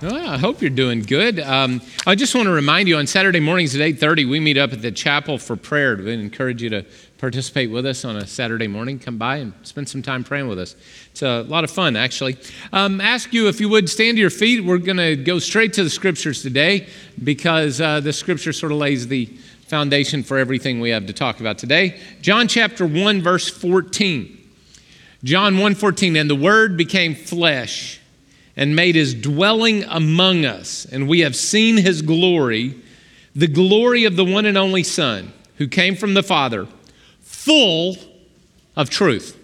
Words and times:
Oh, 0.02 0.16
I 0.16 0.38
hope 0.38 0.62
you're 0.62 0.70
doing 0.70 1.02
good. 1.02 1.40
Um, 1.40 1.82
I 2.06 2.14
just 2.14 2.34
want 2.34 2.46
to 2.46 2.52
remind 2.52 2.88
you 2.88 2.96
on 2.96 3.06
Saturday 3.06 3.38
mornings 3.38 3.74
at 3.74 3.82
8:30 3.82 4.24
we 4.24 4.40
meet 4.40 4.56
up 4.56 4.73
at 4.73 4.80
the 4.80 4.90
chapel 4.90 5.36
for 5.36 5.56
prayer. 5.56 5.95
We 5.95 6.14
encourage 6.14 6.62
you 6.62 6.70
to 6.70 6.86
participate 7.18 7.70
with 7.70 7.84
us 7.84 8.02
on 8.06 8.16
a 8.16 8.26
Saturday 8.26 8.66
morning. 8.66 8.98
Come 8.98 9.18
by 9.18 9.36
and 9.36 9.52
spend 9.62 9.90
some 9.90 10.00
time 10.00 10.24
praying 10.24 10.48
with 10.48 10.59
us. 10.59 10.74
It's 11.10 11.20
a 11.20 11.42
lot 11.42 11.64
of 11.64 11.70
fun, 11.70 11.96
actually. 11.96 12.38
Um, 12.73 13.02
ask 13.02 13.34
you 13.34 13.46
if 13.48 13.60
you 13.60 13.68
would 13.68 13.90
stand 13.90 14.16
to 14.16 14.23
your 14.23 14.30
feet. 14.30 14.64
We're 14.64 14.78
going 14.78 14.96
to 14.96 15.16
go 15.16 15.38
straight 15.38 15.74
to 15.74 15.84
the 15.84 15.90
scriptures 15.90 16.40
today 16.40 16.87
because 17.23 17.78
uh, 17.78 18.01
the 18.01 18.14
scripture 18.14 18.54
sort 18.54 18.73
of 18.73 18.78
lays 18.78 19.06
the 19.06 19.26
foundation 19.66 20.23
for 20.23 20.38
everything 20.38 20.80
we 20.80 20.88
have 20.88 21.04
to 21.09 21.12
talk 21.12 21.40
about 21.40 21.59
today. 21.59 22.01
John 22.23 22.48
chapter 22.48 22.87
1 22.87 23.20
verse 23.20 23.51
14. 23.51 24.38
John 25.24 25.56
1:14 25.56 26.18
and 26.18 26.30
the 26.30 26.34
word 26.34 26.78
became 26.78 27.14
flesh 27.14 27.99
and 28.56 28.76
made 28.76 28.95
his 28.95 29.15
dwelling 29.15 29.84
among 29.84 30.45
us, 30.45 30.84
and 30.84 31.09
we 31.09 31.20
have 31.20 31.37
seen 31.37 31.76
his 31.76 32.02
glory, 32.02 32.74
the 33.34 33.46
glory 33.46 34.04
of 34.04 34.16
the 34.16 34.24
one 34.24 34.46
and 34.46 34.59
only 34.59 34.82
Son, 34.82 35.32
who 35.57 35.68
came 35.68 35.96
from 35.96 36.15
the 36.15 36.23
Father, 36.23 36.66
full 37.20 37.96
of 38.76 38.90
truth. 38.90 39.37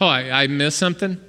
Oh, 0.00 0.06
I, 0.06 0.42
I 0.42 0.46
missed 0.46 0.78
something? 0.78 1.20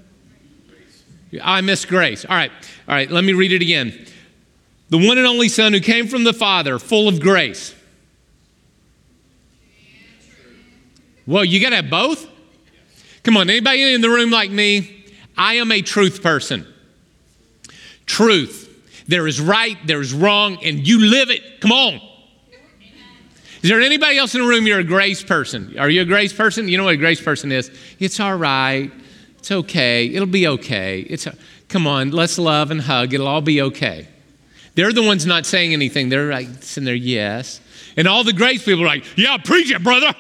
I 1.41 1.61
missed 1.61 1.87
grace. 1.87 2.25
All 2.25 2.35
right, 2.35 2.51
all 2.87 2.95
right, 2.95 3.09
let 3.09 3.23
me 3.23 3.33
read 3.33 3.51
it 3.51 3.61
again. 3.61 4.07
The 4.89 4.97
one 4.97 5.17
and 5.17 5.27
only 5.27 5.49
Son 5.49 5.73
who 5.73 5.79
came 5.79 6.07
from 6.07 6.23
the 6.23 6.33
Father, 6.33 6.79
full 6.79 7.07
of 7.07 7.19
grace. 7.19 7.75
Well, 11.27 11.45
you 11.45 11.61
got 11.61 11.69
to 11.69 11.75
have 11.77 11.91
both? 11.91 12.27
Come 13.21 13.37
on, 13.37 13.49
anybody 13.51 13.93
in 13.93 14.01
the 14.01 14.09
room 14.09 14.31
like 14.31 14.49
me? 14.49 14.98
I 15.39 15.55
am 15.55 15.71
a 15.71 15.81
truth 15.81 16.21
person. 16.21 16.67
Truth. 18.05 18.67
There 19.07 19.25
is 19.25 19.41
right, 19.41 19.77
there 19.87 20.01
is 20.01 20.13
wrong, 20.13 20.57
and 20.63 20.85
you 20.85 20.99
live 20.99 21.31
it. 21.31 21.61
Come 21.61 21.71
on. 21.71 22.01
Is 23.63 23.69
there 23.69 23.81
anybody 23.81 24.17
else 24.17 24.35
in 24.35 24.41
the 24.41 24.47
room 24.47 24.67
you're 24.67 24.79
a 24.79 24.83
grace 24.83 25.23
person? 25.23 25.79
Are 25.79 25.89
you 25.89 26.01
a 26.01 26.05
grace 26.05 26.31
person? 26.31 26.67
You 26.67 26.77
know 26.77 26.83
what 26.83 26.93
a 26.93 26.97
grace 26.97 27.21
person 27.21 27.51
is? 27.51 27.71
It's 27.99 28.19
all 28.19 28.35
right. 28.35 28.91
It's 29.39 29.51
okay. 29.51 30.07
It'll 30.07 30.27
be 30.27 30.47
okay. 30.47 30.99
It's 31.01 31.25
a, 31.25 31.35
come 31.69 31.87
on, 31.87 32.11
let's 32.11 32.37
love 32.37 32.71
and 32.71 32.81
hug. 32.81 33.13
It'll 33.13 33.27
all 33.27 33.41
be 33.41 33.61
okay. 33.61 34.07
They're 34.75 34.93
the 34.93 35.03
ones 35.03 35.25
not 35.25 35.45
saying 35.45 35.73
anything. 35.73 36.09
They're 36.09 36.31
like 36.31 36.47
sitting 36.61 36.85
there, 36.85 36.95
yes. 36.95 37.59
And 37.97 38.07
all 38.07 38.23
the 38.23 38.33
grace 38.33 38.63
people 38.63 38.83
are 38.83 38.87
like, 38.87 39.05
yeah, 39.17 39.37
preach 39.37 39.71
it, 39.71 39.83
brother. 39.83 40.13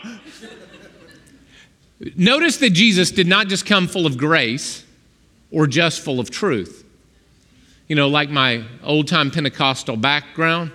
Notice 2.15 2.57
that 2.57 2.71
Jesus 2.71 3.11
did 3.11 3.27
not 3.27 3.47
just 3.47 3.65
come 3.65 3.87
full 3.87 4.05
of 4.05 4.17
grace, 4.17 4.83
or 5.51 5.67
just 5.67 6.01
full 6.01 6.19
of 6.19 6.29
truth. 6.29 6.85
You 7.87 7.95
know, 7.95 8.07
like 8.07 8.29
my 8.29 8.63
old 8.83 9.07
time 9.07 9.31
Pentecostal 9.31 9.97
background, 9.97 10.71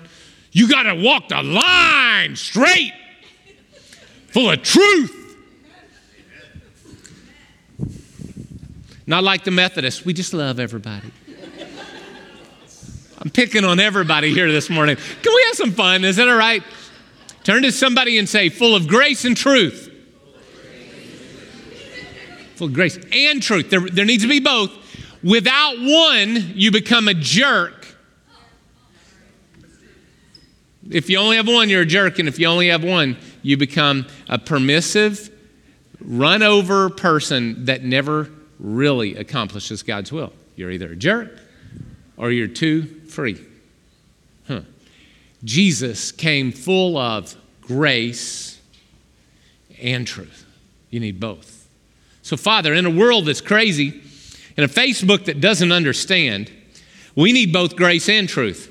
you 0.52 0.68
got 0.68 0.84
to 0.84 0.94
walk 0.94 1.28
the 1.28 1.42
line 1.42 2.34
straight, 2.36 2.92
full 4.28 4.50
of 4.50 4.62
truth. 4.62 5.20
Not 9.06 9.22
like 9.22 9.44
the 9.44 9.50
Methodists, 9.50 10.04
we 10.04 10.12
just 10.12 10.32
love 10.32 10.58
everybody. 10.58 11.10
I'm 13.18 13.30
picking 13.30 13.64
on 13.64 13.78
everybody 13.80 14.32
here 14.32 14.50
this 14.50 14.68
morning. 14.68 14.96
Can 14.96 15.34
we 15.34 15.42
have 15.46 15.54
some 15.54 15.72
fun? 15.72 16.04
Is 16.04 16.16
that 16.16 16.28
all 16.28 16.36
right? 16.36 16.62
Turn 17.42 17.62
to 17.62 17.72
somebody 17.72 18.18
and 18.18 18.28
say, 18.28 18.48
full 18.48 18.74
of 18.74 18.88
grace 18.88 19.24
and 19.24 19.36
truth 19.36 19.93
of 22.64 22.72
grace 22.72 22.98
and 23.12 23.42
truth. 23.42 23.70
There, 23.70 23.80
there 23.80 24.04
needs 24.04 24.22
to 24.22 24.28
be 24.28 24.40
both. 24.40 24.70
Without 25.22 25.76
one, 25.78 26.52
you 26.54 26.70
become 26.70 27.08
a 27.08 27.14
jerk. 27.14 27.86
If 30.90 31.08
you 31.08 31.18
only 31.18 31.36
have 31.36 31.48
one, 31.48 31.70
you're 31.70 31.82
a 31.82 31.86
jerk. 31.86 32.18
And 32.18 32.28
if 32.28 32.38
you 32.38 32.46
only 32.46 32.68
have 32.68 32.84
one, 32.84 33.16
you 33.42 33.56
become 33.56 34.06
a 34.28 34.38
permissive, 34.38 35.30
run 36.00 36.42
over 36.42 36.90
person 36.90 37.64
that 37.64 37.82
never 37.82 38.30
really 38.58 39.16
accomplishes 39.16 39.82
God's 39.82 40.12
will. 40.12 40.32
You're 40.56 40.70
either 40.70 40.92
a 40.92 40.96
jerk 40.96 41.38
or 42.16 42.30
you're 42.30 42.46
too 42.48 42.84
free. 43.08 43.40
Huh. 44.46 44.60
Jesus 45.42 46.12
came 46.12 46.52
full 46.52 46.96
of 46.96 47.34
grace 47.62 48.60
and 49.80 50.06
truth. 50.06 50.44
You 50.90 51.00
need 51.00 51.18
both. 51.18 51.63
So, 52.24 52.38
Father, 52.38 52.72
in 52.72 52.86
a 52.86 52.90
world 52.90 53.26
that's 53.26 53.42
crazy, 53.42 54.00
in 54.56 54.64
a 54.64 54.68
Facebook 54.68 55.26
that 55.26 55.42
doesn't 55.42 55.70
understand, 55.70 56.50
we 57.14 57.32
need 57.32 57.52
both 57.52 57.76
grace 57.76 58.08
and 58.08 58.26
truth. 58.26 58.70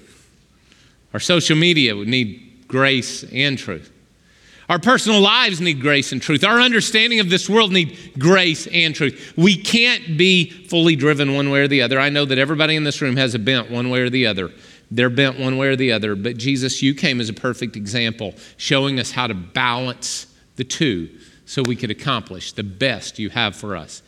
Our 1.14 1.20
social 1.20 1.56
media 1.56 1.96
would 1.96 2.08
need 2.08 2.66
grace 2.68 3.24
and 3.32 3.56
truth. 3.56 3.92
Our 4.70 4.80
personal 4.80 5.22
lives 5.22 5.62
need 5.62 5.82
grace 5.82 6.12
and 6.12 6.20
truth. 6.20 6.44
Our 6.44 6.60
understanding 6.60 7.20
of 7.20 7.30
this 7.30 7.48
world 7.48 7.72
need 7.72 7.96
grace 8.18 8.66
and 8.66 8.96
truth. 8.96 9.34
We 9.38 9.56
can't 9.56 10.18
be 10.18 10.50
fully 10.50 10.96
driven 10.96 11.36
one 11.36 11.52
way 11.52 11.60
or 11.60 11.68
the 11.68 11.84
other. 11.84 12.00
I 12.00 12.10
know 12.10 12.26
that 12.26 12.40
everybody 12.40 12.76
in 12.76 12.86
this 12.86 13.04
room 13.04 13.18
has 13.18 13.36
a 13.36 13.40
bent 13.40 13.70
one 13.70 13.92
way 13.92 14.00
or 14.00 14.10
the 14.10 14.26
other. 14.26 14.50
They're 14.90 15.12
bent 15.12 15.40
one 15.40 15.60
way 15.60 15.68
or 15.68 15.76
the 15.76 15.92
other. 15.92 16.16
But 16.16 16.38
Jesus, 16.38 16.82
you 16.82 16.96
came 16.96 17.22
as 17.22 17.30
a 17.30 17.34
perfect 17.34 17.76
example, 17.76 18.34
showing 18.58 19.00
us 19.00 19.12
how 19.12 19.28
to 19.28 19.36
balance 19.36 20.26
the 20.56 20.64
two 20.64 21.10
so 21.46 21.62
we 21.64 21.76
could 21.76 21.92
accomplish 21.92 22.54
the 22.54 22.64
best 22.64 23.20
you 23.20 23.30
have 23.30 23.56
for 23.56 23.76
us. 23.76 24.02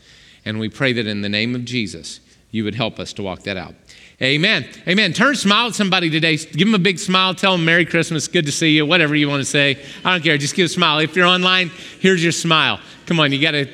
And 0.46 0.60
we 0.60 0.70
pray 0.70 0.94
that 0.94 1.08
in 1.08 1.22
the 1.22 1.30
name 1.30 1.56
of 1.56 1.66
Jesus, 1.66 2.20
you 2.52 2.64
would 2.64 2.76
help 2.76 3.00
us 3.00 3.14
to 3.14 3.24
walk 3.24 3.44
that 3.44 3.58
out. 3.58 3.76
Amen. 4.22 4.66
Amen. 4.88 5.12
Turn, 5.12 5.36
smile 5.36 5.68
at 5.68 5.76
somebody 5.76 6.10
today. 6.10 6.38
Give 6.38 6.68
them 6.68 6.76
a 6.76 6.80
big 6.80 7.00
smile. 7.00 7.36
Tell 7.36 7.52
them 7.52 7.66
Merry 7.66 7.86
Christmas. 7.86 8.30
Good 8.30 8.46
to 8.46 8.52
see 8.52 8.78
you. 8.78 8.86
Whatever 8.86 9.14
you 9.14 9.28
want 9.28 9.42
to 9.42 9.46
say. 9.46 9.84
I 10.06 10.14
don't 10.14 10.24
care. 10.24 10.38
Just 10.38 10.56
give 10.56 10.68
a 10.68 10.70
smile. 10.70 11.00
If 11.00 11.18
you're 11.18 11.26
online, 11.26 11.70
here's 12.00 12.24
your 12.24 12.32
smile. 12.32 12.80
Come 13.08 13.20
on, 13.20 13.34
you 13.34 13.42
got 13.42 13.52
to, 13.52 13.68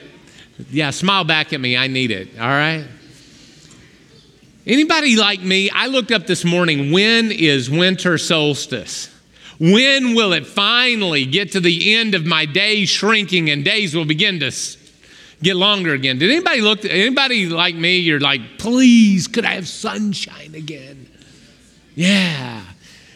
yeah, 0.72 0.90
smile 0.90 1.24
back 1.24 1.54
at 1.54 1.62
me. 1.62 1.78
I 1.78 1.88
need 1.88 2.10
it. 2.10 2.40
All 2.40 2.48
right? 2.48 2.88
Anybody 4.66 5.16
like 5.16 5.42
me? 5.42 5.70
I 5.70 5.88
looked 5.88 6.12
up 6.12 6.26
this 6.26 6.44
morning 6.44 6.92
when 6.92 7.32
is 7.32 7.70
winter 7.70 8.18
solstice? 8.18 9.10
When 9.62 10.16
will 10.16 10.34
it 10.34 10.48
finally 10.48 11.24
get 11.28 11.52
to 11.52 11.60
the 11.60 11.94
end 11.94 12.16
of 12.16 12.26
my 12.26 12.46
days 12.48 12.90
shrinking 12.90 13.52
and 13.52 13.64
days 13.64 13.96
will 13.96 14.06
begin 14.06 14.40
to 14.40 14.52
get 15.44 15.56
longer 15.56 15.94
again? 15.94 16.18
Did 16.18 16.32
anybody 16.32 16.62
look, 16.62 16.84
anybody 16.84 17.46
like 17.46 17.76
me, 17.76 18.00
you're 18.00 18.20
like, 18.20 18.58
please, 18.58 19.28
could 19.28 19.46
I 19.46 19.52
have 19.52 19.68
sunshine 19.68 20.56
again? 20.56 21.08
Yeah. 21.94 22.64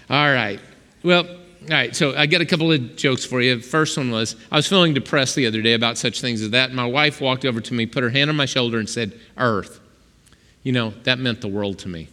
All 0.07 0.31
right. 0.31 0.59
Well, 1.01 1.25
all 1.25 1.72
right, 1.72 1.95
so 1.95 2.16
I 2.16 2.28
got 2.28 2.41
a 2.41 2.45
couple 2.45 2.72
of 2.72 2.95
jokes 2.95 3.25
for 3.25 3.41
you. 3.41 3.59
First 3.59 3.97
one 3.97 4.12
was 4.12 4.35
I 4.51 4.57
was 4.57 4.67
feeling 4.67 4.94
depressed 4.94 5.35
the 5.35 5.47
other 5.47 5.63
day 5.63 5.73
about 5.73 5.97
such 5.97 6.22
things 6.22 6.44
as 6.44 6.51
that. 6.51 6.72
My 6.72 6.85
wife 6.85 7.22
walked 7.22 7.44
over 7.44 7.59
to 7.59 7.74
me, 7.74 7.88
put 7.88 8.03
her 8.03 8.12
hand 8.12 8.30
on 8.30 8.36
my 8.36 8.45
shoulder, 8.45 8.77
and 8.77 8.88
said, 8.88 9.19
Earth. 9.36 9.80
You 10.62 10.74
know, 10.74 10.91
that 11.06 11.18
meant 11.18 11.41
the 11.41 11.48
world 11.48 11.80
to 11.80 11.88
me. 11.88 12.09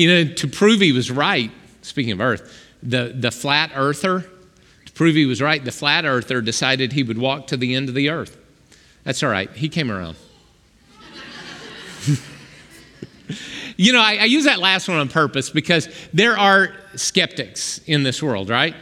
You 0.00 0.24
know, 0.24 0.32
to 0.32 0.48
prove 0.48 0.80
he 0.80 0.92
was 0.92 1.10
right, 1.10 1.50
speaking 1.82 2.12
of 2.12 2.22
earth, 2.22 2.58
the, 2.82 3.14
the 3.14 3.30
flat 3.30 3.70
earther, 3.74 4.20
to 4.86 4.92
prove 4.94 5.14
he 5.14 5.26
was 5.26 5.42
right, 5.42 5.62
the 5.62 5.72
flat 5.72 6.06
earther 6.06 6.40
decided 6.40 6.94
he 6.94 7.02
would 7.02 7.18
walk 7.18 7.48
to 7.48 7.58
the 7.58 7.74
end 7.74 7.90
of 7.90 7.94
the 7.94 8.08
earth. 8.08 8.38
That's 9.04 9.22
all 9.22 9.28
right, 9.28 9.50
he 9.50 9.68
came 9.68 9.90
around. 9.90 10.16
you 13.76 13.92
know, 13.92 14.00
I, 14.00 14.20
I 14.22 14.24
use 14.24 14.44
that 14.44 14.58
last 14.58 14.88
one 14.88 14.96
on 14.96 15.10
purpose 15.10 15.50
because 15.50 15.86
there 16.14 16.38
are 16.38 16.74
skeptics 16.96 17.82
in 17.84 18.02
this 18.02 18.22
world, 18.22 18.48
right? 18.48 18.74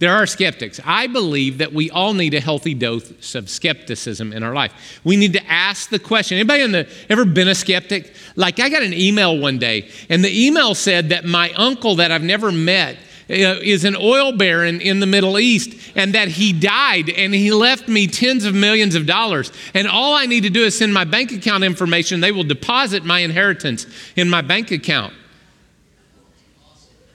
There 0.00 0.14
are 0.14 0.26
skeptics. 0.26 0.80
I 0.82 1.08
believe 1.08 1.58
that 1.58 1.74
we 1.74 1.90
all 1.90 2.14
need 2.14 2.32
a 2.32 2.40
healthy 2.40 2.72
dose 2.72 3.34
of 3.34 3.50
skepticism 3.50 4.32
in 4.32 4.42
our 4.42 4.54
life. 4.54 5.00
We 5.04 5.16
need 5.16 5.34
to 5.34 5.46
ask 5.46 5.90
the 5.90 5.98
question. 5.98 6.38
Anybody 6.38 6.62
in 6.62 6.72
the, 6.72 6.88
ever 7.10 7.26
been 7.26 7.48
a 7.48 7.54
skeptic? 7.54 8.14
Like 8.34 8.58
I 8.60 8.70
got 8.70 8.82
an 8.82 8.94
email 8.94 9.38
one 9.38 9.58
day, 9.58 9.90
and 10.08 10.24
the 10.24 10.46
email 10.46 10.74
said 10.74 11.10
that 11.10 11.26
my 11.26 11.52
uncle 11.52 11.96
that 11.96 12.10
I've 12.10 12.22
never 12.22 12.50
met 12.50 12.96
is 13.28 13.84
an 13.84 13.94
oil 13.94 14.32
baron 14.32 14.80
in 14.80 15.00
the 15.00 15.06
Middle 15.06 15.38
East 15.38 15.92
and 15.94 16.14
that 16.14 16.28
he 16.28 16.52
died 16.52 17.10
and 17.10 17.32
he 17.32 17.52
left 17.52 17.86
me 17.86 18.06
tens 18.08 18.44
of 18.44 18.54
millions 18.54 18.94
of 18.94 19.06
dollars. 19.06 19.52
And 19.74 19.86
all 19.86 20.14
I 20.14 20.26
need 20.26 20.42
to 20.44 20.50
do 20.50 20.64
is 20.64 20.76
send 20.76 20.92
my 20.92 21.04
bank 21.04 21.30
account 21.30 21.62
information. 21.62 22.20
They 22.20 22.32
will 22.32 22.42
deposit 22.42 23.04
my 23.04 23.20
inheritance 23.20 23.86
in 24.16 24.28
my 24.28 24.40
bank 24.40 24.72
account. 24.72 25.12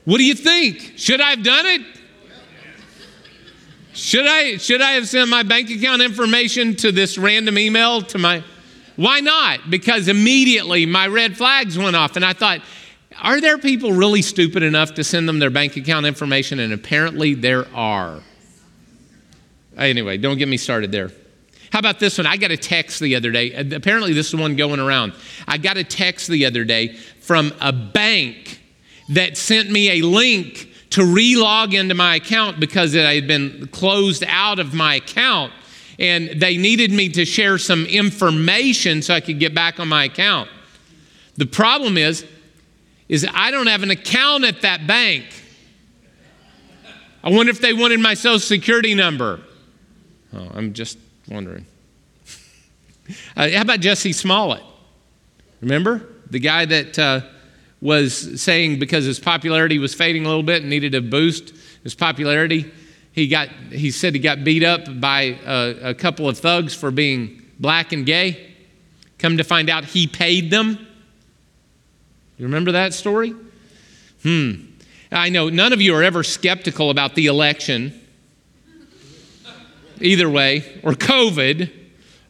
What 0.05 0.19
do 0.19 0.23
you 0.23 0.35
think? 0.35 0.93
Should 0.95 1.19
I 1.19 1.31
have 1.31 1.43
done 1.43 1.65
it? 1.65 1.81
Should 3.95 4.27
I, 4.27 4.57
should 4.57 4.81
I 4.81 4.91
have 4.91 5.07
sent 5.07 5.29
my 5.29 5.43
bank 5.43 5.69
account 5.69 6.01
information 6.01 6.75
to 6.77 6.91
this 6.91 7.17
random 7.17 7.57
email 7.57 8.01
to 8.01 8.17
my. 8.17 8.43
Why 8.97 9.21
not? 9.21 9.69
Because 9.69 10.09
immediately 10.09 10.85
my 10.85 11.07
red 11.07 11.37
flags 11.37 11.77
went 11.77 11.95
off, 11.95 12.17
and 12.17 12.25
I 12.25 12.33
thought, 12.33 12.61
are 13.21 13.39
there 13.39 13.57
people 13.57 13.93
really 13.93 14.21
stupid 14.21 14.63
enough 14.63 14.95
to 14.95 15.03
send 15.05 15.29
them 15.29 15.39
their 15.39 15.49
bank 15.49 15.77
account 15.77 16.05
information? 16.05 16.59
And 16.59 16.73
apparently 16.73 17.35
there 17.35 17.67
are. 17.73 18.19
Anyway, 19.77 20.17
don't 20.17 20.37
get 20.37 20.49
me 20.49 20.57
started 20.57 20.91
there. 20.91 21.11
How 21.71 21.79
about 21.79 21.99
this 21.99 22.17
one? 22.17 22.27
I 22.27 22.35
got 22.35 22.51
a 22.51 22.57
text 22.57 22.99
the 22.99 23.15
other 23.15 23.31
day. 23.31 23.53
Apparently, 23.53 24.11
this 24.11 24.27
is 24.27 24.35
one 24.35 24.57
going 24.57 24.81
around. 24.81 25.13
I 25.47 25.57
got 25.57 25.77
a 25.77 25.85
text 25.85 26.27
the 26.27 26.45
other 26.45 26.65
day 26.65 26.95
from 27.21 27.53
a 27.61 27.71
bank 27.71 28.59
that 29.09 29.37
sent 29.37 29.71
me 29.71 30.01
a 30.01 30.05
link 30.05 30.69
to 30.95 31.01
relog 31.01 31.73
into 31.73 31.93
my 31.93 32.15
account 32.15 32.57
because 32.57 32.93
it 32.93 33.05
had 33.05 33.27
been 33.27 33.67
closed 33.67 34.23
out 34.25 34.59
of 34.59 34.73
my 34.73 34.95
account. 34.95 35.51
And 35.99 36.39
they 36.39 36.55
needed 36.55 36.89
me 36.89 37.09
to 37.09 37.25
share 37.25 37.57
some 37.57 37.85
information 37.85 39.01
so 39.01 39.13
I 39.13 39.19
could 39.19 39.37
get 39.37 39.53
back 39.53 39.77
on 39.77 39.89
my 39.89 40.05
account. 40.05 40.49
The 41.35 41.47
problem 41.47 41.97
is, 41.97 42.25
is 43.09 43.27
I 43.29 43.51
don't 43.51 43.67
have 43.67 43.83
an 43.83 43.91
account 43.91 44.45
at 44.45 44.61
that 44.61 44.87
bank. 44.87 45.25
I 47.21 47.29
wonder 47.29 47.49
if 47.49 47.59
they 47.59 47.73
wanted 47.73 47.99
my 47.99 48.13
social 48.13 48.39
security 48.39 48.95
number. 48.95 49.41
Oh, 50.33 50.49
I'm 50.53 50.71
just 50.71 50.97
wondering. 51.27 51.65
Uh, 53.37 53.47
how 53.51 53.61
about 53.61 53.81
Jussie 53.81 54.15
Smollett? 54.15 54.63
Remember? 55.61 56.07
The 56.31 56.39
guy 56.39 56.65
that 56.65 56.97
uh, 56.97 57.21
was 57.85 58.41
saying 58.41 58.79
because 58.79 59.05
his 59.05 59.19
popularity 59.19 59.77
was 59.77 59.93
fading 59.93 60.25
a 60.25 60.27
little 60.27 60.43
bit 60.43 60.61
and 60.61 60.69
needed 60.71 60.93
to 60.93 61.01
boost 61.01 61.53
his 61.83 61.93
popularity, 61.93 62.71
he, 63.11 63.27
got, 63.27 63.47
he 63.71 63.91
said 63.91 64.15
he 64.15 64.19
got 64.19 64.43
beat 64.43 64.63
up 64.63 64.99
by 64.99 65.37
a, 65.45 65.89
a 65.89 65.93
couple 65.93 66.27
of 66.27 66.37
thugs 66.39 66.73
for 66.73 66.89
being 66.89 67.43
black 67.59 67.93
and 67.93 68.03
gay. 68.05 68.53
Come 69.19 69.37
to 69.37 69.43
find 69.43 69.69
out, 69.69 69.85
he 69.85 70.07
paid 70.07 70.49
them. 70.49 70.79
You 72.37 72.45
remember 72.45 72.71
that 72.71 72.95
story? 72.95 73.35
Hmm. 74.23 74.53
I 75.11 75.29
know 75.29 75.49
none 75.49 75.71
of 75.71 75.79
you 75.79 75.93
are 75.93 76.03
ever 76.03 76.23
skeptical 76.23 76.89
about 76.89 77.13
the 77.13 77.27
election, 77.27 78.01
either 80.01 80.27
way, 80.27 80.79
or 80.83 80.93
COVID, 80.93 81.71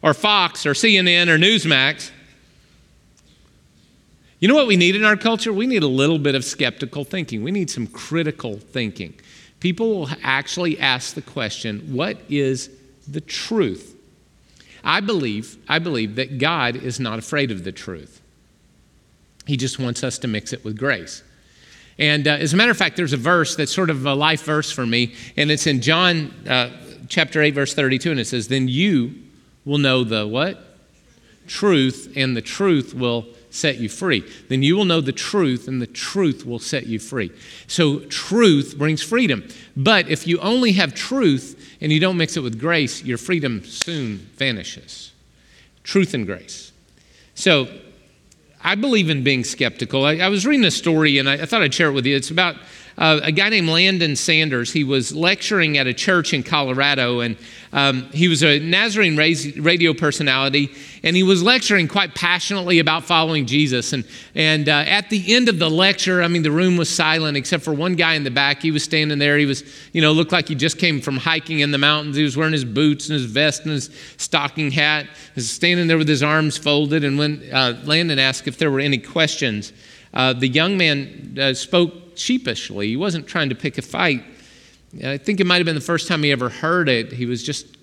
or 0.02 0.12
Fox, 0.12 0.66
or 0.66 0.72
CNN, 0.72 1.28
or 1.28 1.38
Newsmax. 1.38 2.10
You 4.38 4.48
know 4.48 4.54
what 4.54 4.66
we 4.66 4.76
need 4.76 4.96
in 4.96 5.04
our 5.04 5.16
culture? 5.16 5.52
We 5.52 5.66
need 5.66 5.82
a 5.82 5.88
little 5.88 6.18
bit 6.18 6.34
of 6.34 6.44
skeptical 6.44 7.04
thinking. 7.04 7.42
We 7.42 7.50
need 7.50 7.70
some 7.70 7.86
critical 7.86 8.58
thinking. 8.58 9.14
People 9.60 9.94
will 9.94 10.10
actually 10.22 10.78
ask 10.78 11.14
the 11.14 11.22
question, 11.22 11.94
what 11.94 12.18
is 12.28 12.70
the 13.08 13.22
truth? 13.22 13.94
I 14.84 15.00
believe, 15.00 15.56
I 15.68 15.78
believe 15.78 16.16
that 16.16 16.38
God 16.38 16.76
is 16.76 17.00
not 17.00 17.18
afraid 17.18 17.50
of 17.50 17.64
the 17.64 17.72
truth. 17.72 18.20
He 19.46 19.56
just 19.56 19.78
wants 19.78 20.04
us 20.04 20.18
to 20.18 20.28
mix 20.28 20.52
it 20.52 20.64
with 20.64 20.78
grace. 20.78 21.22
And 21.98 22.28
uh, 22.28 22.32
as 22.32 22.52
a 22.52 22.56
matter 22.56 22.70
of 22.70 22.76
fact, 22.76 22.96
there's 22.96 23.14
a 23.14 23.18
verse 23.18 23.56
that's 23.56 23.72
sort 23.72 23.88
of 23.88 24.04
a 24.04 24.14
life 24.14 24.44
verse 24.44 24.70
for 24.70 24.84
me, 24.84 25.14
and 25.36 25.50
it's 25.50 25.66
in 25.66 25.80
John 25.80 26.32
uh, 26.46 26.70
chapter 27.08 27.40
8, 27.40 27.54
verse 27.54 27.74
32, 27.74 28.10
and 28.10 28.20
it 28.20 28.26
says, 28.26 28.48
Then 28.48 28.68
you 28.68 29.14
will 29.64 29.78
know 29.78 30.04
the 30.04 30.26
what? 30.26 30.65
Truth, 31.46 32.12
and 32.16 32.36
the 32.36 32.42
truth 32.42 32.94
will 32.94 33.26
set 33.50 33.78
you 33.78 33.88
free. 33.88 34.24
Then 34.48 34.62
you 34.62 34.76
will 34.76 34.84
know 34.84 35.00
the 35.00 35.12
truth, 35.12 35.68
and 35.68 35.80
the 35.80 35.86
truth 35.86 36.44
will 36.44 36.58
set 36.58 36.86
you 36.86 36.98
free. 36.98 37.32
So, 37.66 38.00
truth 38.00 38.76
brings 38.76 39.02
freedom. 39.02 39.48
But 39.76 40.08
if 40.08 40.26
you 40.26 40.38
only 40.40 40.72
have 40.72 40.94
truth 40.94 41.76
and 41.80 41.90
you 41.92 42.00
don't 42.00 42.16
mix 42.16 42.36
it 42.36 42.40
with 42.40 42.60
grace, 42.60 43.02
your 43.04 43.18
freedom 43.18 43.64
soon 43.64 44.18
vanishes. 44.36 45.12
Truth 45.82 46.14
and 46.14 46.26
grace. 46.26 46.72
So, 47.34 47.68
I 48.62 48.74
believe 48.74 49.10
in 49.10 49.22
being 49.22 49.44
skeptical. 49.44 50.04
I, 50.04 50.16
I 50.16 50.28
was 50.28 50.44
reading 50.44 50.64
a 50.64 50.70
story 50.70 51.18
and 51.18 51.28
I, 51.28 51.34
I, 51.34 51.46
thought 51.46 51.62
I'd 51.62 51.72
share 51.72 51.88
it 51.88 51.92
with 51.92 52.04
you. 52.04 52.16
It's 52.16 52.30
about 52.30 52.56
uh, 52.98 53.20
a 53.22 53.32
guy 53.32 53.48
named 53.48 53.68
Landon 53.68 54.16
Saunders. 54.16 54.72
He 54.72 54.84
was 54.84 55.14
lecturing 55.14 55.78
at 55.78 55.86
a 55.86 55.94
church 55.94 56.32
in 56.32 56.42
Colorado 56.42 57.20
and 57.20 57.36
um, 57.76 58.08
he 58.10 58.26
was 58.26 58.42
a 58.42 58.58
Nazarene 58.58 59.16
radio 59.16 59.92
personality, 59.92 60.72
and 61.02 61.14
he 61.14 61.22
was 61.22 61.42
lecturing 61.42 61.88
quite 61.88 62.14
passionately 62.14 62.78
about 62.78 63.04
following 63.04 63.44
Jesus. 63.44 63.92
And, 63.92 64.06
and 64.34 64.66
uh, 64.70 64.84
at 64.86 65.10
the 65.10 65.34
end 65.34 65.50
of 65.50 65.58
the 65.58 65.68
lecture, 65.68 66.22
I 66.22 66.28
mean, 66.28 66.42
the 66.42 66.50
room 66.50 66.78
was 66.78 66.88
silent 66.88 67.36
except 67.36 67.62
for 67.64 67.74
one 67.74 67.94
guy 67.94 68.14
in 68.14 68.24
the 68.24 68.30
back. 68.30 68.62
He 68.62 68.70
was 68.70 68.82
standing 68.82 69.18
there. 69.18 69.36
He 69.36 69.44
was, 69.44 69.62
you 69.92 70.00
know, 70.00 70.12
looked 70.12 70.32
like 70.32 70.48
he 70.48 70.54
just 70.54 70.78
came 70.78 71.02
from 71.02 71.18
hiking 71.18 71.60
in 71.60 71.70
the 71.70 71.76
mountains. 71.76 72.16
He 72.16 72.22
was 72.22 72.34
wearing 72.34 72.54
his 72.54 72.64
boots 72.64 73.10
and 73.10 73.18
his 73.18 73.26
vest 73.26 73.64
and 73.64 73.72
his 73.72 73.90
stocking 74.16 74.70
hat. 74.70 75.04
He 75.04 75.32
was 75.34 75.50
standing 75.50 75.86
there 75.86 75.98
with 75.98 76.08
his 76.08 76.22
arms 76.22 76.56
folded. 76.56 77.04
And 77.04 77.18
when 77.18 77.46
uh, 77.52 77.78
Landon 77.84 78.18
asked 78.18 78.48
if 78.48 78.56
there 78.56 78.70
were 78.70 78.80
any 78.80 78.98
questions, 78.98 79.74
uh, 80.14 80.32
the 80.32 80.48
young 80.48 80.78
man 80.78 81.36
uh, 81.38 81.52
spoke 81.52 81.92
sheepishly. 82.18 82.88
He 82.88 82.96
wasn't 82.96 83.26
trying 83.26 83.48
to 83.48 83.54
pick 83.54 83.78
a 83.78 83.82
fight. 83.82 84.22
I 85.04 85.18
think 85.18 85.40
it 85.40 85.46
might 85.46 85.56
have 85.56 85.66
been 85.66 85.74
the 85.74 85.80
first 85.80 86.08
time 86.08 86.22
he 86.22 86.32
ever 86.32 86.48
heard 86.48 86.88
it. 86.88 87.12
He 87.12 87.26
was 87.26 87.42
just 87.42 87.76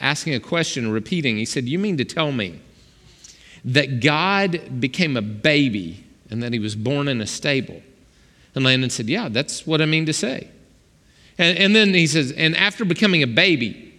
asking 0.00 0.34
a 0.34 0.40
question, 0.40 0.90
repeating. 0.90 1.36
He 1.36 1.44
said, 1.44 1.68
You 1.68 1.78
mean 1.78 1.96
to 1.96 2.04
tell 2.04 2.32
me 2.32 2.60
that 3.64 4.00
God 4.00 4.80
became 4.80 5.16
a 5.16 5.22
baby 5.22 6.04
and 6.30 6.42
that 6.42 6.52
he 6.52 6.58
was 6.58 6.76
born 6.76 7.08
in 7.08 7.20
a 7.20 7.26
stable? 7.26 7.82
And 8.54 8.64
Landon 8.64 8.90
said, 8.90 9.08
Yeah, 9.08 9.28
that's 9.28 9.66
what 9.66 9.80
I 9.80 9.86
mean 9.86 10.06
to 10.06 10.12
say. 10.12 10.48
And, 11.38 11.58
and 11.58 11.76
then 11.76 11.94
he 11.94 12.06
says, 12.06 12.32
And 12.32 12.56
after 12.56 12.84
becoming 12.84 13.22
a 13.22 13.26
baby, 13.26 13.94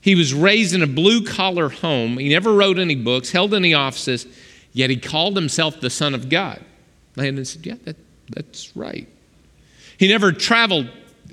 he 0.00 0.14
was 0.14 0.32
raised 0.32 0.74
in 0.74 0.82
a 0.82 0.86
blue 0.86 1.24
collar 1.24 1.68
home. 1.68 2.18
He 2.18 2.28
never 2.28 2.52
wrote 2.52 2.78
any 2.78 2.94
books, 2.94 3.32
held 3.32 3.54
any 3.54 3.74
offices, 3.74 4.26
yet 4.72 4.90
he 4.90 4.96
called 4.96 5.36
himself 5.36 5.80
the 5.80 5.90
Son 5.90 6.14
of 6.14 6.28
God. 6.28 6.62
Landon 7.16 7.44
said, 7.44 7.66
Yeah, 7.66 7.76
that, 7.84 7.96
that's 8.30 8.76
right. 8.76 9.08
He 9.98 10.08
never 10.08 10.32
traveled 10.32 10.88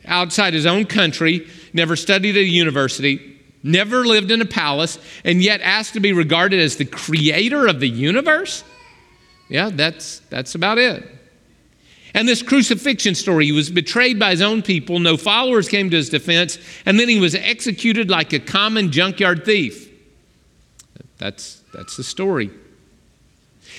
outside 0.06 0.54
his 0.54 0.66
own 0.66 0.86
country, 0.86 1.48
never 1.74 1.96
studied 1.96 2.36
at 2.36 2.44
a 2.44 2.46
university, 2.46 3.40
never 3.64 4.06
lived 4.06 4.32
in 4.32 4.42
a 4.42 4.46
palace, 4.46 5.00
and 5.24 5.42
yet 5.42 5.62
asked 5.62 5.94
to 5.94 6.00
be 6.00 6.14
regarded 6.14 6.60
as 6.60 6.76
the 6.76 6.86
creator 6.86 7.68
of 7.68 7.80
the 7.80 7.88
universe? 7.88 8.64
Yeah, 9.50 9.70
that's, 9.72 10.20
that's 10.30 10.56
about 10.56 10.78
it. 10.78 11.04
And 12.14 12.28
this 12.28 12.44
crucifixion 12.44 13.16
story, 13.16 13.46
he 13.46 13.52
was 13.52 13.70
betrayed 13.72 14.20
by 14.20 14.32
his 14.32 14.42
own 14.42 14.62
people, 14.62 15.00
no 15.00 15.18
followers 15.18 15.68
came 15.68 15.90
to 15.90 15.96
his 15.96 16.10
defense, 16.10 16.60
and 16.86 17.00
then 17.00 17.10
he 17.10 17.20
was 17.20 17.34
executed 17.34 18.10
like 18.10 18.34
a 18.34 18.40
common 18.40 18.92
junkyard 18.92 19.46
thief. 19.46 19.90
That's, 21.18 21.64
that's 21.74 21.98
the 21.98 22.04
story. 22.04 22.52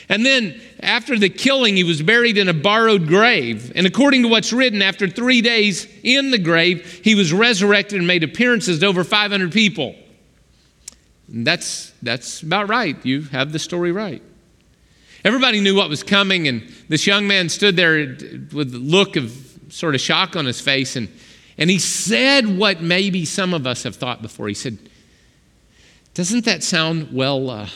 And 0.08 0.24
then 0.24 0.60
after 0.80 1.18
the 1.18 1.30
killing, 1.30 1.76
he 1.76 1.84
was 1.84 2.02
buried 2.02 2.36
in 2.36 2.48
a 2.48 2.54
borrowed 2.54 3.06
grave. 3.06 3.72
And 3.74 3.86
according 3.86 4.22
to 4.22 4.28
what's 4.28 4.52
written, 4.52 4.82
after 4.82 5.08
three 5.08 5.40
days 5.40 5.86
in 6.02 6.30
the 6.30 6.38
grave, 6.38 7.00
he 7.02 7.14
was 7.14 7.32
resurrected 7.32 7.98
and 7.98 8.06
made 8.06 8.22
appearances 8.22 8.80
to 8.80 8.86
over 8.86 9.02
500 9.02 9.52
people. 9.52 9.94
And 11.28 11.46
that's, 11.46 11.92
that's 12.02 12.42
about 12.42 12.68
right. 12.68 12.96
You 13.04 13.22
have 13.22 13.52
the 13.52 13.58
story 13.58 13.92
right. 13.92 14.22
Everybody 15.24 15.60
knew 15.60 15.74
what 15.74 15.88
was 15.88 16.02
coming, 16.02 16.48
and 16.48 16.70
this 16.90 17.06
young 17.06 17.26
man 17.26 17.48
stood 17.48 17.76
there 17.76 17.96
with 18.52 18.74
a 18.74 18.78
look 18.78 19.16
of 19.16 19.32
sort 19.70 19.94
of 19.94 20.02
shock 20.02 20.36
on 20.36 20.44
his 20.44 20.60
face, 20.60 20.96
and, 20.96 21.08
and 21.56 21.70
he 21.70 21.78
said 21.78 22.58
what 22.58 22.82
maybe 22.82 23.24
some 23.24 23.54
of 23.54 23.66
us 23.66 23.84
have 23.84 23.96
thought 23.96 24.20
before. 24.20 24.48
He 24.48 24.54
said, 24.54 24.78
Doesn't 26.12 26.44
that 26.44 26.62
sound, 26.62 27.08
well, 27.10 27.48
uh, 27.48 27.68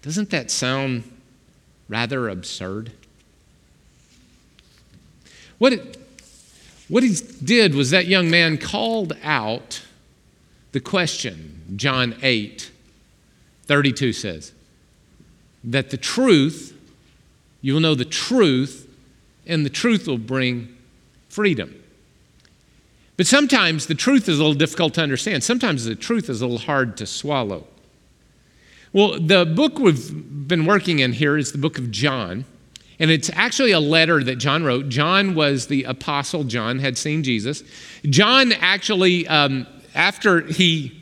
doesn't 0.00 0.30
that 0.30 0.50
sound 0.50 1.11
rather 1.92 2.30
absurd? 2.30 2.90
What, 5.58 5.74
it, 5.74 5.98
what 6.88 7.02
he 7.02 7.14
did 7.44 7.74
was 7.74 7.90
that 7.90 8.06
young 8.06 8.30
man 8.30 8.56
called 8.56 9.16
out 9.22 9.82
the 10.72 10.80
question, 10.80 11.76
John 11.76 12.16
8 12.22 12.70
32 13.64 14.12
says, 14.12 14.52
that 15.62 15.90
the 15.90 15.96
truth, 15.96 16.76
you 17.60 17.74
will 17.74 17.80
know 17.80 17.94
the 17.94 18.04
truth, 18.04 18.88
and 19.46 19.64
the 19.64 19.70
truth 19.70 20.08
will 20.08 20.18
bring 20.18 20.76
freedom. 21.28 21.80
But 23.16 23.26
sometimes 23.26 23.86
the 23.86 23.94
truth 23.94 24.28
is 24.28 24.38
a 24.38 24.42
little 24.42 24.58
difficult 24.58 24.94
to 24.94 25.02
understand. 25.02 25.44
Sometimes 25.44 25.84
the 25.84 25.94
truth 25.94 26.28
is 26.28 26.40
a 26.40 26.46
little 26.46 26.58
hard 26.58 26.96
to 26.96 27.06
swallow. 27.06 27.66
Well, 28.92 29.18
the 29.18 29.46
book 29.46 29.78
we've 29.78 30.46
been 30.48 30.66
working 30.66 30.98
in 30.98 31.12
here 31.12 31.38
is 31.38 31.52
the 31.52 31.58
book 31.58 31.78
of 31.78 31.90
John. 31.90 32.44
And 32.98 33.10
it's 33.10 33.30
actually 33.32 33.72
a 33.72 33.80
letter 33.80 34.22
that 34.22 34.36
John 34.36 34.64
wrote. 34.64 34.88
John 34.88 35.34
was 35.34 35.66
the 35.66 35.84
apostle 35.84 36.44
John, 36.44 36.78
had 36.78 36.96
seen 36.98 37.22
Jesus. 37.22 37.64
John 38.04 38.52
actually, 38.52 39.26
um, 39.26 39.66
after 39.94 40.42
he 40.42 41.01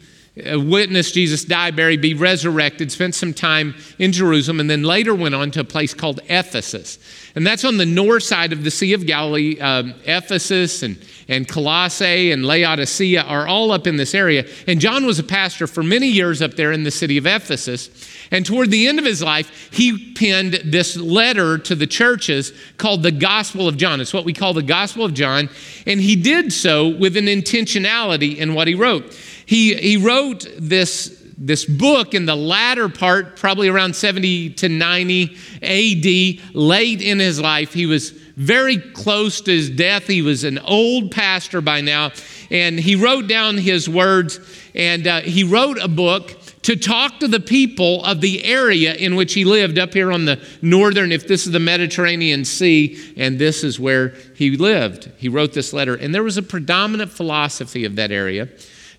witnessed 0.56 1.14
Jesus 1.14 1.44
die, 1.44 1.70
buried, 1.70 2.00
be 2.00 2.14
resurrected, 2.14 2.90
spent 2.92 3.14
some 3.14 3.34
time 3.34 3.74
in 3.98 4.12
Jerusalem, 4.12 4.60
and 4.60 4.70
then 4.70 4.82
later 4.82 5.14
went 5.14 5.34
on 5.34 5.50
to 5.52 5.60
a 5.60 5.64
place 5.64 5.94
called 5.94 6.20
Ephesus. 6.28 6.98
And 7.34 7.46
that's 7.46 7.64
on 7.64 7.76
the 7.76 7.86
north 7.86 8.24
side 8.24 8.52
of 8.52 8.64
the 8.64 8.70
Sea 8.70 8.92
of 8.92 9.06
Galilee. 9.06 9.58
Um, 9.60 9.94
Ephesus 10.04 10.82
and, 10.82 10.98
and 11.28 11.46
Colossae 11.46 12.32
and 12.32 12.44
Laodicea 12.44 13.22
are 13.22 13.46
all 13.46 13.70
up 13.70 13.86
in 13.86 13.96
this 13.96 14.14
area. 14.14 14.46
And 14.66 14.80
John 14.80 15.06
was 15.06 15.18
a 15.18 15.24
pastor 15.24 15.66
for 15.66 15.82
many 15.82 16.08
years 16.08 16.42
up 16.42 16.54
there 16.54 16.72
in 16.72 16.82
the 16.82 16.90
city 16.90 17.18
of 17.18 17.26
Ephesus. 17.26 17.88
And 18.32 18.44
toward 18.44 18.70
the 18.70 18.88
end 18.88 18.98
of 18.98 19.04
his 19.04 19.22
life, 19.22 19.72
he 19.72 20.12
penned 20.14 20.54
this 20.64 20.96
letter 20.96 21.58
to 21.58 21.74
the 21.74 21.86
churches 21.86 22.52
called 22.78 23.02
the 23.02 23.12
Gospel 23.12 23.68
of 23.68 23.76
John. 23.76 24.00
It's 24.00 24.14
what 24.14 24.24
we 24.24 24.32
call 24.32 24.52
the 24.52 24.62
Gospel 24.62 25.04
of 25.04 25.14
John. 25.14 25.48
And 25.86 26.00
he 26.00 26.16
did 26.16 26.52
so 26.52 26.88
with 26.88 27.16
an 27.16 27.26
intentionality 27.26 28.36
in 28.36 28.54
what 28.54 28.66
he 28.66 28.74
wrote. 28.74 29.16
He, 29.50 29.74
he 29.74 29.96
wrote 29.96 30.46
this 30.60 31.20
this 31.36 31.64
book 31.64 32.14
in 32.14 32.24
the 32.24 32.36
latter 32.36 32.88
part, 32.88 33.34
probably 33.36 33.66
around 33.66 33.96
70 33.96 34.50
to 34.50 34.68
90 34.68 35.36
AD, 35.60 36.54
late 36.54 37.00
in 37.02 37.18
his 37.18 37.40
life. 37.40 37.72
He 37.72 37.86
was 37.86 38.10
very 38.10 38.76
close 38.76 39.40
to 39.40 39.50
his 39.50 39.70
death. 39.70 40.06
He 40.06 40.22
was 40.22 40.44
an 40.44 40.60
old 40.60 41.10
pastor 41.10 41.60
by 41.60 41.80
now, 41.80 42.12
and 42.48 42.78
he 42.78 42.94
wrote 42.94 43.26
down 43.26 43.56
his 43.56 43.88
words, 43.88 44.38
and 44.72 45.08
uh, 45.08 45.22
he 45.22 45.42
wrote 45.42 45.78
a 45.78 45.88
book 45.88 46.40
to 46.62 46.76
talk 46.76 47.18
to 47.18 47.26
the 47.26 47.40
people 47.40 48.04
of 48.04 48.20
the 48.20 48.44
area 48.44 48.94
in 48.94 49.16
which 49.16 49.34
he 49.34 49.44
lived 49.44 49.80
up 49.80 49.94
here 49.94 50.12
on 50.12 50.26
the 50.26 50.40
northern, 50.62 51.10
if 51.10 51.26
this 51.26 51.44
is 51.44 51.52
the 51.52 51.58
Mediterranean 51.58 52.44
Sea, 52.44 53.14
and 53.16 53.36
this 53.36 53.64
is 53.64 53.80
where 53.80 54.10
he 54.36 54.56
lived. 54.56 55.10
He 55.16 55.28
wrote 55.28 55.54
this 55.54 55.72
letter, 55.72 55.96
and 55.96 56.14
there 56.14 56.22
was 56.22 56.36
a 56.36 56.42
predominant 56.42 57.10
philosophy 57.10 57.84
of 57.84 57.96
that 57.96 58.12
area 58.12 58.48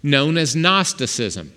known 0.04 0.38
as 0.38 0.56
Gnosticism. 0.56 1.54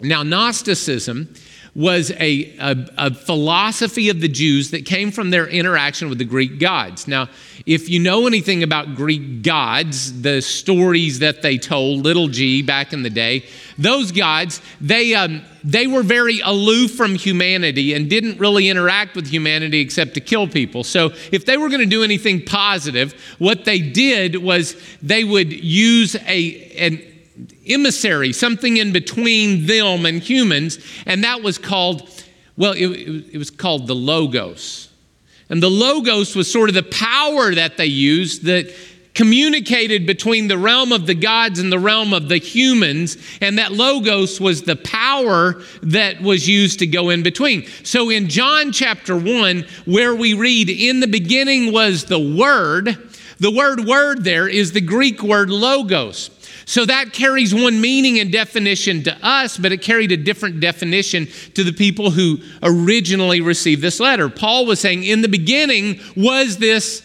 Now, 0.00 0.22
Gnosticism 0.22 1.34
was 1.76 2.10
a, 2.12 2.56
a, 2.58 2.88
a, 2.96 3.14
philosophy 3.14 4.08
of 4.08 4.22
the 4.22 4.28
Jews 4.28 4.70
that 4.70 4.86
came 4.86 5.10
from 5.10 5.28
their 5.28 5.46
interaction 5.46 6.08
with 6.08 6.16
the 6.16 6.24
Greek 6.24 6.58
gods. 6.58 7.06
Now, 7.06 7.28
if 7.66 7.90
you 7.90 7.98
know 7.98 8.26
anything 8.26 8.62
about 8.62 8.94
Greek 8.94 9.42
gods, 9.42 10.22
the 10.22 10.40
stories 10.40 11.18
that 11.18 11.42
they 11.42 11.58
told, 11.58 12.02
little 12.02 12.28
g, 12.28 12.62
back 12.62 12.94
in 12.94 13.02
the 13.02 13.10
day, 13.10 13.44
those 13.76 14.10
gods, 14.10 14.62
they, 14.80 15.14
um, 15.14 15.42
they 15.64 15.86
were 15.86 16.02
very 16.02 16.40
aloof 16.40 16.94
from 16.94 17.14
humanity 17.14 17.92
and 17.92 18.08
didn't 18.08 18.38
really 18.38 18.70
interact 18.70 19.14
with 19.14 19.26
humanity 19.26 19.80
except 19.80 20.14
to 20.14 20.20
kill 20.20 20.48
people. 20.48 20.82
So, 20.82 21.10
if 21.30 21.44
they 21.44 21.58
were 21.58 21.68
going 21.68 21.80
to 21.80 21.86
do 21.86 22.02
anything 22.02 22.42
positive, 22.42 23.12
what 23.38 23.66
they 23.66 23.80
did 23.80 24.36
was 24.36 24.76
they 25.02 25.24
would 25.24 25.52
use 25.52 26.16
a, 26.26 26.72
an 26.78 27.02
emissary, 27.68 28.32
something 28.32 28.76
in 28.76 28.92
between 28.92 29.66
them 29.66 30.06
and 30.06 30.22
humans, 30.22 30.78
and 31.06 31.24
that 31.24 31.42
was 31.42 31.58
called, 31.58 32.08
well, 32.56 32.72
it, 32.72 32.86
it, 33.32 33.38
was 33.38 33.50
called 33.50 33.86
the 33.86 33.94
Logos. 33.94 34.88
And 35.48 35.62
the 35.62 35.70
Logos 35.70 36.34
was 36.34 36.50
sort 36.50 36.68
of 36.68 36.74
the 36.74 36.82
power 36.82 37.54
that 37.54 37.76
they 37.76 37.86
used 37.86 38.44
that 38.44 38.74
communicated 39.16 40.06
between 40.06 40.46
the 40.46 40.58
realm 40.58 40.92
of 40.92 41.06
the 41.06 41.14
gods 41.14 41.58
and 41.58 41.72
the 41.72 41.78
realm 41.78 42.12
of 42.12 42.28
the 42.28 42.36
humans, 42.36 43.16
and 43.40 43.58
that 43.58 43.72
Logos 43.72 44.40
was 44.40 44.62
the 44.62 44.76
power 44.76 45.62
that 45.82 46.20
was 46.20 46.46
used 46.46 46.80
to 46.80 46.86
go 46.86 47.08
in 47.08 47.22
between. 47.22 47.66
So 47.82 48.10
in 48.10 48.28
John 48.28 48.72
chapter 48.72 49.16
1, 49.16 49.64
where 49.86 50.14
we 50.14 50.34
read, 50.34 50.68
In 50.68 51.00
the 51.00 51.06
beginning 51.06 51.72
was 51.72 52.04
the 52.04 52.18
Word, 52.18 53.10
the 53.38 53.50
word 53.50 53.84
word 53.86 54.24
there 54.24 54.48
is 54.48 54.72
the 54.72 54.80
Greek 54.80 55.22
word 55.22 55.50
logos. 55.50 56.30
So 56.68 56.84
that 56.84 57.12
carries 57.12 57.54
one 57.54 57.80
meaning 57.80 58.18
and 58.18 58.32
definition 58.32 59.04
to 59.04 59.16
us, 59.24 59.56
but 59.56 59.70
it 59.70 59.82
carried 59.82 60.10
a 60.10 60.16
different 60.16 60.58
definition 60.58 61.28
to 61.54 61.62
the 61.62 61.72
people 61.72 62.10
who 62.10 62.38
originally 62.62 63.40
received 63.40 63.82
this 63.82 64.00
letter. 64.00 64.28
Paul 64.28 64.66
was 64.66 64.80
saying, 64.80 65.04
in 65.04 65.22
the 65.22 65.28
beginning 65.28 66.00
was 66.16 66.58
this 66.58 67.02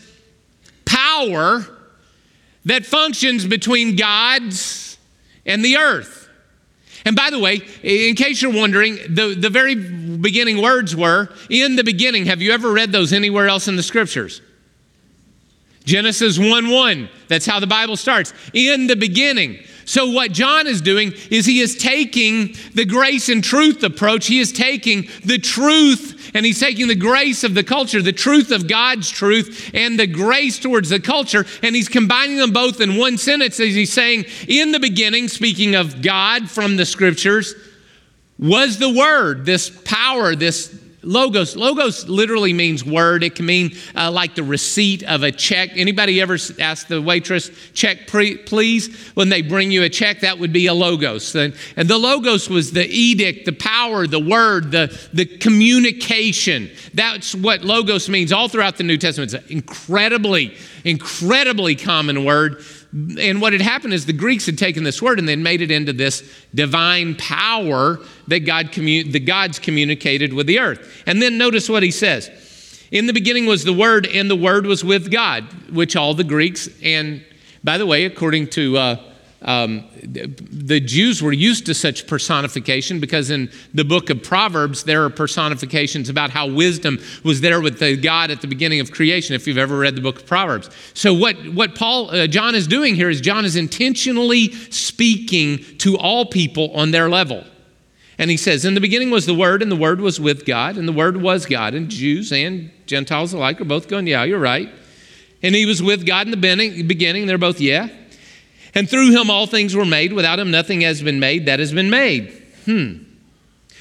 power 0.86 1.66
that 2.66 2.88
functions 2.88 3.46
between 3.46 3.96
gods 3.96 4.98
and 5.46 5.64
the 5.64 5.78
earth. 5.78 6.30
And 7.06 7.16
by 7.16 7.30
the 7.30 7.40
way, 7.40 7.62
in 7.84 8.16
case 8.16 8.42
you're 8.42 8.54
wondering, 8.54 8.96
the, 9.10 9.36
the 9.36 9.50
very 9.50 9.76
beginning 9.76 10.62
words 10.62 10.96
were, 10.96 11.30
in 11.50 11.76
the 11.76 11.84
beginning. 11.84 12.26
Have 12.26 12.42
you 12.42 12.52
ever 12.52 12.72
read 12.72 12.92
those 12.92 13.14
anywhere 13.14 13.48
else 13.48 13.68
in 13.68 13.76
the 13.76 13.84
scriptures? 13.84 14.42
Genesis 15.84 16.38
1 16.38 16.70
1. 16.70 17.10
That's 17.28 17.46
how 17.46 17.60
the 17.60 17.68
Bible 17.68 17.98
starts. 17.98 18.34
In 18.54 18.88
the 18.88 18.96
beginning. 18.96 19.60
So, 19.86 20.12
what 20.12 20.32
John 20.32 20.68
is 20.68 20.80
doing 20.80 21.14
is 21.30 21.46
he 21.46 21.60
is 21.60 21.76
taking 21.76 22.56
the 22.76 22.86
grace 22.86 23.30
and 23.30 23.44
truth 23.44 23.84
approach. 23.84 24.28
He 24.28 24.40
is 24.40 24.52
taking 24.52 25.10
the 25.26 25.38
truth 25.38 26.32
and 26.34 26.46
he's 26.46 26.60
taking 26.60 26.88
the 26.88 26.96
grace 26.96 27.44
of 27.44 27.54
the 27.56 27.64
culture, 27.64 28.02
the 28.02 28.14
truth 28.14 28.52
of 28.52 28.68
God's 28.68 29.10
truth, 29.10 29.72
and 29.74 30.00
the 30.00 30.08
grace 30.08 30.60
towards 30.60 30.90
the 30.90 31.00
culture, 31.00 31.46
and 31.62 31.76
he's 31.76 31.90
combining 31.90 32.38
them 32.38 32.52
both 32.52 32.80
in 32.80 32.98
one 32.98 33.18
sentence 33.18 33.60
as 33.60 33.76
he's 33.76 33.92
saying, 33.92 34.26
In 34.48 34.72
the 34.72 34.80
beginning, 34.80 35.28
speaking 35.28 35.76
of 35.76 36.02
God 36.02 36.50
from 36.50 36.78
the 36.78 36.86
scriptures, 36.86 37.54
was 38.40 38.80
the 38.80 38.94
Word, 38.94 39.46
this 39.46 39.70
power, 39.70 40.36
this 40.36 40.81
Logos. 41.04 41.56
Logos 41.56 42.08
literally 42.08 42.54
means 42.54 42.86
word. 42.86 43.24
It 43.24 43.36
can 43.36 43.46
mean 43.46 43.72
uh, 43.96 44.12
like 44.12 44.36
the 44.36 44.44
receipt 44.44 45.04
of 45.04 45.24
a 45.24 45.32
check. 45.32 45.72
Anybody 45.74 46.22
ever 46.22 46.38
ask 46.60 46.88
the 46.88 47.02
waitress, 47.02 47.50
check 47.74 48.08
pre- 48.08 48.38
please? 48.38 49.12
When 49.16 49.30
they 49.30 49.42
bring 49.42 49.72
you 49.72 49.84
a 49.84 49.90
check, 49.90 50.20
that 50.20 50.38
would 50.38 50.54
be 50.54 50.68
a 50.68 50.74
logos. 50.74 51.34
And, 51.36 51.56
and 51.76 51.88
the 51.88 51.98
logos 51.98 52.50
was 52.50 52.72
the 52.72 52.88
edict, 52.88 53.46
the 53.46 53.54
power, 53.54 54.06
the 54.06 54.20
word, 54.20 54.72
the, 54.72 54.96
the 55.12 55.26
communication. 55.26 56.70
That's 56.94 57.34
what 57.34 57.64
logos 57.64 58.08
means 58.08 58.32
all 58.32 58.48
throughout 58.48 58.78
the 58.78 58.84
New 58.84 58.98
Testament. 58.98 59.34
It's 59.34 59.44
an 59.44 59.52
incredibly, 59.52 60.56
incredibly 60.84 61.76
common 61.76 62.26
word 62.26 62.64
and 62.94 63.42
what 63.42 63.54
had 63.54 63.62
happened 63.62 63.94
is 63.94 64.06
the 64.06 64.14
Greeks 64.14 64.46
had 64.46 64.58
taken 64.58 64.84
this 64.84 65.02
word 65.02 65.18
and 65.18 65.28
then 65.28 65.42
made 65.42 65.62
it 65.62 65.72
into 65.72 65.94
this 65.94 66.30
divine 66.54 67.16
power 67.16 68.00
that 68.28 68.40
God 68.40 68.74
the 68.74 69.20
gods 69.20 69.60
communicated 69.60 70.34
with 70.34 70.48
the 70.48 70.60
earth. 70.60 71.04
And 71.06 71.22
then 71.22 71.38
notice 71.38 71.70
what 71.70 71.84
he 71.84 71.92
says. 71.92 72.30
In 72.92 73.08
the 73.08 73.14
beginning 73.14 73.46
was 73.46 73.64
the 73.64 73.72
Word, 73.72 74.06
and 74.06 74.30
the 74.30 74.36
Word 74.36 74.66
was 74.66 74.84
with 74.84 75.10
God, 75.10 75.46
which 75.72 75.96
all 75.96 76.14
the 76.14 76.26
Greeks, 76.26 76.68
and 76.84 77.24
by 77.64 77.78
the 77.78 77.86
way, 77.86 78.04
according 78.04 78.48
to 78.48 78.78
uh, 78.78 79.11
um, 79.44 79.86
the 80.04 80.80
Jews 80.80 81.24
were 81.24 81.32
used 81.32 81.66
to 81.66 81.74
such 81.74 82.06
personification 82.06 83.00
because 83.00 83.32
in 83.32 83.50
the 83.74 83.84
book 83.84 84.12
of 84.12 84.22
Proverbs, 84.22 84.84
there 84.84 85.04
are 85.04 85.10
personifications 85.10 86.10
about 86.10 86.30
how 86.30 86.48
wisdom 86.48 87.00
was 87.24 87.42
there 87.42 87.60
with 87.60 87.80
the 87.80 87.98
God 87.98 88.30
at 88.30 88.42
the 88.42 88.48
beginning 88.48 88.82
of 88.82 88.92
creation, 88.92 89.34
if 89.34 89.48
you've 89.48 89.58
ever 89.58 89.80
read 89.80 89.96
the 89.96 90.02
book 90.02 90.20
of 90.20 90.26
Proverbs. 90.28 90.70
So, 90.94 91.12
what, 91.12 91.36
what 91.54 91.74
Paul, 91.74 92.12
uh, 92.12 92.28
John 92.28 92.54
is 92.54 92.68
doing 92.68 92.94
here 92.94 93.10
is 93.10 93.20
John 93.20 93.44
is 93.44 93.56
intentionally 93.56 94.52
speaking 94.70 95.58
to 95.80 95.98
all 95.98 96.28
people 96.28 96.72
on 96.76 96.92
their 96.92 97.10
level. 97.10 97.44
And 98.20 98.30
he 98.30 98.38
says, 98.38 98.64
In 98.64 98.76
the 98.76 98.82
beginning 98.82 99.10
was 99.10 99.26
the 99.26 99.34
Word, 99.34 99.64
and 99.64 99.72
the 99.72 99.76
Word 99.76 100.02
was 100.02 100.20
with 100.20 100.46
God, 100.46 100.78
and 100.78 100.88
the 100.88 100.94
Word 100.94 101.18
was 101.18 101.48
God. 101.48 101.74
And 101.74 101.90
Jews 101.90 102.32
and 102.32 102.70
Gentiles 102.86 103.34
alike 103.34 103.60
are 103.60 103.66
both 103.66 103.88
going, 103.88 104.06
Yeah, 104.06 104.24
you're 104.24 104.38
right. 104.38 104.70
And 105.42 105.56
he 105.56 105.66
was 105.66 105.82
with 105.82 106.06
God 106.06 106.28
in 106.28 106.32
the 106.32 106.84
beginning. 106.84 107.26
They're 107.26 107.40
both, 107.40 107.60
Yeah. 107.60 107.90
And 108.74 108.90
through 108.90 109.12
him 109.12 109.30
all 109.30 109.48
things 109.48 109.76
were 109.76 109.86
made. 109.86 110.14
Without 110.14 110.40
him 110.40 110.52
nothing 110.52 110.82
has 110.82 111.02
been 111.02 111.20
made 111.20 111.46
that 111.46 111.60
has 111.60 111.72
been 111.72 111.90
made. 111.90 112.30
Hmm. 112.66 113.04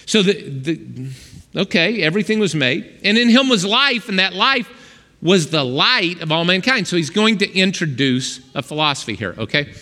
So 0.06 0.22
the, 0.22 0.32
the 0.32 1.10
okay, 1.54 2.02
everything 2.02 2.38
was 2.38 2.54
made. 2.54 3.00
And 3.04 3.16
in 3.16 3.28
him 3.28 3.48
was 3.48 3.64
life, 3.64 4.08
and 4.08 4.18
that 4.18 4.32
life 4.32 4.68
was 5.22 5.50
the 5.50 5.64
light 5.64 6.20
of 6.20 6.32
all 6.32 6.44
mankind. 6.44 6.88
So 6.88 6.96
he's 6.96 7.10
going 7.10 7.38
to 7.38 7.52
introduce 7.54 8.40
a 8.54 8.62
philosophy 8.62 9.14
here, 9.14 9.34
okay? 9.38 9.72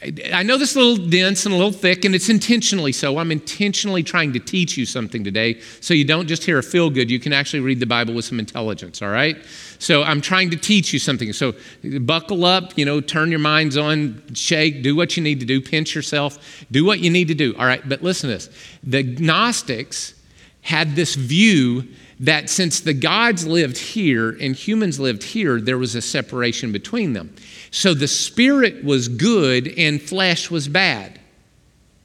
I 0.00 0.44
know 0.44 0.56
this 0.56 0.70
is 0.70 0.76
a 0.76 0.80
little 0.80 1.08
dense 1.08 1.44
and 1.44 1.52
a 1.52 1.58
little 1.58 1.72
thick, 1.72 2.04
and 2.04 2.14
it's 2.14 2.28
intentionally 2.28 2.92
so. 2.92 3.18
I'm 3.18 3.32
intentionally 3.32 4.04
trying 4.04 4.32
to 4.32 4.38
teach 4.38 4.76
you 4.76 4.86
something 4.86 5.24
today 5.24 5.60
so 5.80 5.92
you 5.92 6.04
don't 6.04 6.28
just 6.28 6.44
hear 6.44 6.56
a 6.58 6.62
feel 6.62 6.88
good. 6.88 7.10
You 7.10 7.18
can 7.18 7.32
actually 7.32 7.60
read 7.60 7.80
the 7.80 7.86
Bible 7.86 8.14
with 8.14 8.24
some 8.24 8.38
intelligence, 8.38 9.02
all 9.02 9.08
right? 9.08 9.36
So 9.80 10.04
I'm 10.04 10.20
trying 10.20 10.50
to 10.50 10.56
teach 10.56 10.92
you 10.92 11.00
something. 11.00 11.32
So 11.32 11.54
buckle 12.00 12.44
up, 12.44 12.78
you 12.78 12.84
know, 12.84 13.00
turn 13.00 13.30
your 13.30 13.40
minds 13.40 13.76
on, 13.76 14.22
shake, 14.34 14.84
do 14.84 14.94
what 14.94 15.16
you 15.16 15.22
need 15.22 15.40
to 15.40 15.46
do, 15.46 15.60
pinch 15.60 15.96
yourself, 15.96 16.64
do 16.70 16.84
what 16.84 17.00
you 17.00 17.10
need 17.10 17.26
to 17.28 17.34
do, 17.34 17.56
all 17.58 17.66
right? 17.66 17.86
But 17.88 18.00
listen 18.00 18.30
to 18.30 18.34
this 18.34 18.50
the 18.84 19.02
Gnostics 19.02 20.14
had 20.60 20.94
this 20.94 21.16
view 21.16 21.88
that 22.20 22.50
since 22.50 22.80
the 22.80 22.94
gods 22.94 23.46
lived 23.46 23.78
here 23.78 24.30
and 24.30 24.56
humans 24.56 24.98
lived 24.98 25.22
here, 25.22 25.60
there 25.60 25.78
was 25.78 25.94
a 25.94 26.02
separation 26.02 26.72
between 26.72 27.12
them. 27.12 27.34
So 27.70 27.94
the 27.94 28.08
spirit 28.08 28.84
was 28.84 29.08
good 29.08 29.68
and 29.76 30.02
flesh 30.02 30.50
was 30.50 30.66
bad. 30.68 31.20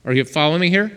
Are 0.06 0.14
you 0.14 0.24
following 0.26 0.62
me 0.62 0.70
here? 0.70 0.92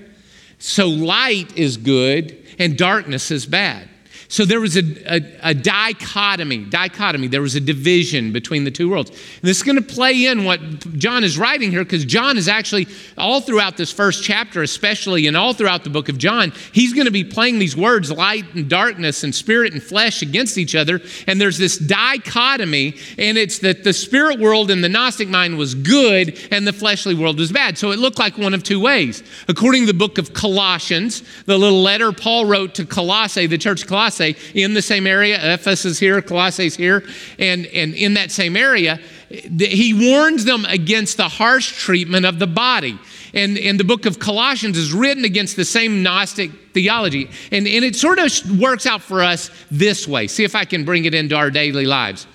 So 0.59 0.89
light 0.89 1.57
is 1.57 1.77
good 1.77 2.45
and 2.59 2.77
darkness 2.77 3.31
is 3.31 3.47
bad. 3.47 3.89
So 4.29 4.45
there 4.45 4.61
was 4.61 4.77
a, 4.77 4.83
a, 5.07 5.51
a, 5.51 5.55
dichotomy, 5.55 6.65
dichotomy. 6.65 7.29
There 7.29 7.43
was 7.43 7.55
a 7.55 7.61
division 7.61 8.33
between 8.33 8.65
the 8.65 8.71
two 8.71 8.91
worlds. 8.91 9.11
And 9.11 9.43
this 9.43 9.59
is 9.59 9.63
going 9.63 9.77
to 9.77 9.83
play 9.83 10.27
in 10.27 10.45
what 10.45 10.61
John 10.99 11.23
is 11.23 11.39
writing 11.39 11.71
here 11.71 11.85
because 11.85 12.05
John 12.05 12.37
is 12.37 12.49
actually, 12.49 12.89
all 13.17 13.41
throughout 13.41 13.77
this 13.77 13.93
first 13.93 14.25
chapter, 14.25 14.63
especially, 14.63 15.27
and 15.27 15.37
all 15.37 15.53
throughout 15.53 15.85
the 15.85 15.91
book 15.91 16.09
of 16.09 16.19
John, 16.19 16.53
he's 16.73 16.93
going 16.93 17.05
to 17.05 17.13
be 17.13 17.25
playing 17.25 17.59
these 17.59 17.77
words, 17.77 18.11
light 18.11 18.55
and 18.55 18.69
darkness 18.69 19.23
and 19.23 19.35
spirit 19.35 19.73
and 19.73 19.83
flesh, 19.83 20.23
against 20.23 20.59
each 20.59 20.75
other. 20.75 21.01
And 21.27 21.41
there's 21.41 21.59
this 21.59 21.79
dichotomy, 21.79 22.97
and 23.19 23.39
it's 23.39 23.61
that 23.61 23.85
the 23.85 23.93
spirit 23.93 24.41
world 24.41 24.71
and 24.71 24.83
the 24.83 24.89
Gnostic 24.89 25.29
mind 25.29 25.57
was 25.57 25.75
good 25.75 26.39
and 26.51 26.67
the 26.67 26.73
fleshly 26.73 27.15
world 27.15 27.39
was 27.39 27.53
bad. 27.53 27.79
So 27.79 27.93
it 27.93 27.99
looked 27.99 28.19
like 28.19 28.39
one 28.39 28.55
of 28.55 28.63
two 28.63 28.81
ways. 28.81 29.23
According 29.49 29.83
to 29.83 29.87
the 29.87 29.99
book 29.99 30.19
of 30.19 30.35
Colossians, 30.35 31.23
the 31.45 31.59
little 31.59 31.83
letter 31.83 32.13
Paul 32.13 32.47
wrote 32.47 32.75
to 32.75 32.85
Colossae, 32.85 33.47
the 33.47 33.59
church 33.59 33.83
of 33.83 33.89
Colossae, 33.89 34.16
Colossae 34.17 34.37
in 34.55 34.75
the 34.75 34.83
same 34.83 35.07
area. 35.07 35.55
Ephesus 35.55 35.99
here, 35.99 36.21
Colossae 36.23 36.69
here. 36.71 37.05
And, 37.39 37.67
and 37.67 37.95
in 37.95 38.15
that 38.15 38.31
same 38.31 38.57
area, 38.57 39.01
he 39.29 40.11
warns 40.13 40.45
them 40.45 40.65
against 40.67 41.17
the 41.17 41.29
harsh 41.29 41.73
treatment 41.73 42.27
of 42.27 42.39
the 42.39 42.47
body. 42.47 42.99
And, 43.35 43.59
and 43.59 43.79
the 43.79 43.85
book 43.85 44.07
of 44.07 44.19
Colossians 44.19 44.79
is 44.79 44.93
written 44.93 45.25
against 45.25 45.57
the 45.57 45.65
same 45.65 46.03
Gnostic 46.03 46.51
theology. 46.73 47.29
And, 47.53 47.67
and 47.67 47.85
it 47.85 47.97
sort 47.97 48.19
of 48.19 48.61
works 48.61 48.87
out 48.87 49.03
for 49.03 49.23
us 49.23 49.51
this 49.71 50.09
way. 50.09 50.27
See 50.27 50.45
if 50.45 50.55
I 50.55 50.65
can 50.65 50.85
bring 50.85 51.05
it 51.05 51.15
into 51.15 51.37
our 51.37 51.51
daily 51.51 51.85
lives. 51.85 52.27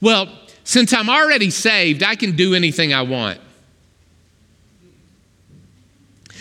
Well, 0.00 0.28
since 0.64 0.92
I'm 0.92 1.08
already 1.08 1.50
saved, 1.50 2.02
I 2.02 2.16
can 2.16 2.36
do 2.36 2.54
anything 2.54 2.92
I 2.92 3.02
want. 3.02 3.40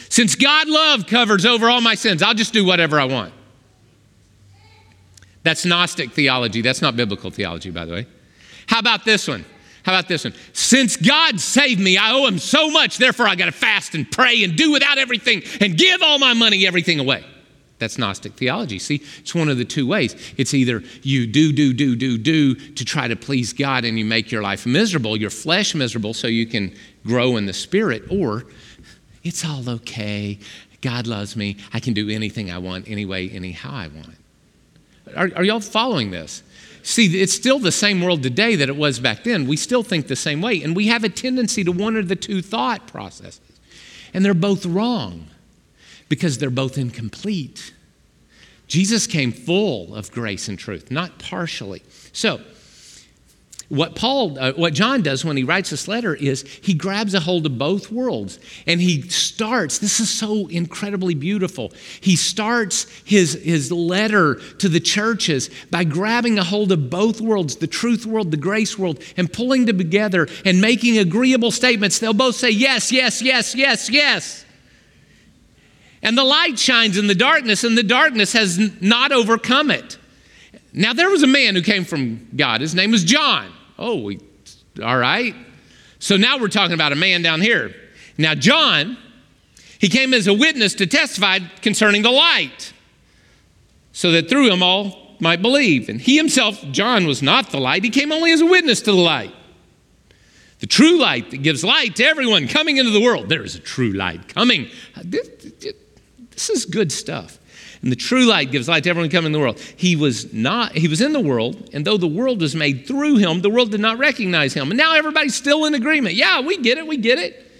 Since 0.09 0.35
God 0.35 0.67
love 0.67 1.07
covers 1.07 1.45
over 1.45 1.69
all 1.69 1.81
my 1.81 1.95
sins, 1.95 2.21
I'll 2.21 2.33
just 2.33 2.53
do 2.53 2.65
whatever 2.65 2.99
I 2.99 3.05
want. 3.05 3.33
That's 5.45 5.63
Gnostic 5.63 6.11
theology. 6.11 6.61
That's 6.61 6.81
not 6.81 6.95
biblical 6.95 7.29
theology, 7.29 7.69
by 7.69 7.85
the 7.85 7.93
way. 7.93 8.07
How 8.65 8.79
about 8.79 9.05
this 9.05 9.27
one? 9.27 9.45
How 9.83 9.93
about 9.93 10.07
this 10.07 10.23
one? 10.23 10.33
Since 10.53 10.97
God 10.97 11.39
saved 11.39 11.79
me, 11.79 11.97
I 11.97 12.13
owe 12.13 12.25
him 12.25 12.39
so 12.39 12.71
much, 12.71 12.97
therefore 12.97 13.27
I 13.27 13.35
got 13.35 13.45
to 13.45 13.51
fast 13.51 13.93
and 13.93 14.11
pray 14.11 14.43
and 14.43 14.57
do 14.57 14.71
without 14.71 14.97
everything 14.97 15.43
and 15.61 15.77
give 15.77 16.01
all 16.01 16.17
my 16.17 16.33
money, 16.33 16.65
everything 16.65 16.99
away. 16.99 17.23
That's 17.77 17.99
Gnostic 17.99 18.33
theology. 18.33 18.79
See, 18.79 19.03
it's 19.19 19.35
one 19.35 19.47
of 19.47 19.59
the 19.59 19.65
two 19.65 19.85
ways. 19.85 20.15
It's 20.35 20.55
either 20.55 20.81
you 21.03 21.27
do, 21.27 21.53
do, 21.53 21.73
do, 21.73 21.95
do, 21.95 22.17
do 22.17 22.55
to 22.55 22.83
try 22.83 23.07
to 23.07 23.15
please 23.15 23.53
God 23.53 23.85
and 23.85 23.99
you 23.99 24.05
make 24.05 24.31
your 24.31 24.41
life 24.41 24.65
miserable, 24.65 25.15
your 25.15 25.29
flesh 25.29 25.75
miserable, 25.75 26.15
so 26.15 26.25
you 26.25 26.47
can 26.47 26.73
grow 27.05 27.37
in 27.37 27.45
the 27.45 27.53
spirit, 27.53 28.01
or 28.09 28.45
it's 29.23 29.45
all 29.45 29.69
okay. 29.69 30.39
God 30.81 31.05
loves 31.05 31.35
me. 31.35 31.57
I 31.71 31.79
can 31.79 31.93
do 31.93 32.09
anything 32.09 32.49
I 32.49 32.57
want, 32.57 32.89
anyway, 32.89 33.29
anyhow 33.29 33.73
I 33.73 33.89
want. 33.89 34.15
Are, 35.15 35.29
are 35.35 35.43
y'all 35.43 35.59
following 35.59 36.11
this? 36.11 36.43
See, 36.83 37.19
it's 37.19 37.33
still 37.33 37.57
the 37.57 37.71
same 37.71 38.01
world 38.01 38.21
today 38.21 38.55
that 38.55 38.69
it 38.69 38.75
was 38.75 38.99
back 38.99 39.23
then. 39.23 39.47
We 39.47 39.57
still 39.57 39.81
think 39.81 40.07
the 40.07 40.15
same 40.15 40.41
way. 40.41 40.61
And 40.61 40.75
we 40.75 40.87
have 40.87 41.03
a 41.03 41.09
tendency 41.09 41.63
to 41.63 41.71
one 41.71 41.97
of 41.97 42.07
the 42.07 42.15
two 42.15 42.41
thought 42.43 42.87
processes. 42.87 43.41
And 44.13 44.23
they're 44.23 44.35
both 44.35 44.65
wrong 44.65 45.27
because 46.09 46.37
they're 46.37 46.51
both 46.51 46.77
incomplete. 46.77 47.73
Jesus 48.67 49.07
came 49.07 49.31
full 49.31 49.95
of 49.95 50.11
grace 50.11 50.47
and 50.47 50.57
truth, 50.59 50.91
not 50.91 51.17
partially. 51.17 51.81
So, 52.13 52.41
what 53.69 53.95
Paul, 53.95 54.37
uh, 54.37 54.53
what 54.53 54.73
John 54.73 55.01
does 55.01 55.25
when 55.25 55.37
he 55.37 55.43
writes 55.43 55.71
this 55.71 55.87
letter 55.87 56.13
is 56.13 56.43
he 56.61 56.73
grabs 56.75 57.13
a 57.15 57.19
hold 57.19 57.45
of 57.45 57.57
both 57.57 57.91
worlds 57.91 58.39
and 58.67 58.79
he 58.79 59.01
starts. 59.09 59.79
This 59.79 59.99
is 59.99 60.09
so 60.09 60.47
incredibly 60.47 61.15
beautiful. 61.15 61.73
He 61.99 62.15
starts 62.15 62.83
his, 63.05 63.33
his 63.33 63.71
letter 63.71 64.35
to 64.59 64.69
the 64.69 64.79
churches 64.79 65.49
by 65.71 65.83
grabbing 65.83 66.37
a 66.37 66.43
hold 66.43 66.71
of 66.71 66.89
both 66.91 67.19
worlds, 67.21 67.55
the 67.55 67.67
truth 67.67 68.05
world, 68.05 68.29
the 68.29 68.37
grace 68.37 68.77
world, 68.77 69.01
and 69.17 69.31
pulling 69.31 69.65
them 69.65 69.79
together 69.79 70.27
and 70.45 70.61
making 70.61 70.99
agreeable 70.99 71.51
statements. 71.51 71.97
They'll 71.97 72.13
both 72.13 72.35
say 72.35 72.51
yes, 72.51 72.91
yes, 72.91 73.21
yes, 73.21 73.55
yes, 73.55 73.89
yes. 73.89 74.45
And 76.03 76.15
the 76.15 76.23
light 76.23 76.59
shines 76.59 76.99
in 76.99 77.07
the 77.07 77.15
darkness, 77.15 77.63
and 77.63 77.75
the 77.75 77.81
darkness 77.81 78.33
has 78.33 78.59
not 78.79 79.11
overcome 79.11 79.71
it. 79.71 79.97
Now, 80.75 80.91
there 80.91 81.09
was 81.09 81.23
a 81.23 81.27
man 81.27 81.55
who 81.55 81.61
came 81.61 81.85
from 81.85 82.27
God. 82.35 82.59
His 82.59 82.75
name 82.75 82.91
was 82.91 83.05
John. 83.05 83.49
Oh, 83.79 84.01
we, 84.03 84.19
all 84.83 84.97
right. 84.97 85.33
So 85.99 86.17
now 86.17 86.37
we're 86.37 86.49
talking 86.49 86.73
about 86.73 86.91
a 86.91 86.95
man 86.95 87.21
down 87.21 87.39
here. 87.39 87.73
Now, 88.17 88.35
John, 88.35 88.97
he 89.79 89.87
came 89.87 90.13
as 90.13 90.27
a 90.27 90.33
witness 90.33 90.73
to 90.75 90.85
testify 90.85 91.39
concerning 91.61 92.01
the 92.01 92.11
light, 92.11 92.73
so 93.93 94.11
that 94.11 94.29
through 94.29 94.51
him 94.51 94.61
all 94.61 95.15
might 95.21 95.41
believe. 95.41 95.87
And 95.87 96.01
he 96.01 96.17
himself, 96.17 96.61
John, 96.71 97.07
was 97.07 97.21
not 97.21 97.51
the 97.51 97.59
light, 97.59 97.83
he 97.83 97.89
came 97.89 98.11
only 98.11 98.33
as 98.33 98.41
a 98.41 98.45
witness 98.45 98.81
to 98.81 98.91
the 98.91 98.97
light. 98.97 99.33
The 100.59 100.67
true 100.67 100.99
light 100.99 101.31
that 101.31 101.37
gives 101.37 101.63
light 101.63 101.95
to 101.97 102.03
everyone 102.03 102.47
coming 102.47 102.77
into 102.77 102.91
the 102.91 103.01
world. 103.01 103.29
There 103.29 103.43
is 103.43 103.55
a 103.55 103.59
true 103.59 103.91
light 103.91 104.27
coming. 104.27 104.69
This, 105.03 105.29
this 106.31 106.49
is 106.49 106.65
good 106.65 106.91
stuff. 106.91 107.39
And 107.81 107.91
the 107.91 107.95
true 107.95 108.25
light 108.25 108.51
gives 108.51 108.67
light 108.67 108.83
to 108.83 108.89
everyone 108.89 109.09
coming 109.09 109.27
in 109.27 109.31
the 109.31 109.39
world. 109.39 109.59
He 109.59 109.95
was 109.95 110.33
not, 110.33 110.73
he 110.73 110.87
was 110.87 111.01
in 111.01 111.13
the 111.13 111.19
world, 111.19 111.69
and 111.73 111.85
though 111.85 111.97
the 111.97 112.07
world 112.07 112.41
was 112.41 112.55
made 112.55 112.87
through 112.87 113.17
him, 113.17 113.41
the 113.41 113.49
world 113.49 113.71
did 113.71 113.81
not 113.81 113.97
recognize 113.97 114.53
him. 114.53 114.71
And 114.71 114.77
now 114.77 114.93
everybody's 114.95 115.35
still 115.35 115.65
in 115.65 115.73
agreement. 115.73 116.15
Yeah, 116.15 116.41
we 116.41 116.57
get 116.57 116.77
it, 116.77 116.87
we 116.87 116.97
get 116.97 117.19
it. 117.19 117.51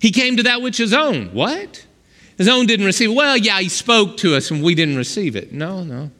He 0.00 0.10
came 0.10 0.36
to 0.36 0.42
that 0.44 0.62
which 0.62 0.80
is 0.80 0.92
own. 0.92 1.28
What? 1.28 1.84
His 2.36 2.48
own 2.48 2.66
didn't 2.66 2.86
receive. 2.86 3.12
Well, 3.12 3.36
yeah, 3.36 3.60
he 3.60 3.68
spoke 3.68 4.16
to 4.18 4.34
us 4.34 4.50
and 4.50 4.62
we 4.62 4.74
didn't 4.74 4.96
receive 4.96 5.36
it. 5.36 5.52
No, 5.52 5.84
no. 5.84 6.10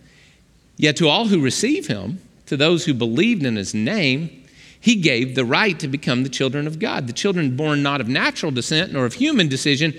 Yet 0.76 0.96
to 0.96 1.08
all 1.08 1.26
who 1.26 1.40
receive 1.40 1.86
him, 1.86 2.20
to 2.46 2.56
those 2.56 2.84
who 2.84 2.94
believed 2.94 3.44
in 3.44 3.56
his 3.56 3.74
name, 3.74 4.44
he 4.80 4.96
gave 4.96 5.34
the 5.34 5.44
right 5.44 5.78
to 5.80 5.88
become 5.88 6.22
the 6.22 6.28
children 6.28 6.66
of 6.66 6.78
God, 6.78 7.06
the 7.06 7.12
children 7.12 7.56
born 7.56 7.82
not 7.82 8.00
of 8.00 8.08
natural 8.08 8.52
descent 8.52 8.92
nor 8.92 9.06
of 9.06 9.14
human 9.14 9.48
decision 9.48 9.94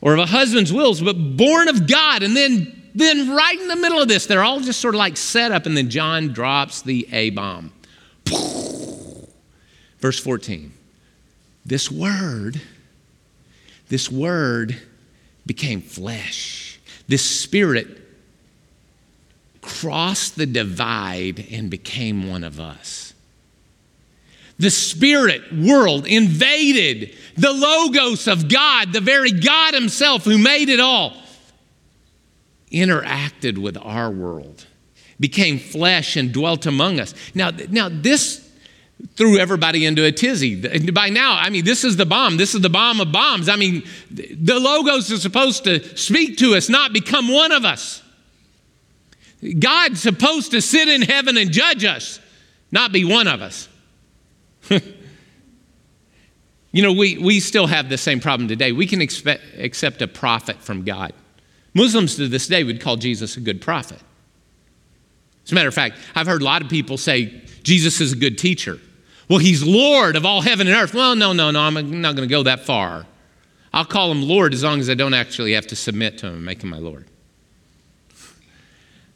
or 0.00 0.12
of 0.12 0.18
a 0.18 0.26
husband's 0.26 0.72
wills, 0.72 1.00
but 1.00 1.14
born 1.14 1.68
of 1.68 1.86
God. 1.88 2.22
And 2.22 2.36
then 2.36 2.85
then, 2.96 3.36
right 3.36 3.60
in 3.60 3.68
the 3.68 3.76
middle 3.76 4.00
of 4.00 4.08
this, 4.08 4.24
they're 4.24 4.42
all 4.42 4.60
just 4.60 4.80
sort 4.80 4.94
of 4.94 4.98
like 4.98 5.18
set 5.18 5.52
up, 5.52 5.66
and 5.66 5.76
then 5.76 5.90
John 5.90 6.28
drops 6.28 6.80
the 6.80 7.06
A 7.12 7.28
bomb. 7.28 7.70
Verse 9.98 10.18
14. 10.18 10.72
This 11.66 11.90
word, 11.90 12.58
this 13.90 14.10
word 14.10 14.80
became 15.44 15.82
flesh. 15.82 16.80
This 17.06 17.22
spirit 17.22 17.86
crossed 19.60 20.36
the 20.36 20.46
divide 20.46 21.46
and 21.50 21.68
became 21.68 22.30
one 22.30 22.44
of 22.44 22.58
us. 22.58 23.12
The 24.58 24.70
spirit 24.70 25.42
world 25.52 26.06
invaded 26.06 27.14
the 27.36 27.52
logos 27.52 28.26
of 28.26 28.48
God, 28.48 28.94
the 28.94 29.02
very 29.02 29.32
God 29.32 29.74
Himself 29.74 30.24
who 30.24 30.38
made 30.38 30.70
it 30.70 30.80
all 30.80 31.14
interacted 32.72 33.58
with 33.58 33.76
our 33.76 34.10
world, 34.10 34.66
became 35.18 35.58
flesh 35.58 36.16
and 36.16 36.32
dwelt 36.32 36.66
among 36.66 37.00
us. 37.00 37.14
Now, 37.34 37.50
now 37.68 37.88
this 37.90 38.46
threw 39.14 39.38
everybody 39.38 39.84
into 39.84 40.04
a 40.04 40.12
tizzy. 40.12 40.90
By 40.90 41.10
now, 41.10 41.36
I 41.36 41.50
mean, 41.50 41.64
this 41.64 41.84
is 41.84 41.96
the 41.96 42.06
bomb. 42.06 42.36
This 42.36 42.54
is 42.54 42.62
the 42.62 42.70
bomb 42.70 43.00
of 43.00 43.12
bombs. 43.12 43.48
I 43.48 43.56
mean, 43.56 43.82
the 44.10 44.58
logos 44.58 45.10
is 45.10 45.22
supposed 45.22 45.64
to 45.64 45.96
speak 45.96 46.38
to 46.38 46.54
us, 46.54 46.68
not 46.68 46.92
become 46.92 47.28
one 47.28 47.52
of 47.52 47.64
us. 47.64 48.02
God's 49.58 50.00
supposed 50.00 50.50
to 50.52 50.62
sit 50.62 50.88
in 50.88 51.02
heaven 51.02 51.36
and 51.36 51.52
judge 51.52 51.84
us, 51.84 52.20
not 52.72 52.90
be 52.90 53.04
one 53.04 53.28
of 53.28 53.42
us. 53.42 53.68
you 54.70 54.80
know, 56.82 56.92
we, 56.92 57.18
we 57.18 57.40
still 57.40 57.66
have 57.66 57.88
the 57.88 57.98
same 57.98 58.18
problem 58.18 58.48
today. 58.48 58.72
We 58.72 58.86
can 58.86 59.02
expect, 59.02 59.42
accept 59.58 60.02
a 60.02 60.08
prophet 60.08 60.62
from 60.62 60.84
God. 60.84 61.12
Muslims 61.76 62.16
to 62.16 62.26
this 62.26 62.48
day 62.48 62.64
would 62.64 62.80
call 62.80 62.96
Jesus 62.96 63.36
a 63.36 63.40
good 63.40 63.60
prophet. 63.60 64.00
As 65.44 65.52
a 65.52 65.54
matter 65.54 65.68
of 65.68 65.74
fact, 65.74 65.98
I've 66.14 66.26
heard 66.26 66.40
a 66.40 66.44
lot 66.44 66.62
of 66.62 66.70
people 66.70 66.96
say 66.96 67.42
Jesus 67.62 68.00
is 68.00 68.14
a 68.14 68.16
good 68.16 68.38
teacher. 68.38 68.80
Well, 69.28 69.40
he's 69.40 69.62
Lord 69.62 70.16
of 70.16 70.24
all 70.24 70.40
heaven 70.40 70.66
and 70.66 70.74
earth. 70.74 70.94
Well, 70.94 71.14
no, 71.14 71.34
no, 71.34 71.50
no, 71.50 71.60
I'm 71.60 72.00
not 72.00 72.16
going 72.16 72.26
to 72.26 72.32
go 72.32 72.44
that 72.44 72.60
far. 72.60 73.06
I'll 73.74 73.84
call 73.84 74.10
him 74.10 74.22
Lord 74.22 74.54
as 74.54 74.64
long 74.64 74.80
as 74.80 74.88
I 74.88 74.94
don't 74.94 75.12
actually 75.12 75.52
have 75.52 75.66
to 75.66 75.76
submit 75.76 76.16
to 76.18 76.28
him 76.28 76.34
and 76.36 76.44
make 76.46 76.62
him 76.62 76.70
my 76.70 76.78
Lord. 76.78 77.06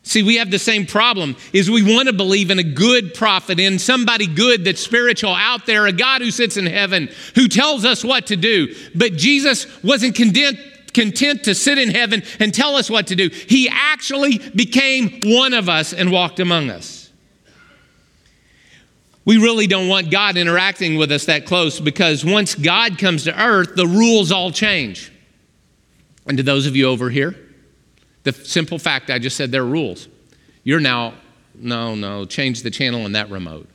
See, 0.02 0.22
we 0.22 0.36
have 0.36 0.50
the 0.50 0.58
same 0.58 0.86
problem 0.86 1.36
is 1.52 1.70
we 1.70 1.82
want 1.82 2.08
to 2.08 2.12
believe 2.12 2.50
in 2.50 2.58
a 2.58 2.64
good 2.64 3.14
prophet, 3.14 3.60
in 3.60 3.78
somebody 3.78 4.26
good 4.26 4.64
that's 4.64 4.80
spiritual 4.80 5.34
out 5.34 5.66
there, 5.66 5.86
a 5.86 5.92
God 5.92 6.20
who 6.20 6.30
sits 6.30 6.56
in 6.56 6.66
heaven, 6.66 7.08
who 7.34 7.48
tells 7.48 7.84
us 7.84 8.04
what 8.04 8.26
to 8.26 8.36
do. 8.36 8.74
But 8.94 9.14
Jesus 9.14 9.66
wasn't 9.82 10.14
content, 10.14 10.58
content 10.90 11.44
to 11.44 11.54
sit 11.54 11.78
in 11.78 11.90
heaven 11.90 12.22
and 12.38 12.52
tell 12.52 12.76
us 12.76 12.90
what 12.90 13.06
to 13.08 13.16
do. 13.16 13.28
He 13.28 13.68
actually 13.70 14.38
became 14.38 15.20
one 15.24 15.54
of 15.54 15.68
us 15.68 15.92
and 15.92 16.10
walked 16.10 16.40
among 16.40 16.70
us. 16.70 17.10
We 19.24 19.36
really 19.36 19.66
don't 19.66 19.88
want 19.88 20.10
God 20.10 20.36
interacting 20.36 20.96
with 20.96 21.12
us 21.12 21.26
that 21.26 21.46
close 21.46 21.78
because 21.78 22.24
once 22.24 22.54
God 22.54 22.98
comes 22.98 23.24
to 23.24 23.42
earth, 23.42 23.76
the 23.76 23.86
rules 23.86 24.32
all 24.32 24.50
change. 24.50 25.12
And 26.26 26.36
to 26.36 26.42
those 26.42 26.66
of 26.66 26.74
you 26.74 26.86
over 26.88 27.10
here, 27.10 27.36
the 28.22 28.32
simple 28.32 28.78
fact 28.78 29.10
I 29.10 29.18
just 29.18 29.36
said 29.36 29.52
there 29.52 29.62
are 29.62 29.66
rules. 29.66 30.08
You're 30.64 30.80
now, 30.80 31.14
no, 31.54 31.94
no, 31.94 32.24
change 32.24 32.62
the 32.62 32.70
channel 32.70 33.04
on 33.04 33.12
that 33.12 33.30
remote. 33.30 33.68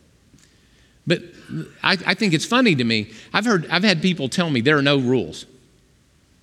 But 1.07 1.21
I, 1.83 1.97
I 2.05 2.13
think 2.15 2.33
it's 2.33 2.45
funny 2.45 2.75
to 2.75 2.83
me. 2.83 3.11
I've 3.33 3.45
heard, 3.45 3.67
I've 3.69 3.83
had 3.83 4.01
people 4.01 4.29
tell 4.29 4.49
me 4.49 4.61
there 4.61 4.77
are 4.77 4.83
no 4.83 4.97
rules. 4.97 5.45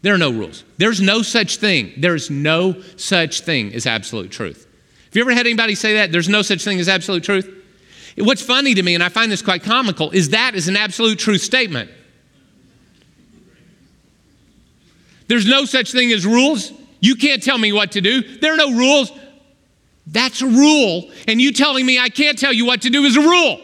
There 0.02 0.14
are 0.14 0.18
no 0.18 0.30
rules. 0.30 0.64
There's 0.78 1.00
no 1.00 1.22
such 1.22 1.56
thing. 1.56 1.92
There's 1.96 2.28
no 2.28 2.80
such 2.96 3.40
thing 3.40 3.72
as 3.72 3.86
absolute 3.86 4.30
truth. 4.30 4.66
Have 5.06 5.16
you 5.16 5.22
ever 5.22 5.32
had 5.32 5.46
anybody 5.46 5.74
say 5.74 5.94
that? 5.94 6.10
There's 6.10 6.28
no 6.28 6.42
such 6.42 6.64
thing 6.64 6.80
as 6.80 6.88
absolute 6.88 7.22
truth? 7.22 7.48
What's 8.18 8.42
funny 8.42 8.74
to 8.74 8.82
me, 8.82 8.94
and 8.94 9.02
I 9.02 9.08
find 9.08 9.30
this 9.30 9.42
quite 9.42 9.62
comical, 9.62 10.10
is 10.10 10.30
that 10.30 10.54
is 10.54 10.68
an 10.68 10.76
absolute 10.76 11.18
truth 11.18 11.40
statement. 11.40 11.90
There's 15.28 15.46
no 15.46 15.64
such 15.64 15.92
thing 15.92 16.12
as 16.12 16.26
rules. 16.26 16.72
You 17.00 17.14
can't 17.14 17.42
tell 17.42 17.56
me 17.56 17.72
what 17.72 17.92
to 17.92 18.00
do. 18.00 18.22
There 18.38 18.52
are 18.52 18.56
no 18.56 18.72
rules. 18.72 19.12
That's 20.06 20.42
a 20.42 20.46
rule. 20.46 21.10
And 21.28 21.40
you 21.40 21.52
telling 21.52 21.86
me 21.86 21.98
I 21.98 22.08
can't 22.08 22.38
tell 22.38 22.52
you 22.52 22.66
what 22.66 22.82
to 22.82 22.90
do 22.90 23.04
is 23.04 23.16
a 23.16 23.20
rule. 23.20 23.60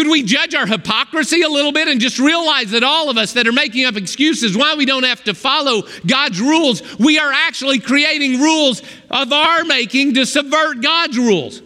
Could 0.00 0.08
we 0.08 0.22
judge 0.22 0.54
our 0.54 0.66
hypocrisy 0.66 1.42
a 1.42 1.48
little 1.50 1.72
bit 1.72 1.86
and 1.86 2.00
just 2.00 2.18
realize 2.18 2.70
that 2.70 2.82
all 2.82 3.10
of 3.10 3.18
us 3.18 3.34
that 3.34 3.46
are 3.46 3.52
making 3.52 3.84
up 3.84 3.96
excuses 3.96 4.56
why 4.56 4.74
we 4.74 4.86
don't 4.86 5.02
have 5.02 5.22
to 5.24 5.34
follow 5.34 5.82
God's 6.06 6.40
rules, 6.40 6.98
we 6.98 7.18
are 7.18 7.30
actually 7.30 7.80
creating 7.80 8.40
rules 8.40 8.80
of 9.10 9.30
our 9.30 9.62
making 9.64 10.14
to 10.14 10.24
subvert 10.24 10.80
God's 10.80 11.18
rules? 11.18 11.60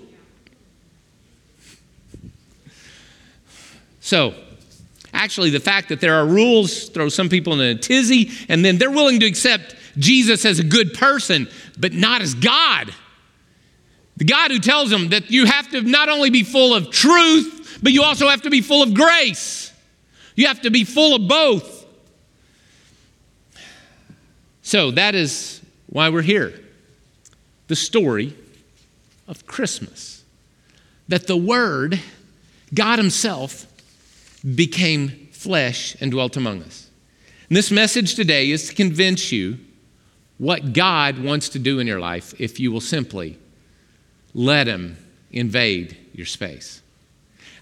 So, 4.01 4.35
actually, 5.13 5.51
the 5.51 5.61
fact 5.61 5.89
that 5.91 6.01
there 6.01 6.17
are 6.17 6.27
rules 6.27 6.89
throws 6.89 7.15
some 7.15 7.29
people 7.29 7.53
in 7.53 7.61
a 7.61 7.77
tizzy, 7.77 8.33
and 8.49 8.65
then 8.65 8.79
they're 8.79 8.91
willing 8.91 9.21
to 9.21 9.27
accept 9.27 9.77
Jesus 9.97 10.45
as 10.45 10.59
a 10.59 10.65
good 10.65 10.93
person, 10.95 11.47
but 11.79 11.93
not 11.93 12.21
as 12.21 12.35
God. 12.35 12.93
The 14.17 14.25
God 14.25 14.51
who 14.51 14.59
tells 14.59 14.91
them 14.91 15.11
that 15.11 15.31
you 15.31 15.47
have 15.47 15.71
to 15.71 15.83
not 15.83 16.09
only 16.09 16.31
be 16.31 16.43
full 16.43 16.75
of 16.75 16.91
truth, 16.91 17.61
but 17.85 17.93
you 17.93 18.03
also 18.03 18.29
have 18.29 18.41
to 18.41 18.51
be 18.51 18.63
full 18.63 18.83
of 18.83 18.95
grace. 18.95 19.71
You 20.37 20.47
have 20.47 20.63
to 20.63 20.71
be 20.71 20.85
full 20.85 21.15
of 21.15 21.29
both. 21.29 21.87
So 24.63 24.91
that 24.93 25.15
is 25.15 25.61
why 25.89 26.09
we're 26.09 26.23
here. 26.23 26.59
The 27.69 27.77
story 27.77 28.35
of 29.29 29.47
Christmas. 29.47 30.25
That 31.09 31.27
the 31.27 31.37
Word, 31.37 32.01
God 32.73 32.99
Himself, 32.99 33.67
became 34.55 35.29
flesh 35.33 35.95
and 36.01 36.11
dwelt 36.11 36.39
among 36.39 36.63
us. 36.63 36.89
And 37.51 37.57
this 37.57 37.71
message 37.71 38.15
today 38.15 38.51
is 38.51 38.69
to 38.69 38.75
convince 38.75 39.31
you 39.31 39.59
what 40.39 40.73
God 40.73 41.19
wants 41.19 41.51
to 41.51 41.59
do 41.59 41.81
in 41.81 41.87
your 41.87 42.01
life 42.01 42.33
if 42.41 42.59
you 42.59 42.73
will 42.73 42.81
simply 42.81 43.39
let 44.33 44.69
Him 44.69 44.97
invade 45.31 45.99
your 46.15 46.27
space. 46.27 46.81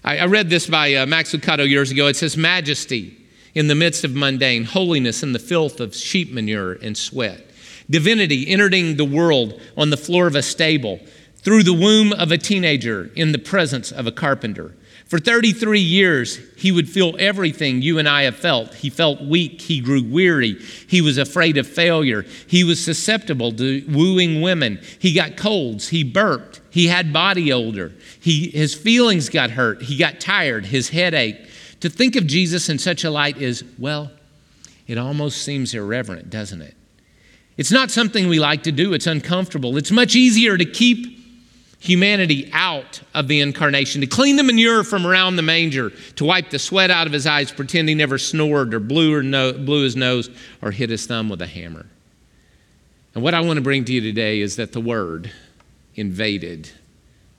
I, 0.03 0.19
I 0.19 0.25
read 0.25 0.49
this 0.49 0.67
by 0.67 0.93
uh, 0.95 1.05
Max 1.05 1.33
Lucado 1.33 1.67
years 1.67 1.91
ago. 1.91 2.07
It 2.07 2.15
says, 2.15 2.35
Majesty 2.35 3.17
in 3.55 3.67
the 3.67 3.75
midst 3.75 4.03
of 4.03 4.15
mundane, 4.15 4.63
holiness 4.63 5.23
in 5.23 5.33
the 5.33 5.39
filth 5.39 5.79
of 5.79 5.95
sheep 5.95 6.31
manure 6.31 6.73
and 6.73 6.97
sweat, 6.97 7.45
divinity 7.89 8.47
entering 8.47 8.97
the 8.97 9.05
world 9.05 9.59
on 9.77 9.89
the 9.89 9.97
floor 9.97 10.27
of 10.27 10.35
a 10.35 10.41
stable, 10.41 10.99
through 11.37 11.63
the 11.63 11.73
womb 11.73 12.13
of 12.13 12.31
a 12.31 12.37
teenager 12.37 13.11
in 13.15 13.31
the 13.31 13.37
presence 13.37 13.91
of 13.91 14.07
a 14.07 14.11
carpenter. 14.11 14.75
For 15.13 15.19
33 15.19 15.79
years, 15.79 16.39
he 16.57 16.71
would 16.71 16.89
feel 16.89 17.15
everything 17.19 17.83
you 17.83 17.99
and 17.99 18.09
I 18.09 18.23
have 18.23 18.35
felt. 18.35 18.73
He 18.73 18.89
felt 18.89 19.21
weak. 19.21 19.61
He 19.61 19.79
grew 19.79 20.03
weary. 20.03 20.57
He 20.87 21.01
was 21.01 21.19
afraid 21.19 21.57
of 21.57 21.67
failure. 21.67 22.25
He 22.47 22.63
was 22.63 22.83
susceptible 22.83 23.51
to 23.51 23.85
wooing 23.89 24.41
women. 24.41 24.81
He 24.97 25.13
got 25.13 25.37
colds. 25.37 25.89
He 25.89 26.03
burped. 26.03 26.61
He 26.71 26.87
had 26.87 27.13
body 27.13 27.53
odor. 27.53 27.91
He, 28.21 28.49
his 28.49 28.73
feelings 28.73 29.29
got 29.29 29.51
hurt. 29.51 29.83
He 29.83 29.97
got 29.97 30.19
tired. 30.19 30.65
His 30.65 30.89
head 30.89 31.13
ached. 31.13 31.47
To 31.81 31.91
think 31.91 32.15
of 32.15 32.25
Jesus 32.25 32.67
in 32.67 32.79
such 32.79 33.03
a 33.03 33.11
light 33.11 33.37
is, 33.37 33.63
well, 33.77 34.09
it 34.87 34.97
almost 34.97 35.43
seems 35.43 35.75
irreverent, 35.75 36.31
doesn't 36.31 36.63
it? 36.63 36.75
It's 37.55 37.71
not 37.71 37.91
something 37.91 38.27
we 38.27 38.39
like 38.39 38.63
to 38.63 38.71
do. 38.71 38.93
It's 38.93 39.05
uncomfortable. 39.05 39.77
It's 39.77 39.91
much 39.91 40.15
easier 40.15 40.57
to 40.57 40.65
keep 40.65 41.22
humanity 41.83 42.49
out 42.53 43.01
of 43.13 43.27
the 43.27 43.41
incarnation, 43.41 43.99
to 43.99 44.07
clean 44.07 44.37
the 44.37 44.43
manure 44.43 44.85
from 44.85 45.05
around 45.05 45.35
the 45.35 45.41
manger, 45.41 45.89
to 46.15 46.23
wipe 46.23 46.49
the 46.49 46.57
sweat 46.57 46.89
out 46.89 47.07
of 47.07 47.13
his 47.13 47.27
eyes, 47.27 47.51
pretend 47.51 47.89
he 47.89 47.93
never 47.93 48.17
snored 48.17 48.73
or 48.73 48.79
blew, 48.79 49.13
or 49.13 49.21
no, 49.21 49.51
blew 49.51 49.83
his 49.83 49.97
nose 49.97 50.29
or 50.61 50.71
hit 50.71 50.89
his 50.89 51.05
thumb 51.05 51.27
with 51.27 51.41
a 51.41 51.47
hammer. 51.47 51.85
And 53.13 53.21
what 53.21 53.33
I 53.33 53.41
want 53.41 53.57
to 53.57 53.61
bring 53.61 53.83
to 53.83 53.93
you 53.93 53.99
today 53.99 54.39
is 54.39 54.55
that 54.55 54.71
the 54.71 54.79
Word 54.79 55.29
invaded 55.95 56.69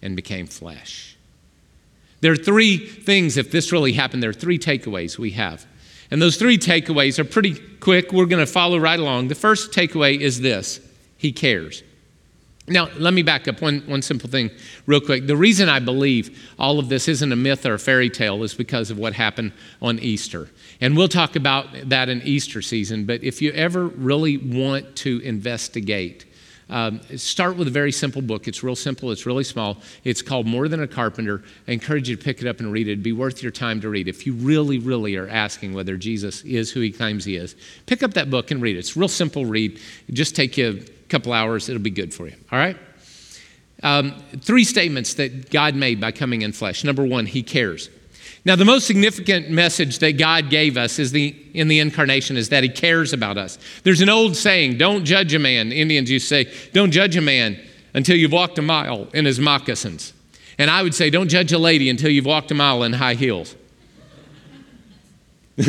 and 0.02 0.14
became 0.14 0.46
flesh. 0.46 1.16
There 2.20 2.30
are 2.30 2.37
three 2.37 2.76
things, 2.76 3.38
if 3.38 3.50
this 3.50 3.72
really 3.72 3.94
happened, 3.94 4.22
there 4.22 4.30
are 4.30 4.35
three 4.35 4.59
takeaways 4.59 5.18
we 5.18 5.30
have. 5.30 5.64
And 6.11 6.20
those 6.20 6.37
three 6.37 6.59
takeaways 6.59 7.18
are 7.18 7.24
pretty 7.24 7.54
quick. 7.80 8.12
We're 8.12 8.26
going 8.26 8.44
to 8.44 8.52
follow 8.52 8.76
right 8.76 9.00
along. 9.00 9.28
The 9.28 9.35
first 9.35 9.72
takeaway 9.72 10.20
is 10.20 10.42
this 10.42 10.80
He 11.16 11.33
cares. 11.33 11.83
Now, 12.66 12.88
let 12.96 13.12
me 13.12 13.22
back 13.22 13.46
up 13.46 13.61
one, 13.61 13.81
one 13.81 14.00
simple 14.00 14.31
thing 14.31 14.50
real 14.87 15.00
quick. 15.00 15.27
The 15.27 15.37
reason 15.37 15.68
I 15.68 15.81
believe 15.81 16.50
all 16.59 16.79
of 16.79 16.88
this 16.88 17.09
isn't 17.09 17.31
a 17.31 17.37
myth 17.37 17.66
or 17.66 17.74
a 17.74 17.79
fairy 17.79 18.09
tale 18.09 18.42
is 18.42 18.55
because 18.55 18.90
of 18.90 18.98
what 18.98 19.12
happened 19.12 19.53
on 19.83 19.98
Easter. 19.98 20.48
And 20.81 20.96
we'll 20.96 21.09
talk 21.09 21.37
about 21.37 21.66
that 21.90 22.09
in 22.09 22.22
Easter 22.22 22.62
season. 22.62 23.05
But 23.05 23.22
if 23.22 23.42
you 23.42 23.53
ever 23.53 23.88
really 23.88 24.38
want 24.38 24.96
to 24.96 25.20
investigate, 25.20 26.24
um, 26.70 27.03
start 27.16 27.59
with 27.59 27.68
a 27.68 27.70
very 27.70 27.92
simple 27.92 28.22
book. 28.22 28.48
It's 28.48 28.62
real 28.62 28.77
simple, 28.77 29.11
it's 29.11 29.27
really 29.27 29.44
small. 29.44 29.77
It's 30.03 30.22
called 30.22 30.46
More 30.46 30.66
Than 30.66 30.83
a 30.83 30.88
Carpenter. 30.88 31.42
I 31.68 31.72
encourage 31.72 32.09
you 32.09 32.16
to 32.16 32.24
pick 32.24 32.40
it 32.40 32.48
up 32.48 32.61
and 32.61 32.72
read 32.72 32.88
it. 32.88 32.92
It'd 32.92 33.03
be 33.03 33.12
worth 33.12 33.42
your 33.42 33.53
time 33.53 33.83
to 33.83 33.90
read. 33.90 34.09
If 34.09 34.27
you 34.27 34.33
really, 34.33 34.79
really 34.79 35.16
are 35.16 35.29
asking 35.29 35.74
whether 35.74 35.98
Jesus 35.98 36.42
is 36.44 36.70
who 36.70 36.81
he 36.81 36.90
claims 36.90 37.27
he 37.27 37.37
is, 37.37 37.57
pick 37.85 38.03
up 38.03 38.14
that 38.14 38.31
book 38.31 38.50
and 38.50 38.62
read 38.62 38.77
it. 38.77 38.79
It's 38.79 38.96
real 38.96 39.09
simple 39.09 39.44
read. 39.44 39.79
It 40.09 40.12
just 40.14 40.35
take 40.35 40.57
you 40.57 40.83
couple 41.09 41.33
hours, 41.33 41.69
it'll 41.69 41.83
be 41.83 41.90
good 41.90 42.12
for 42.12 42.27
you. 42.27 42.35
All 42.51 42.59
right? 42.59 42.77
Um, 43.83 44.14
three 44.40 44.64
statements 44.64 45.14
that 45.14 45.51
God 45.51 45.75
made 45.75 46.01
by 46.01 46.12
coming 46.12 46.43
in 46.43 46.53
flesh. 46.53 46.85
Number 46.85 47.05
one, 47.05 47.27
He 47.27 47.43
cares. 47.43 47.90
Now, 48.47 48.57
the 48.57 48.64
most 48.64 48.87
significant 48.87 49.51
message 49.51 50.01
that 50.01 50.19
God 50.19 50.51
gave 50.51 50.77
us 50.77 50.99
is 50.99 51.12
the, 51.12 51.35
in 51.55 51.69
the 51.69 51.81
incarnation 51.81 52.37
is 52.37 52.51
that 52.51 52.62
He 52.62 52.69
cares 52.69 53.12
about 53.12 53.38
us. 53.38 53.59
There's 53.85 54.01
an 54.03 54.11
old 54.11 54.37
saying, 54.37 54.79
don't 54.79 55.05
judge 55.05 55.33
a 55.35 55.38
man. 55.38 55.73
Indians 55.73 56.11
used 56.11 56.29
to 56.29 56.45
say, 56.45 56.71
don't 56.73 56.90
judge 56.90 57.17
a 57.17 57.23
man 57.23 57.59
until 57.95 58.17
you've 58.17 58.33
walked 58.33 58.59
a 58.59 58.62
mile 58.62 59.09
in 59.14 59.25
his 59.25 59.40
moccasins. 59.40 60.12
And 60.59 60.71
I 60.71 60.83
would 60.83 60.95
say, 60.95 61.11
don't 61.11 61.29
judge 61.29 61.53
a 61.53 61.59
lady 61.59 61.88
until 61.88 62.11
you've 62.11 62.27
walked 62.27 62.51
a 62.51 62.55
mile 62.55 62.83
in 62.83 62.93
high 62.93 63.14
heels. 63.14 63.55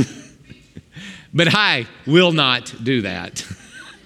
but 1.33 1.53
I 1.53 1.87
will 2.05 2.31
not 2.31 2.73
do 2.83 3.01
that. 3.01 3.45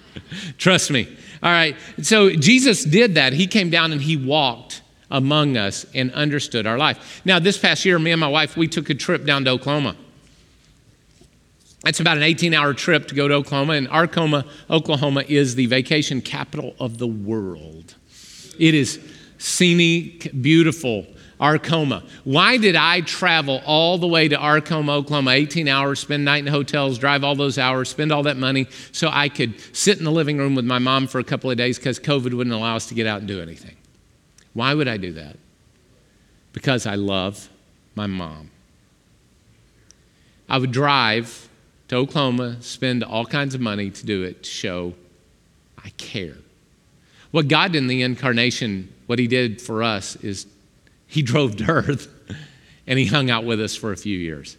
Trust 0.58 0.90
me. 0.90 1.16
All 1.42 1.50
right. 1.50 1.76
So 2.02 2.30
Jesus 2.30 2.84
did 2.84 3.14
that. 3.14 3.32
He 3.32 3.46
came 3.46 3.70
down 3.70 3.92
and 3.92 4.00
he 4.00 4.16
walked 4.16 4.82
among 5.10 5.56
us 5.56 5.86
and 5.94 6.12
understood 6.12 6.66
our 6.66 6.78
life. 6.78 7.22
Now, 7.24 7.38
this 7.38 7.58
past 7.58 7.84
year, 7.84 7.98
me 7.98 8.12
and 8.12 8.20
my 8.20 8.28
wife, 8.28 8.56
we 8.56 8.68
took 8.68 8.90
a 8.90 8.94
trip 8.94 9.24
down 9.24 9.44
to 9.46 9.50
Oklahoma. 9.50 9.96
It's 11.86 11.98
about 11.98 12.18
an 12.18 12.22
18 12.22 12.52
hour 12.52 12.74
trip 12.74 13.08
to 13.08 13.14
go 13.14 13.26
to 13.26 13.34
Oklahoma, 13.34 13.72
and 13.72 13.88
Arkoma, 13.88 14.46
Oklahoma 14.68 15.24
is 15.26 15.54
the 15.54 15.66
vacation 15.66 16.20
capital 16.20 16.74
of 16.78 16.98
the 16.98 17.06
world. 17.06 17.94
It 18.58 18.74
is 18.74 19.00
scenic, 19.38 20.30
beautiful. 20.42 21.06
Arkoma. 21.40 22.04
Why 22.24 22.58
did 22.58 22.76
I 22.76 23.00
travel 23.00 23.62
all 23.64 23.96
the 23.96 24.06
way 24.06 24.28
to 24.28 24.36
Arkoma, 24.36 24.90
Oklahoma, 24.90 25.30
18 25.30 25.68
hours, 25.68 25.98
spend 25.98 26.24
night 26.24 26.46
in 26.46 26.52
hotels, 26.52 26.98
drive 26.98 27.24
all 27.24 27.34
those 27.34 27.56
hours, 27.56 27.88
spend 27.88 28.12
all 28.12 28.24
that 28.24 28.36
money 28.36 28.66
so 28.92 29.08
I 29.10 29.30
could 29.30 29.54
sit 29.74 29.98
in 29.98 30.04
the 30.04 30.12
living 30.12 30.36
room 30.36 30.54
with 30.54 30.66
my 30.66 30.78
mom 30.78 31.06
for 31.06 31.18
a 31.18 31.24
couple 31.24 31.50
of 31.50 31.56
days 31.56 31.78
because 31.78 31.98
COVID 31.98 32.34
wouldn't 32.34 32.54
allow 32.54 32.76
us 32.76 32.86
to 32.88 32.94
get 32.94 33.06
out 33.06 33.20
and 33.20 33.28
do 33.28 33.40
anything? 33.40 33.76
Why 34.52 34.74
would 34.74 34.86
I 34.86 34.98
do 34.98 35.12
that? 35.14 35.36
Because 36.52 36.84
I 36.84 36.96
love 36.96 37.48
my 37.94 38.06
mom. 38.06 38.50
I 40.46 40.58
would 40.58 40.72
drive 40.72 41.48
to 41.88 41.96
Oklahoma, 41.96 42.60
spend 42.60 43.02
all 43.02 43.24
kinds 43.24 43.54
of 43.54 43.62
money 43.62 43.90
to 43.90 44.04
do 44.04 44.24
it 44.24 44.42
to 44.42 44.50
show 44.50 44.94
I 45.82 45.88
care. 45.90 46.36
What 47.30 47.48
God 47.48 47.72
did 47.72 47.78
in 47.78 47.86
the 47.86 48.02
incarnation, 48.02 48.92
what 49.06 49.18
He 49.18 49.26
did 49.26 49.62
for 49.62 49.82
us 49.82 50.16
is 50.16 50.46
he 51.10 51.22
drove 51.22 51.56
to 51.56 51.68
earth 51.68 52.08
and 52.86 52.98
he 52.98 53.06
hung 53.06 53.30
out 53.30 53.44
with 53.44 53.60
us 53.60 53.76
for 53.76 53.92
a 53.92 53.96
few 53.96 54.16
years. 54.16 54.56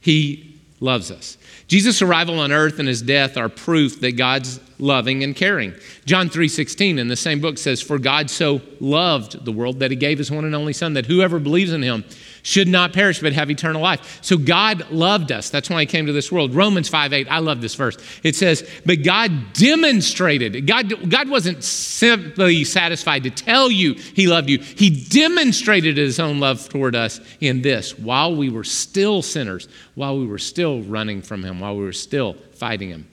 He 0.00 0.58
loves 0.80 1.10
us. 1.10 1.36
Jesus' 1.66 2.00
arrival 2.00 2.38
on 2.38 2.52
earth 2.52 2.78
and 2.78 2.88
his 2.88 3.02
death 3.02 3.36
are 3.36 3.48
proof 3.48 4.00
that 4.00 4.12
God's 4.12 4.60
loving 4.78 5.24
and 5.24 5.34
caring. 5.34 5.74
John 6.06 6.30
3:16 6.30 6.98
in 6.98 7.08
the 7.08 7.16
same 7.16 7.40
book 7.40 7.58
says 7.58 7.80
for 7.80 7.98
God 7.98 8.30
so 8.30 8.62
loved 8.80 9.44
the 9.44 9.50
world 9.50 9.80
that 9.80 9.90
he 9.90 9.96
gave 9.96 10.18
his 10.18 10.30
one 10.30 10.44
and 10.44 10.54
only 10.54 10.72
son 10.72 10.94
that 10.94 11.06
whoever 11.06 11.40
believes 11.40 11.72
in 11.72 11.82
him 11.82 12.04
should 12.42 12.68
not 12.68 12.92
perish 12.92 13.20
but 13.20 13.32
have 13.32 13.50
eternal 13.50 13.82
life. 13.82 14.18
So 14.22 14.36
God 14.36 14.90
loved 14.90 15.32
us. 15.32 15.50
That's 15.50 15.70
why 15.70 15.80
he 15.80 15.86
came 15.86 16.06
to 16.06 16.12
this 16.12 16.30
world. 16.32 16.54
Romans 16.54 16.88
5 16.88 17.12
8, 17.12 17.28
I 17.30 17.38
love 17.38 17.60
this 17.60 17.74
verse. 17.74 17.96
It 18.22 18.36
says, 18.36 18.68
But 18.84 19.02
God 19.02 19.52
demonstrated, 19.52 20.66
God, 20.66 21.10
God 21.10 21.28
wasn't 21.28 21.64
simply 21.64 22.64
satisfied 22.64 23.24
to 23.24 23.30
tell 23.30 23.70
you 23.70 23.94
he 23.94 24.26
loved 24.26 24.48
you, 24.48 24.58
he 24.58 24.90
demonstrated 24.90 25.96
his 25.96 26.20
own 26.20 26.40
love 26.40 26.68
toward 26.68 26.94
us 26.94 27.20
in 27.40 27.62
this 27.62 27.98
while 27.98 28.34
we 28.34 28.48
were 28.48 28.64
still 28.64 29.22
sinners, 29.22 29.68
while 29.94 30.18
we 30.18 30.26
were 30.26 30.38
still 30.38 30.82
running 30.82 31.22
from 31.22 31.42
him, 31.42 31.60
while 31.60 31.76
we 31.76 31.84
were 31.84 31.92
still 31.92 32.34
fighting 32.54 32.90
him. 32.90 33.08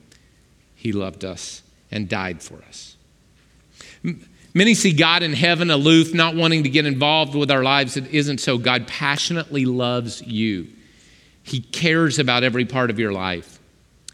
He 0.74 0.92
loved 0.92 1.24
us 1.24 1.62
and 1.90 2.08
died 2.08 2.42
for 2.42 2.62
us. 2.68 2.96
Many 4.56 4.72
see 4.72 4.94
God 4.94 5.22
in 5.22 5.34
heaven 5.34 5.70
aloof, 5.70 6.14
not 6.14 6.34
wanting 6.34 6.62
to 6.62 6.70
get 6.70 6.86
involved 6.86 7.34
with 7.34 7.50
our 7.50 7.62
lives. 7.62 7.98
It 7.98 8.06
isn't 8.06 8.38
so. 8.38 8.56
God 8.56 8.86
passionately 8.86 9.66
loves 9.66 10.22
you. 10.22 10.68
He 11.42 11.60
cares 11.60 12.18
about 12.18 12.42
every 12.42 12.64
part 12.64 12.88
of 12.88 12.98
your 12.98 13.12
life. 13.12 13.58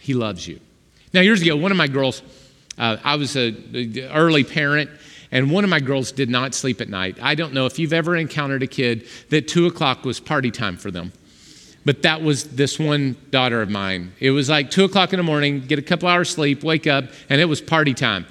He 0.00 0.14
loves 0.14 0.48
you. 0.48 0.58
Now, 1.14 1.20
years 1.20 1.42
ago, 1.42 1.54
one 1.54 1.70
of 1.70 1.78
my 1.78 1.86
girls, 1.86 2.22
uh, 2.76 2.96
I 3.04 3.14
was 3.14 3.36
an 3.36 3.96
early 4.10 4.42
parent, 4.42 4.90
and 5.30 5.48
one 5.48 5.62
of 5.62 5.70
my 5.70 5.78
girls 5.78 6.10
did 6.10 6.28
not 6.28 6.54
sleep 6.54 6.80
at 6.80 6.88
night. 6.88 7.18
I 7.22 7.36
don't 7.36 7.52
know 7.52 7.66
if 7.66 7.78
you've 7.78 7.92
ever 7.92 8.16
encountered 8.16 8.64
a 8.64 8.66
kid 8.66 9.06
that 9.30 9.46
two 9.46 9.66
o'clock 9.66 10.04
was 10.04 10.18
party 10.18 10.50
time 10.50 10.76
for 10.76 10.90
them. 10.90 11.12
But 11.84 12.02
that 12.02 12.20
was 12.20 12.42
this 12.42 12.80
one 12.80 13.16
daughter 13.30 13.62
of 13.62 13.70
mine. 13.70 14.12
It 14.18 14.32
was 14.32 14.48
like 14.48 14.72
two 14.72 14.82
o'clock 14.82 15.12
in 15.12 15.18
the 15.18 15.22
morning, 15.22 15.60
get 15.60 15.78
a 15.78 15.82
couple 15.82 16.08
hours 16.08 16.30
sleep, 16.30 16.64
wake 16.64 16.88
up, 16.88 17.04
and 17.28 17.40
it 17.40 17.44
was 17.44 17.60
party 17.60 17.94
time 17.94 18.26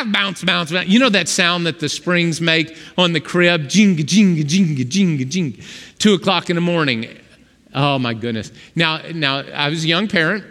Ah, 0.00 0.04
bounce, 0.10 0.42
bounce, 0.42 0.72
bounce. 0.72 0.88
You 0.88 0.98
know 0.98 1.10
that 1.10 1.28
sound 1.28 1.66
that 1.66 1.78
the 1.78 1.88
springs 1.88 2.40
make 2.40 2.74
on 2.96 3.12
the 3.12 3.20
crib? 3.20 3.64
Jinga, 3.64 3.98
jinga, 3.98 4.42
jinga, 4.42 4.82
jinga, 4.84 5.26
jinga. 5.26 5.62
Two 5.98 6.14
o'clock 6.14 6.48
in 6.48 6.56
the 6.56 6.62
morning. 6.62 7.18
Oh 7.74 7.98
my 7.98 8.14
goodness. 8.14 8.50
Now, 8.74 9.02
now 9.12 9.40
I 9.40 9.68
was 9.68 9.84
a 9.84 9.88
young 9.88 10.08
parent. 10.08 10.44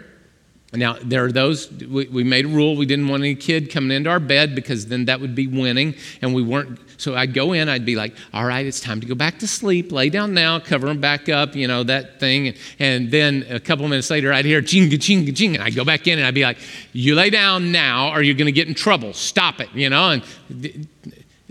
Now, 0.72 0.96
there 1.02 1.24
are 1.24 1.32
those, 1.32 1.68
we, 1.72 2.06
we, 2.06 2.22
made 2.22 2.44
a 2.44 2.48
rule. 2.48 2.76
We 2.76 2.86
didn't 2.86 3.08
want 3.08 3.24
any 3.24 3.34
kid 3.34 3.72
coming 3.72 3.90
into 3.90 4.08
our 4.08 4.20
bed 4.20 4.54
because 4.54 4.86
then 4.86 5.06
that 5.06 5.20
would 5.20 5.34
be 5.34 5.48
winning. 5.48 5.96
And 6.22 6.32
we 6.32 6.42
weren't, 6.42 6.78
so 6.96 7.16
I'd 7.16 7.34
go 7.34 7.52
in, 7.52 7.68
I'd 7.68 7.84
be 7.84 7.96
like, 7.96 8.14
all 8.32 8.44
right, 8.44 8.64
it's 8.64 8.78
time 8.78 9.00
to 9.00 9.06
go 9.06 9.16
back 9.16 9.40
to 9.40 9.48
sleep. 9.48 9.90
Lay 9.90 10.10
down 10.10 10.32
now, 10.32 10.60
cover 10.60 10.86
them 10.86 11.00
back 11.00 11.28
up, 11.28 11.56
you 11.56 11.66
know, 11.66 11.82
that 11.84 12.20
thing. 12.20 12.54
And, 12.78 13.10
then 13.10 13.44
a 13.50 13.58
couple 13.58 13.88
minutes 13.88 14.10
later, 14.10 14.32
I'd 14.32 14.44
hear 14.44 14.62
chinga, 14.62 14.92
chinga, 14.92 15.30
chinga. 15.30 15.54
And 15.54 15.62
I'd 15.64 15.74
go 15.74 15.84
back 15.84 16.06
in 16.06 16.18
and 16.18 16.26
I'd 16.26 16.34
be 16.34 16.44
like, 16.44 16.58
you 16.92 17.16
lay 17.16 17.30
down 17.30 17.72
now 17.72 18.12
or 18.12 18.22
you're 18.22 18.36
going 18.36 18.46
to 18.46 18.52
get 18.52 18.68
in 18.68 18.74
trouble. 18.74 19.12
Stop 19.12 19.58
it, 19.58 19.70
you 19.74 19.90
know? 19.90 20.10
And 20.10 20.88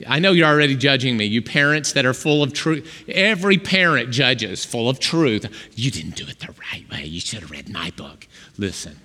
I 0.07 0.19
know 0.19 0.31
you're 0.31 0.47
already 0.47 0.77
judging 0.77 1.17
me. 1.17 1.25
You 1.25 1.41
parents 1.41 1.91
that 1.91 2.05
are 2.05 2.13
full 2.13 2.41
of 2.41 2.53
truth. 2.53 2.89
Every 3.09 3.57
parent 3.57 4.11
judges 4.11 4.63
full 4.63 4.87
of 4.87 5.01
truth. 5.01 5.45
You 5.75 5.91
didn't 5.91 6.15
do 6.15 6.25
it 6.25 6.39
the 6.39 6.55
right 6.71 6.89
way. 6.89 7.03
You 7.03 7.19
should 7.19 7.41
have 7.41 7.51
read 7.51 7.67
my 7.67 7.91
book. 7.97 8.25
Listen 8.57 9.01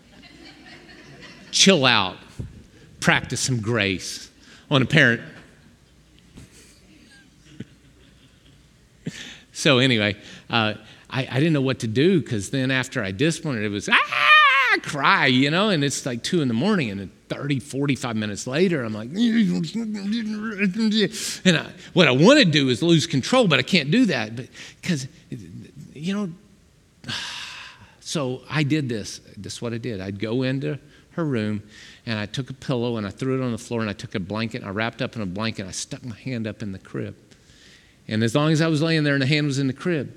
chill 1.54 1.86
out, 1.86 2.18
practice 3.00 3.40
some 3.40 3.60
grace 3.60 4.30
on 4.70 4.82
a 4.82 4.86
parent. 4.86 5.22
so, 9.52 9.78
anyway, 9.78 10.16
uh, 10.50 10.74
I, 11.08 11.28
I, 11.30 11.34
didn't 11.34 11.52
know 11.52 11.60
what 11.60 11.78
to 11.80 11.86
do 11.86 12.20
because 12.20 12.50
then 12.50 12.72
after 12.72 13.02
I 13.02 13.12
disciplined 13.12 13.64
it, 13.64 13.68
was, 13.68 13.88
ah, 13.88 14.76
cry, 14.82 15.26
you 15.26 15.48
know, 15.50 15.68
and 15.70 15.84
it's 15.84 16.04
like 16.04 16.24
two 16.24 16.42
in 16.42 16.48
the 16.48 16.54
morning 16.54 16.90
and 16.90 17.08
30, 17.28 17.60
45 17.60 18.16
minutes 18.16 18.48
later, 18.48 18.82
I'm 18.82 18.92
like, 18.92 19.10
and 19.10 19.16
I, 21.56 21.70
what 21.92 22.08
I 22.08 22.10
want 22.10 22.40
to 22.40 22.44
do 22.44 22.68
is 22.68 22.82
lose 22.82 23.06
control, 23.06 23.46
but 23.46 23.60
I 23.60 23.62
can't 23.62 23.92
do 23.92 24.06
that 24.06 24.32
because, 24.82 25.06
you 25.92 26.14
know, 26.14 26.30
so 28.00 28.42
I 28.50 28.64
did 28.64 28.88
this. 28.88 29.20
This 29.36 29.52
is 29.54 29.62
what 29.62 29.72
I 29.72 29.78
did. 29.78 30.00
I'd 30.00 30.18
go 30.18 30.42
into 30.42 30.80
her 31.14 31.24
room, 31.24 31.62
and 32.07 32.18
I 32.18 32.27
took 32.27 32.50
a 32.50 32.55
pillow 32.55 32.96
and 32.96 33.07
I 33.07 33.11
threw 33.11 33.40
it 33.40 33.44
on 33.44 33.53
the 33.53 33.59
floor, 33.59 33.81
and 33.81 33.90
I 33.90 33.92
took 33.92 34.14
a 34.14 34.20
blanket 34.20 34.59
and 34.59 34.66
I 34.66 34.70
wrapped 34.70 35.03
up 35.03 35.16
in 35.16 35.22
a 35.22 35.27
blanket. 35.27 35.62
And 35.62 35.68
I 35.68 35.72
stuck 35.72 36.05
my 36.05 36.16
hand 36.16 36.46
up 36.46 36.62
in 36.62 36.72
the 36.72 36.79
crib. 36.79 37.16
And 38.07 38.22
as 38.22 38.35
long 38.35 38.53
as 38.53 38.61
I 38.61 38.68
was 38.68 38.83
laying 38.83 39.05
there 39.05 39.14
and 39.14 39.22
the 39.22 39.27
hand 39.27 39.46
was 39.46 39.59
in 39.59 39.66
the 39.66 39.72
crib, 39.72 40.14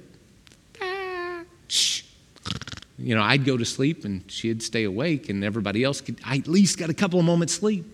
ah, 0.82 1.42
you 3.00 3.16
know, 3.16 3.22
I'd 3.22 3.46
go 3.46 3.58
to 3.58 3.66
sleep 3.66 4.04
and 4.06 4.30
she'd 4.30 4.62
stay 4.62 4.84
awake, 4.84 5.30
and 5.30 5.44
everybody 5.44 5.84
else 5.84 6.02
could, 6.02 6.20
I 6.26 6.38
at 6.38 6.48
least 6.48 6.78
got 6.78 6.90
a 6.90 6.94
couple 6.94 7.20
of 7.20 7.26
moments 7.26 7.54
sleep. 7.54 7.86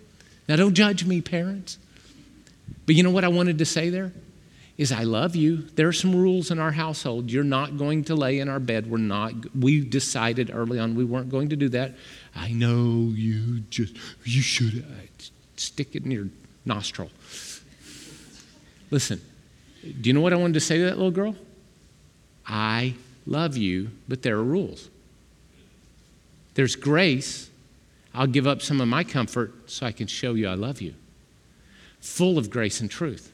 Now, 0.48 0.56
don't 0.56 0.74
judge 0.74 1.06
me, 1.06 1.22
parents. 1.22 1.78
But 2.86 2.96
you 2.96 3.04
know 3.04 3.12
what 3.12 3.24
I 3.24 3.30
wanted 3.30 3.60
to 3.60 3.66
say 3.66 3.89
there? 3.89 4.12
Is 4.77 4.91
I 4.91 5.03
love 5.03 5.36
you. 5.36 5.57
There 5.75 5.88
are 5.88 5.93
some 5.93 6.15
rules 6.15 6.49
in 6.49 6.59
our 6.59 6.71
household. 6.71 7.29
You're 7.29 7.43
not 7.43 7.77
going 7.77 8.03
to 8.05 8.15
lay 8.15 8.39
in 8.39 8.49
our 8.49 8.59
bed. 8.59 8.89
We're 8.89 8.97
not 8.97 9.33
we 9.55 9.81
decided 9.81 10.49
early 10.53 10.79
on 10.79 10.95
we 10.95 11.05
weren't 11.05 11.29
going 11.29 11.49
to 11.49 11.55
do 11.55 11.69
that. 11.69 11.93
I 12.36 12.51
know 12.51 13.12
you 13.13 13.59
just 13.69 13.95
you 14.23 14.41
should 14.41 14.79
uh, 14.79 15.23
stick 15.57 15.95
it 15.95 16.05
in 16.05 16.12
your 16.12 16.27
nostril. 16.65 17.12
Listen. 18.89 19.21
Do 19.83 20.09
you 20.09 20.13
know 20.13 20.21
what 20.21 20.33
I 20.33 20.38
wanted 20.38 20.53
to 20.53 20.62
say 20.62 20.77
to 20.77 20.86
that 20.86 20.97
little 20.97 21.12
girl? 21.12 21.36
I 22.47 22.95
love 23.27 23.57
you, 23.57 23.91
but 24.07 24.21
there 24.21 24.38
are 24.38 24.43
rules. 24.43 24.89
There's 26.53 26.75
grace. 26.75 27.49
I'll 28.13 28.27
give 28.27 28.47
up 28.47 28.62
some 28.62 28.79
of 28.79 28.88
my 28.88 29.03
comfort 29.03 29.69
so 29.69 29.86
I 29.86 29.91
can 29.91 30.07
show 30.07 30.36
you 30.36 30.47
I 30.47 30.53
love 30.53 30.81
you. 30.81 30.93
Full 31.99 32.38
of 32.38 32.49
grace 32.49 32.79
and 32.79 32.89
truth. 32.89 33.33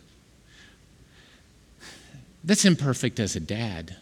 That's 2.50 2.66
imperfect 2.66 3.20
as 3.20 3.36
a 3.36 3.40
dad. 3.40 3.96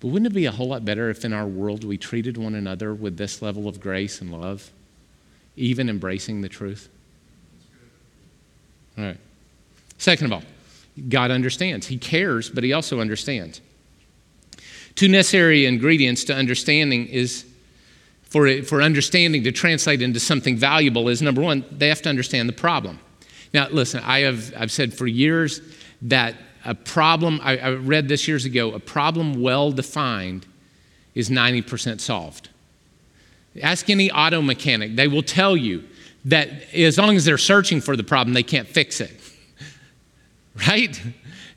But 0.00 0.08
wouldn't 0.08 0.32
it 0.32 0.34
be 0.34 0.46
a 0.46 0.50
whole 0.50 0.68
lot 0.68 0.86
better 0.86 1.10
if 1.10 1.22
in 1.22 1.34
our 1.34 1.46
world 1.46 1.84
we 1.84 1.98
treated 1.98 2.38
one 2.38 2.54
another 2.54 2.94
with 2.94 3.18
this 3.18 3.42
level 3.42 3.68
of 3.68 3.78
grace 3.78 4.22
and 4.22 4.32
love, 4.32 4.70
even 5.54 5.90
embracing 5.90 6.40
the 6.40 6.48
truth? 6.48 6.88
All 8.96 9.04
right. 9.04 9.18
Second 9.98 10.28
of 10.28 10.32
all, 10.32 10.42
God 11.10 11.30
understands. 11.30 11.86
He 11.86 11.98
cares, 11.98 12.48
but 12.48 12.64
He 12.64 12.72
also 12.72 13.00
understands. 13.02 13.60
Two 14.94 15.08
necessary 15.08 15.66
ingredients 15.66 16.24
to 16.24 16.34
understanding 16.34 17.06
is 17.06 17.44
for, 18.22 18.62
for 18.62 18.80
understanding 18.80 19.44
to 19.44 19.52
translate 19.52 20.00
into 20.00 20.20
something 20.20 20.56
valuable 20.56 21.10
is 21.10 21.20
number 21.20 21.42
one, 21.42 21.66
they 21.70 21.88
have 21.88 22.00
to 22.00 22.08
understand 22.08 22.48
the 22.48 22.54
problem. 22.54 22.98
Now, 23.52 23.68
listen, 23.68 24.02
I 24.04 24.20
have 24.20 24.54
I've 24.56 24.72
said 24.72 24.94
for 24.94 25.06
years 25.06 25.60
that 26.00 26.34
a 26.64 26.74
problem, 26.74 27.40
I, 27.42 27.58
I 27.58 27.70
read 27.72 28.08
this 28.08 28.28
years 28.28 28.44
ago, 28.44 28.72
a 28.72 28.80
problem 28.80 29.40
well 29.40 29.72
defined 29.72 30.46
is 31.14 31.28
90% 31.28 32.00
solved. 32.00 32.48
Ask 33.62 33.90
any 33.90 34.10
auto 34.10 34.40
mechanic, 34.40 34.96
they 34.96 35.08
will 35.08 35.22
tell 35.22 35.56
you 35.56 35.84
that 36.24 36.48
as 36.74 36.98
long 36.98 37.16
as 37.16 37.24
they're 37.24 37.38
searching 37.38 37.80
for 37.80 37.96
the 37.96 38.04
problem, 38.04 38.32
they 38.32 38.42
can't 38.42 38.68
fix 38.68 39.00
it. 39.00 39.12
right? 40.68 41.00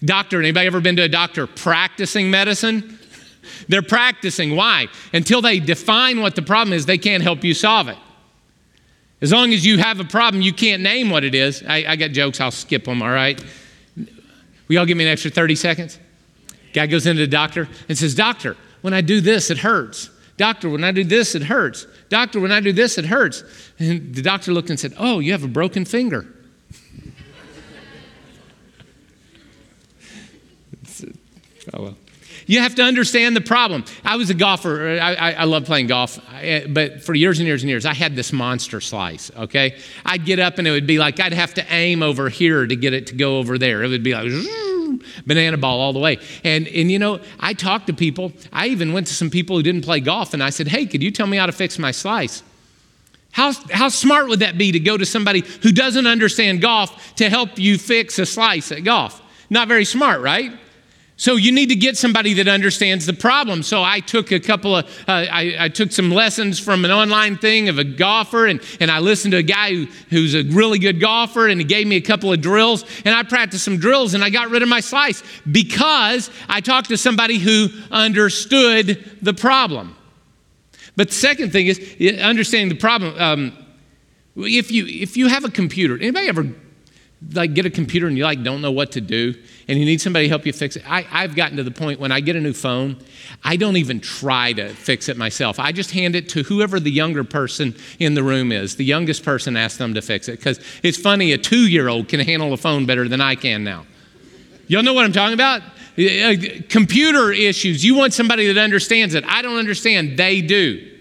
Doctor, 0.04 0.40
anybody 0.40 0.68
ever 0.68 0.82
been 0.82 0.96
to 0.98 1.04
a 1.04 1.10
doctor 1.10 1.48
practicing 1.48 2.30
medicine? 2.30 3.00
They're 3.68 3.82
practicing. 3.82 4.56
Why? 4.56 4.88
Until 5.14 5.42
they 5.42 5.60
define 5.60 6.22
what 6.22 6.36
the 6.36 6.42
problem 6.42 6.74
is, 6.74 6.86
they 6.86 6.98
can't 6.98 7.24
help 7.24 7.44
you 7.44 7.54
solve 7.54 7.88
it. 7.88 7.98
As 9.22 9.32
long 9.32 9.54
as 9.54 9.66
you 9.66 9.78
have 9.78 10.00
a 10.00 10.04
problem, 10.04 10.42
you 10.42 10.54
can't 10.54 10.82
name 10.82 11.10
what 11.10 11.24
it 11.24 11.34
is. 11.34 11.64
I, 11.64 11.86
I 11.88 11.96
got 11.96 12.12
jokes, 12.12 12.42
I'll 12.42 12.52
skip 12.52 12.84
them, 12.84 13.02
all 13.02 13.10
right? 13.10 13.42
Will 14.68 14.76
y'all 14.76 14.86
give 14.86 14.98
me 14.98 15.06
an 15.06 15.12
extra 15.12 15.32
30 15.32 15.56
seconds? 15.56 16.00
Guy 16.74 16.88
goes 16.88 17.06
into 17.08 17.22
the 17.22 17.28
doctor 17.28 17.70
and 17.88 17.98
says, 17.98 18.16
Doctor, 18.16 18.58
when 18.82 18.94
I 18.94 19.02
do 19.02 19.22
this, 19.22 19.50
it 19.50 19.60
hurts. 19.60 20.10
Doctor, 20.38 20.70
when 20.70 20.84
I 20.84 20.92
do 20.92 21.04
this, 21.04 21.34
it 21.36 21.44
hurts. 21.44 21.88
Doctor, 22.10 22.40
when 22.40 22.52
I 22.52 22.60
do 22.60 22.74
this, 22.74 22.98
it 22.98 23.06
hurts. 23.06 23.44
And 23.80 24.14
the 24.14 24.22
doctor 24.22 24.52
looked 24.52 24.70
and 24.70 24.80
said, 24.80 24.94
Oh, 24.98 25.20
you 25.20 25.32
have 25.32 25.44
a 25.44 25.48
broken 25.48 25.86
finger. 25.86 26.28
oh, 31.74 31.84
well. 31.84 31.98
You 32.46 32.60
have 32.60 32.76
to 32.76 32.84
understand 32.84 33.36
the 33.36 33.42
problem. 33.42 33.86
I 34.04 34.18
was 34.18 34.30
a 34.30 34.34
golfer. 34.34 35.00
I, 35.00 35.14
I, 35.14 35.32
I 35.32 35.44
love 35.46 35.66
playing 35.66 35.88
golf, 35.88 36.20
I, 36.30 36.66
but 36.70 37.02
for 37.04 37.16
years 37.16 37.40
and 37.40 37.48
years 37.48 37.64
and 37.64 37.70
years, 37.70 37.86
I 37.86 37.94
had 37.94 38.16
this 38.16 38.32
monster 38.32 38.80
slice, 38.82 39.32
okay? 39.36 39.78
I'd 40.06 40.26
get 40.26 40.40
up 40.40 40.60
and 40.60 40.68
it 40.68 40.72
would 40.72 40.88
be 40.88 41.00
like 41.00 41.20
I'd 41.20 41.34
have 41.34 41.56
to 41.56 41.74
aim 41.74 42.04
over 42.04 42.30
here 42.30 42.68
to 42.68 42.76
get 42.76 42.94
it 42.94 43.08
to 43.08 43.16
go 43.16 43.40
over 43.40 43.58
there. 43.58 43.84
It 43.84 43.88
would 43.88 44.04
be 44.04 44.14
like 44.14 44.32
banana 45.26 45.58
ball 45.58 45.80
all 45.80 45.94
the 45.94 46.00
way. 46.00 46.20
And, 46.44 46.68
and 46.68 46.92
you 46.92 47.00
know, 47.00 47.20
I 47.40 47.54
talked 47.54 47.88
to 47.88 47.94
people. 47.94 48.32
I 48.54 48.68
even 48.68 48.94
went 48.94 49.08
to 49.08 49.14
some 49.14 49.30
people 49.30 49.56
who 49.56 49.64
didn't 49.64 49.84
play 49.84 50.00
golf 50.00 50.34
and 50.34 50.44
I 50.44 50.52
said, 50.52 50.68
hey, 50.68 50.86
could 50.86 51.02
you 51.02 51.12
tell 51.12 51.28
me 51.28 51.38
how 51.38 51.48
to 51.48 51.52
fix 51.52 51.80
my 51.80 51.92
slice? 51.92 52.44
How, 53.32 53.52
how 53.72 53.90
smart 53.90 54.30
would 54.30 54.40
that 54.40 54.58
be 54.58 54.72
to 54.72 54.80
go 54.80 54.96
to 54.98 55.06
somebody 55.06 55.44
who 55.62 55.72
doesn't 55.72 56.08
understand 56.08 56.62
golf 56.62 57.16
to 57.16 57.30
help 57.30 57.60
you 57.60 57.78
fix 57.78 58.18
a 58.20 58.26
slice 58.26 58.72
at 58.72 58.84
golf? 58.84 59.22
Not 59.50 59.68
very 59.68 59.84
smart, 59.84 60.22
right? 60.22 60.54
So 61.18 61.38
you 61.38 61.54
need 61.54 61.70
to 61.70 61.76
get 61.76 61.96
somebody 61.96 62.34
that 62.34 62.50
understands 62.50 63.06
the 63.06 63.14
problem. 63.14 63.64
So 63.64 63.82
I 63.82 64.02
took 64.02 64.34
a 64.34 64.40
couple 64.40 64.76
of, 64.76 64.86
uh, 65.08 65.12
I, 65.32 65.56
I, 65.60 65.70
took 65.70 65.94
some 65.94 66.12
lessons 66.12 66.60
from 66.60 66.84
an 66.84 66.92
online 66.92 67.38
thing 67.38 67.70
of 67.70 67.80
a 67.80 67.86
golfer, 67.86 68.48
and, 68.48 68.62
and 68.82 68.92
I 68.92 69.00
listened 69.00 69.32
to 69.32 69.38
a 69.38 69.44
guy 69.44 69.74
who, 69.74 69.86
who's 70.10 70.36
a 70.36 70.44
really 70.44 70.78
good 70.78 71.00
golfer, 71.00 71.48
and 71.48 71.62
he 71.62 71.66
gave 71.66 71.88
me 71.88 71.96
a 71.96 72.02
couple 72.02 72.34
of 72.34 72.42
drills, 72.42 72.84
and 73.06 73.16
I 73.16 73.24
practiced 73.24 73.64
some 73.64 73.78
drills, 73.78 74.14
and 74.14 74.26
I 74.26 74.30
got 74.30 74.50
rid 74.50 74.62
of 74.62 74.68
my 74.68 74.82
slice 74.82 75.24
because 75.50 76.30
I 76.50 76.60
talked 76.60 76.90
to 76.90 76.98
somebody 76.98 77.38
who 77.38 77.70
understood 77.92 79.18
the 79.22 79.34
problem. 79.34 79.96
But 80.98 81.10
the 81.10 81.16
second 81.16 81.54
thing 81.54 81.68
is 81.68 82.20
understanding 82.20 82.70
the 82.70 82.80
problem. 82.80 83.16
Um, 83.18 83.66
if 84.36 84.70
you 84.70 84.86
if 84.86 85.16
you 85.16 85.28
have 85.28 85.46
a 85.46 85.50
computer, 85.50 85.96
anybody 85.96 86.28
ever 86.28 86.54
like 87.34 87.54
get 87.54 87.66
a 87.66 87.70
computer 87.70 88.08
and 88.08 88.18
you 88.18 88.24
like 88.24 88.44
don't 88.44 88.62
know 88.62 88.72
what 88.72 88.92
to 88.92 89.02
do 89.02 89.34
and 89.68 89.80
you 89.80 89.86
need 89.86 90.02
somebody 90.02 90.26
to 90.26 90.30
help 90.30 90.46
you 90.46 90.54
fix 90.54 90.76
it. 90.76 90.84
I, 90.90 91.06
i've 91.12 91.36
gotten 91.36 91.58
to 91.58 91.64
the 91.64 91.72
point 91.72 92.00
when 92.00 92.12
i 92.12 92.20
get 92.20 92.36
a 92.36 92.42
new 92.42 92.54
phone 92.54 92.98
i 93.44 93.56
don't 93.56 93.78
even 93.78 94.00
try 94.00 94.54
to 94.54 94.70
fix 94.70 95.10
it 95.10 95.18
myself. 95.18 95.60
I 95.60 95.72
just 95.72 95.92
hand 95.92 96.16
it 96.16 96.30
to 96.30 96.44
whoever 96.44 96.80
the 96.80 96.92
younger 96.92 97.24
person 97.24 97.76
in 98.00 98.14
the 98.14 98.24
room 98.24 98.52
is. 98.52 98.76
The 98.76 98.86
youngest 98.86 99.24
person 99.24 99.56
asks 99.58 99.78
them 99.78 99.94
to 99.94 100.02
fix 100.02 100.28
it 100.28 100.38
because 100.38 100.60
it's 100.84 100.98
funny 100.98 101.32
a 101.32 101.38
two-year-old 101.38 102.10
can 102.10 102.20
handle 102.20 102.54
a 102.54 102.58
phone 102.58 102.86
better 102.86 103.08
than 103.08 103.22
i 103.22 103.36
can 103.36 103.64
now. 103.64 103.86
Y'all 104.68 104.84
know 104.84 104.94
what 104.94 105.06
i'm 105.06 105.14
talking 105.14 105.34
about? 105.34 105.62
Uh, 105.98 106.36
computer 106.68 107.32
issues. 107.32 107.86
You 107.86 107.96
want 107.96 108.14
somebody 108.14 108.52
that 108.52 108.62
understands 108.62 109.14
it. 109.14 109.24
I 109.26 109.42
don't 109.42 109.58
understand. 109.58 110.18
They 110.18 110.42
do. 110.42 110.92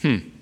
Hmm 0.00 0.37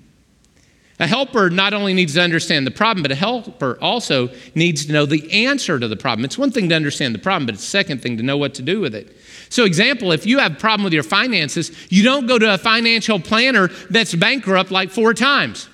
a 0.99 1.05
helper 1.05 1.49
not 1.49 1.73
only 1.73 1.93
needs 1.93 2.15
to 2.15 2.21
understand 2.21 2.65
the 2.65 2.71
problem, 2.71 3.03
but 3.03 3.11
a 3.11 3.15
helper 3.15 3.77
also 3.81 4.29
needs 4.55 4.85
to 4.85 4.91
know 4.91 5.05
the 5.05 5.45
answer 5.45 5.77
to 5.77 5.87
the 5.87 5.95
problem. 5.95 6.25
It's 6.25 6.37
one 6.37 6.51
thing 6.51 6.69
to 6.69 6.75
understand 6.75 7.13
the 7.13 7.19
problem, 7.19 7.45
but 7.45 7.55
it's 7.55 7.63
a 7.63 7.69
second 7.69 8.01
thing 8.01 8.17
to 8.17 8.23
know 8.23 8.37
what 8.37 8.55
to 8.55 8.63
do 8.63 8.79
with 8.79 8.95
it. 8.95 9.15
So, 9.49 9.63
example, 9.63 10.11
if 10.11 10.25
you 10.25 10.39
have 10.39 10.53
a 10.53 10.59
problem 10.59 10.83
with 10.83 10.93
your 10.93 11.03
finances, 11.03 11.71
you 11.91 12.03
don't 12.03 12.25
go 12.25 12.39
to 12.39 12.53
a 12.53 12.57
financial 12.57 13.19
planner 13.19 13.67
that's 13.89 14.15
bankrupt 14.15 14.71
like 14.71 14.89
four 14.89 15.13
times. 15.13 15.69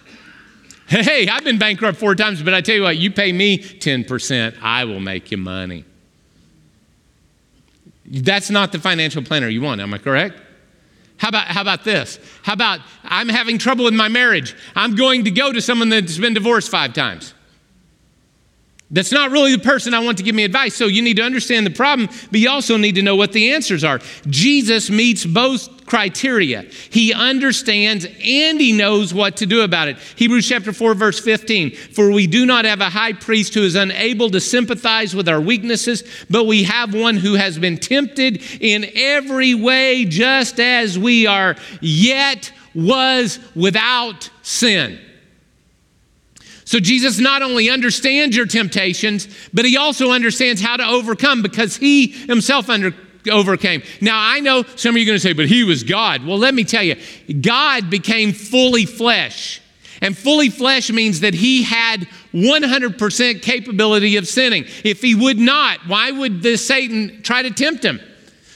Hey, 0.87 1.29
I've 1.29 1.45
been 1.45 1.57
bankrupt 1.57 1.97
four 1.97 2.13
times, 2.13 2.43
but 2.43 2.53
I 2.53 2.59
tell 2.59 2.75
you 2.75 2.83
what, 2.83 2.97
you 2.97 3.09
pay 3.09 3.31
me 3.31 3.57
10%, 3.57 4.57
I 4.61 4.83
will 4.83 4.99
make 4.99 5.31
you 5.31 5.37
money. 5.37 5.85
That's 8.05 8.49
not 8.49 8.73
the 8.73 8.79
financial 8.79 9.23
planner 9.23 9.47
you 9.47 9.61
want, 9.61 9.79
am 9.79 9.93
I 9.93 9.97
correct? 9.97 10.39
How 11.17 11.29
about, 11.29 11.47
how 11.47 11.61
about 11.61 11.83
this? 11.83 12.19
How 12.41 12.53
about 12.53 12.79
I'm 13.03 13.29
having 13.29 13.57
trouble 13.57 13.87
in 13.87 13.95
my 13.95 14.09
marriage? 14.09 14.55
I'm 14.75 14.95
going 14.95 15.25
to 15.25 15.31
go 15.31 15.51
to 15.51 15.61
someone 15.61 15.89
that's 15.89 16.17
been 16.17 16.33
divorced 16.33 16.69
five 16.69 16.93
times. 16.93 17.33
That's 18.93 19.11
not 19.11 19.31
really 19.31 19.55
the 19.55 19.63
person 19.63 19.95
I 19.95 19.99
want 19.99 20.19
to 20.19 20.23
give 20.23 20.35
me 20.35 20.43
advice. 20.43 20.75
So 20.75 20.85
you 20.85 21.01
need 21.01 21.17
to 21.17 21.23
understand 21.23 21.65
the 21.65 21.71
problem, 21.71 22.07
but 22.29 22.39
you 22.39 22.49
also 22.49 22.77
need 22.77 22.93
to 22.95 23.01
know 23.01 23.15
what 23.15 23.33
the 23.33 23.51
answers 23.51 23.83
are. 23.83 23.99
Jesus 24.27 24.91
meets 24.91 25.25
both 25.25 25.87
criteria. 25.87 26.61
He 26.91 27.11
understands 27.11 28.05
and 28.05 28.61
he 28.61 28.71
knows 28.71 29.11
what 29.11 29.37
to 29.37 29.47
do 29.47 29.61
about 29.61 29.87
it. 29.87 29.97
Hebrews 30.15 30.47
chapter 30.47 30.71
4 30.71 30.93
verse 30.93 31.19
15, 31.19 31.71
for 31.71 32.11
we 32.11 32.27
do 32.27 32.45
not 32.45 32.65
have 32.65 32.81
a 32.81 32.89
high 32.89 33.13
priest 33.13 33.55
who 33.55 33.63
is 33.63 33.75
unable 33.75 34.29
to 34.29 34.39
sympathize 34.39 35.15
with 35.15 35.27
our 35.27 35.41
weaknesses, 35.41 36.03
but 36.29 36.45
we 36.45 36.63
have 36.63 36.93
one 36.93 37.17
who 37.17 37.33
has 37.33 37.57
been 37.57 37.77
tempted 37.77 38.43
in 38.61 38.85
every 38.95 39.55
way 39.55 40.05
just 40.05 40.59
as 40.59 40.99
we 40.99 41.25
are, 41.25 41.55
yet 41.81 42.53
was 42.75 43.39
without 43.55 44.29
sin. 44.43 44.99
So 46.73 46.79
Jesus 46.79 47.19
not 47.19 47.43
only 47.43 47.69
understands 47.69 48.35
your 48.35 48.47
temptations, 48.47 49.27
but 49.53 49.63
he 49.63 49.77
also 49.77 50.09
understands 50.09 50.59
how 50.59 50.75
to 50.75 50.83
overcome 50.83 51.43
because 51.43 51.77
he 51.77 52.07
himself 52.07 52.67
under, 52.67 52.95
overcame. 53.31 53.83
Now, 54.01 54.15
I 54.17 54.39
know 54.39 54.63
some 54.75 54.95
of 54.95 54.97
you 54.97 55.03
are 55.03 55.05
going 55.05 55.17
to 55.17 55.19
say, 55.19 55.33
but 55.33 55.45
he 55.45 55.63
was 55.63 55.83
God. 55.83 56.25
Well, 56.25 56.39
let 56.39 56.55
me 56.55 56.63
tell 56.63 56.81
you, 56.81 56.95
God 57.41 57.91
became 57.91 58.33
fully 58.33 58.87
flesh. 58.87 59.61
And 60.01 60.17
fully 60.17 60.49
flesh 60.49 60.91
means 60.91 61.19
that 61.19 61.35
he 61.35 61.61
had 61.61 62.07
100% 62.33 63.43
capability 63.43 64.17
of 64.17 64.27
sinning. 64.27 64.65
If 64.83 64.99
he 64.99 65.13
would 65.13 65.37
not, 65.37 65.77
why 65.85 66.09
would 66.09 66.41
the 66.41 66.57
Satan 66.57 67.21
try 67.21 67.43
to 67.43 67.51
tempt 67.51 67.85
him? 67.85 68.01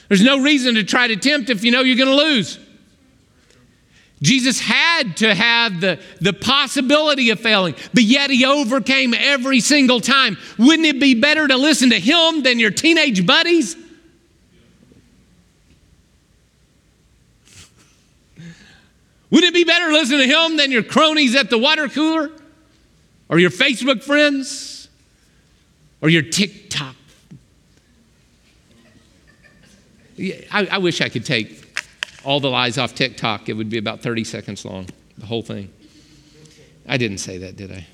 There's 0.08 0.24
no 0.24 0.42
reason 0.42 0.74
to 0.74 0.84
try 0.84 1.08
to 1.08 1.18
tempt 1.18 1.52
if 1.52 1.64
you 1.64 1.70
know 1.70 1.82
you're 1.82 2.04
going 2.04 2.18
to 2.18 2.26
lose. 2.26 2.58
Jesus 4.22 4.60
had 4.60 5.18
to 5.18 5.34
have 5.36 5.80
the, 5.80 6.00
the 6.20 6.34
possibility 6.34 7.30
of 7.30 7.40
failing, 7.40 7.76
but 7.94 8.02
yet 8.04 8.32
he 8.32 8.46
overcame 8.46 9.14
every 9.14 9.60
single 9.60 10.02
time. 10.02 10.38
Wouldn't 10.58 10.88
it 10.88 11.00
be 11.00 11.14
better 11.14 11.48
to 11.48 11.56
listen 11.56 11.92
to 11.92 12.00
him 12.00 12.42
than 12.42 12.58
your 12.60 12.72
teenage 12.72 13.28
buddies? 13.28 13.76
Wouldn't 19.30 19.50
it 19.50 19.54
be 19.54 19.66
better 19.66 19.88
to 19.90 19.94
listen 19.94 20.18
to 20.18 20.26
him 20.26 20.58
than 20.58 20.72
your 20.72 20.82
cronies 20.84 21.36
at 21.36 21.52
the 21.52 21.60
water 21.60 21.88
cooler? 21.88 22.32
Or 23.30 23.38
your 23.38 23.52
Facebook 23.52 24.02
friends? 24.04 24.90
Or 26.02 26.10
your 26.10 26.24
TikTok? 26.24 26.96
I, 30.20 30.68
I 30.72 30.78
wish 30.80 31.02
I 31.02 31.10
could 31.10 31.26
take 31.26 31.57
all 32.28 32.42
the 32.42 32.50
lies 32.50 32.78
off 32.78 32.94
TikTok, 32.94 33.48
it 33.48 33.54
would 33.54 33.70
be 33.70 33.78
about 33.78 34.02
30 34.02 34.26
seconds 34.26 34.66
long, 34.66 34.86
the 35.18 35.26
whole 35.26 35.42
thing. 35.42 35.72
I 36.86 36.98
didn't 36.98 37.20
say 37.20 37.38
that, 37.38 37.56
did 37.56 37.72
I? 37.72 37.88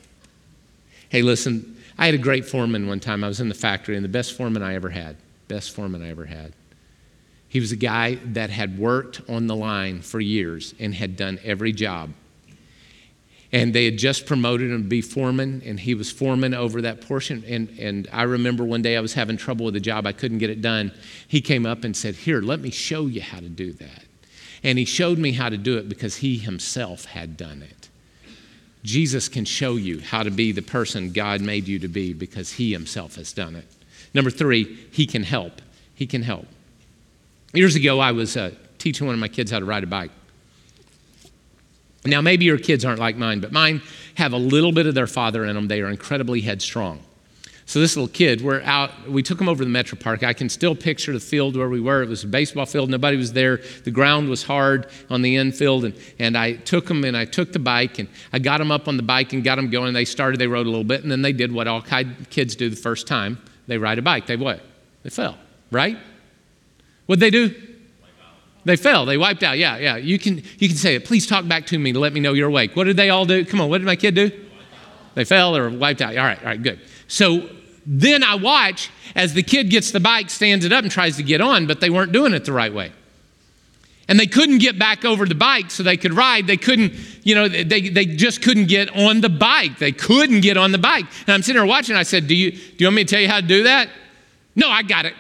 Hey, 1.10 1.22
listen, 1.22 1.78
I 2.00 2.08
had 2.08 2.16
a 2.16 2.18
great 2.18 2.44
foreman 2.44 2.88
one 2.88 3.00
time. 3.00 3.24
I 3.24 3.28
was 3.28 3.40
in 3.40 3.48
the 3.48 3.54
factory, 3.54 3.96
and 3.96 4.04
the 4.04 4.10
best 4.10 4.36
foreman 4.36 4.64
I 4.64 4.74
ever 4.74 4.90
had, 4.90 5.18
best 5.48 5.76
foreman 5.76 6.02
I 6.02 6.10
ever 6.10 6.26
had. 6.26 6.52
He 7.48 7.60
was 7.60 7.72
a 7.72 7.76
guy 7.76 8.16
that 8.26 8.50
had 8.50 8.80
worked 8.80 9.22
on 9.30 9.46
the 9.46 9.56
line 9.56 10.02
for 10.02 10.20
years 10.20 10.74
and 10.80 10.96
had 10.96 11.16
done 11.16 11.38
every 11.44 11.72
job 11.72 12.10
and 13.52 13.72
they 13.72 13.86
had 13.86 14.00
just 14.00 14.26
promoted 14.26 14.72
him 14.72 14.82
to 14.82 14.90
be 14.90 15.00
foreman 15.00 15.62
and 15.64 15.80
he 15.80 15.94
was 15.94 16.10
foreman 16.10 16.56
over 16.56 16.82
that 16.82 17.02
portion 17.02 17.44
and, 17.48 17.70
and 17.78 18.08
i 18.12 18.24
remember 18.24 18.64
one 18.64 18.82
day 18.82 18.98
i 18.98 19.00
was 19.00 19.14
having 19.14 19.38
trouble 19.38 19.64
with 19.64 19.76
a 19.76 19.80
job 19.80 20.08
i 20.08 20.12
couldn't 20.12 20.40
get 20.40 20.50
it 20.50 20.60
done 20.60 20.92
he 21.28 21.40
came 21.40 21.66
up 21.66 21.84
and 21.84 21.96
said 21.96 22.16
here 22.16 22.42
let 22.42 22.60
me 22.60 22.72
show 22.72 23.06
you 23.06 23.22
how 23.22 23.40
to 23.40 23.50
do 23.50 23.72
that 23.74 24.06
and 24.64 24.80
he 24.80 24.86
showed 24.86 25.18
me 25.18 25.34
how 25.34 25.50
to 25.50 25.58
do 25.58 25.78
it 25.78 25.90
because 25.90 26.18
he 26.18 26.38
himself 26.38 27.06
had 27.06 27.36
done 27.36 27.62
it. 27.62 27.90
Jesus 28.84 29.30
can 29.30 29.46
show 29.46 29.76
you 29.76 30.00
how 30.00 30.24
to 30.24 30.32
be 30.32 30.52
the 30.52 30.62
person 30.62 31.12
God 31.12 31.42
made 31.42 31.68
you 31.68 31.80
to 31.80 31.88
be 31.88 32.14
because 32.14 32.54
he 32.54 32.72
himself 32.72 33.16
has 33.16 33.32
done 33.32 33.56
it. 33.56 33.66
Number 34.14 34.30
three, 34.30 34.88
he 34.92 35.06
can 35.06 35.24
help. 35.24 35.62
He 35.96 36.06
can 36.06 36.24
help. 36.24 36.48
Years 37.54 37.76
ago, 37.76 38.00
I 38.00 38.12
was 38.12 38.36
uh, 38.36 38.52
teaching 38.78 39.08
one 39.08 39.14
of 39.14 39.20
my 39.20 39.28
kids 39.28 39.52
how 39.52 39.60
to 39.60 39.66
ride 39.66 39.84
a 39.84 39.88
bike. 39.88 40.12
Now, 42.06 42.20
maybe 42.20 42.46
your 42.46 42.58
kids 42.58 42.84
aren't 42.84 43.00
like 43.00 43.16
mine, 43.16 43.40
but 43.40 43.52
mine 43.52 43.82
have 44.16 44.34
a 44.34 44.38
little 44.38 44.74
bit 44.74 44.88
of 44.88 44.96
their 44.96 45.08
father 45.08 45.46
in 45.46 45.56
them. 45.56 45.68
They 45.68 45.82
are 45.82 45.90
incredibly 45.90 46.42
headstrong. 46.42 47.00
So 47.74 47.80
this 47.80 47.96
little 47.96 48.08
kid, 48.08 48.42
we're 48.42 48.62
out, 48.62 49.10
we 49.10 49.24
took 49.24 49.42
him 49.42 49.50
over 49.50 49.64
to 49.64 49.66
the 49.66 49.72
Metro 49.72 49.98
Park. 49.98 50.22
I 50.22 50.34
can 50.34 50.48
still 50.48 50.76
picture 50.76 51.12
the 51.12 51.20
field 51.20 51.58
where 51.58 51.70
we 51.70 51.82
were. 51.82 52.04
It 52.04 52.08
was 52.08 52.24
a 52.24 52.28
baseball 52.28 52.68
field, 52.68 52.92
nobody 52.92 53.18
was 53.18 53.34
there. 53.34 53.62
The 53.84 53.90
ground 53.90 54.30
was 54.30 54.44
hard 54.44 54.86
on 55.10 55.24
the 55.24 55.38
infield. 55.38 55.86
And, 55.86 55.96
and 56.20 56.38
I 56.38 56.54
took 56.54 56.88
him 56.88 57.04
and 57.04 57.18
I 57.18 57.26
took 57.26 57.52
the 57.52 57.58
bike 57.58 57.98
and 57.98 58.08
I 58.32 58.38
got 58.38 58.62
him 58.62 58.70
up 58.70 58.88
on 58.88 58.96
the 58.96 59.02
bike 59.02 59.34
and 59.34 59.44
got 59.44 59.58
him 59.58 59.72
going. 59.72 59.92
They 59.96 60.06
started, 60.06 60.40
they 60.40 60.46
rode 60.46 60.68
a 60.68 60.70
little 60.70 60.84
bit, 60.84 61.02
and 61.02 61.12
then 61.12 61.24
they 61.24 61.34
did 61.34 61.52
what 61.52 61.68
all 61.68 61.82
kids 61.82 62.56
do 62.56 62.70
the 62.70 62.76
first 62.76 63.08
time. 63.08 63.42
They 63.66 63.80
ride 63.80 63.98
a 63.98 64.04
bike. 64.04 64.28
They 64.28 64.36
what? 64.36 64.62
They 65.02 65.10
fell, 65.10 65.40
right? 65.72 65.98
What'd 67.08 67.22
they 67.22 67.32
do? 67.32 67.56
They 68.66 68.76
fell. 68.76 69.08
They 69.08 69.18
wiped 69.18 69.42
out. 69.42 69.58
Yeah, 69.58 69.78
yeah. 69.78 69.96
You 69.96 70.20
can 70.20 70.44
you 70.60 70.68
can 70.68 70.78
say 70.78 70.94
it. 70.94 71.06
Please 71.06 71.26
talk 71.26 71.48
back 71.48 71.66
to 71.66 71.80
me 71.80 71.92
to 71.92 71.98
let 71.98 72.14
me 72.14 72.20
know 72.20 72.34
you're 72.34 72.50
awake. 72.50 72.76
What 72.76 72.84
did 72.84 72.98
they 72.98 73.10
all 73.10 73.26
do? 73.26 73.44
Come 73.44 73.62
on. 73.62 73.70
What 73.70 73.80
did 73.80 73.86
my 73.86 73.96
kid 73.96 74.14
do? 74.14 74.30
They 75.16 75.26
fell 75.26 75.58
or 75.58 75.72
wiped 75.72 76.04
out. 76.04 76.16
All 76.16 76.24
right. 76.24 76.38
All 76.38 76.46
right. 76.46 76.62
Good. 76.62 76.80
So 77.08 77.50
then 77.86 78.24
I 78.24 78.36
watch 78.36 78.90
as 79.16 79.34
the 79.34 79.44
kid 79.44 79.70
gets 79.70 79.92
the 79.92 80.00
bike, 80.00 80.30
stands 80.30 80.66
it 80.66 80.72
up, 80.72 80.84
and 80.84 80.92
tries 80.92 81.18
to 81.18 81.24
get 81.24 81.42
on, 81.42 81.68
but 81.68 81.82
they 81.82 81.90
weren't 81.90 82.12
doing 82.12 82.34
it 82.34 82.46
the 82.46 82.54
right 82.54 82.74
way. 82.74 82.92
And 84.08 84.20
they 84.20 84.28
couldn't 84.28 84.58
get 84.58 84.78
back 84.78 85.06
over 85.06 85.26
the 85.26 85.36
bike 85.36 85.72
so 85.72 85.82
they 85.82 85.96
could 85.96 86.14
ride. 86.14 86.46
They 86.46 86.58
couldn't, 86.58 86.94
you 87.24 87.36
know, 87.36 87.48
they, 87.48 87.90
they 87.90 88.06
just 88.06 88.42
couldn't 88.42 88.66
get 88.66 88.94
on 88.96 89.22
the 89.22 89.30
bike. 89.30 89.80
They 89.80 89.94
couldn't 89.94 90.42
get 90.42 90.58
on 90.58 90.74
the 90.74 90.78
bike. 90.78 91.06
And 91.22 91.30
I'm 91.30 91.42
sitting 91.42 91.60
there 91.60 91.66
watching. 91.66 91.96
I 91.96 92.04
said, 92.04 92.28
do 92.28 92.36
you, 92.36 92.52
do 92.52 92.58
you 92.80 92.88
want 92.88 92.98
me 92.98 93.06
to 93.06 93.10
tell 93.10 93.22
you 93.22 93.30
how 93.30 93.40
to 93.40 93.48
do 93.48 93.64
that? 93.64 93.90
No, 94.56 94.70
I 94.70 94.84
got 94.84 95.06
it. 95.06 95.14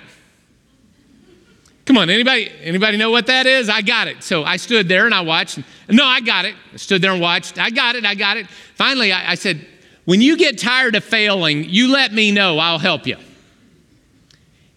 Come 1.85 1.97
on, 1.97 2.09
anybody, 2.09 2.49
anybody 2.61 2.97
know 2.97 3.11
what 3.11 3.27
that 3.27 3.45
is? 3.45 3.67
I 3.67 3.81
got 3.81 4.07
it. 4.07 4.23
So 4.23 4.43
I 4.43 4.55
stood 4.55 4.87
there 4.87 5.05
and 5.05 5.13
I 5.13 5.21
watched. 5.21 5.59
No, 5.89 6.05
I 6.05 6.21
got 6.21 6.45
it. 6.45 6.55
I 6.73 6.77
stood 6.77 7.01
there 7.01 7.11
and 7.11 7.21
watched. 7.21 7.59
I 7.59 7.69
got 7.69 7.95
it. 7.95 8.05
I 8.05 8.15
got 8.15 8.37
it. 8.37 8.47
Finally, 8.47 9.11
I, 9.11 9.31
I 9.31 9.35
said, 9.35 9.65
when 10.05 10.21
you 10.21 10.37
get 10.37 10.57
tired 10.57 10.95
of 10.95 11.03
failing, 11.03 11.63
you 11.63 11.91
let 11.91 12.13
me 12.13 12.31
know, 12.31 12.57
I'll 12.57 12.79
help 12.79 13.07
you. 13.07 13.17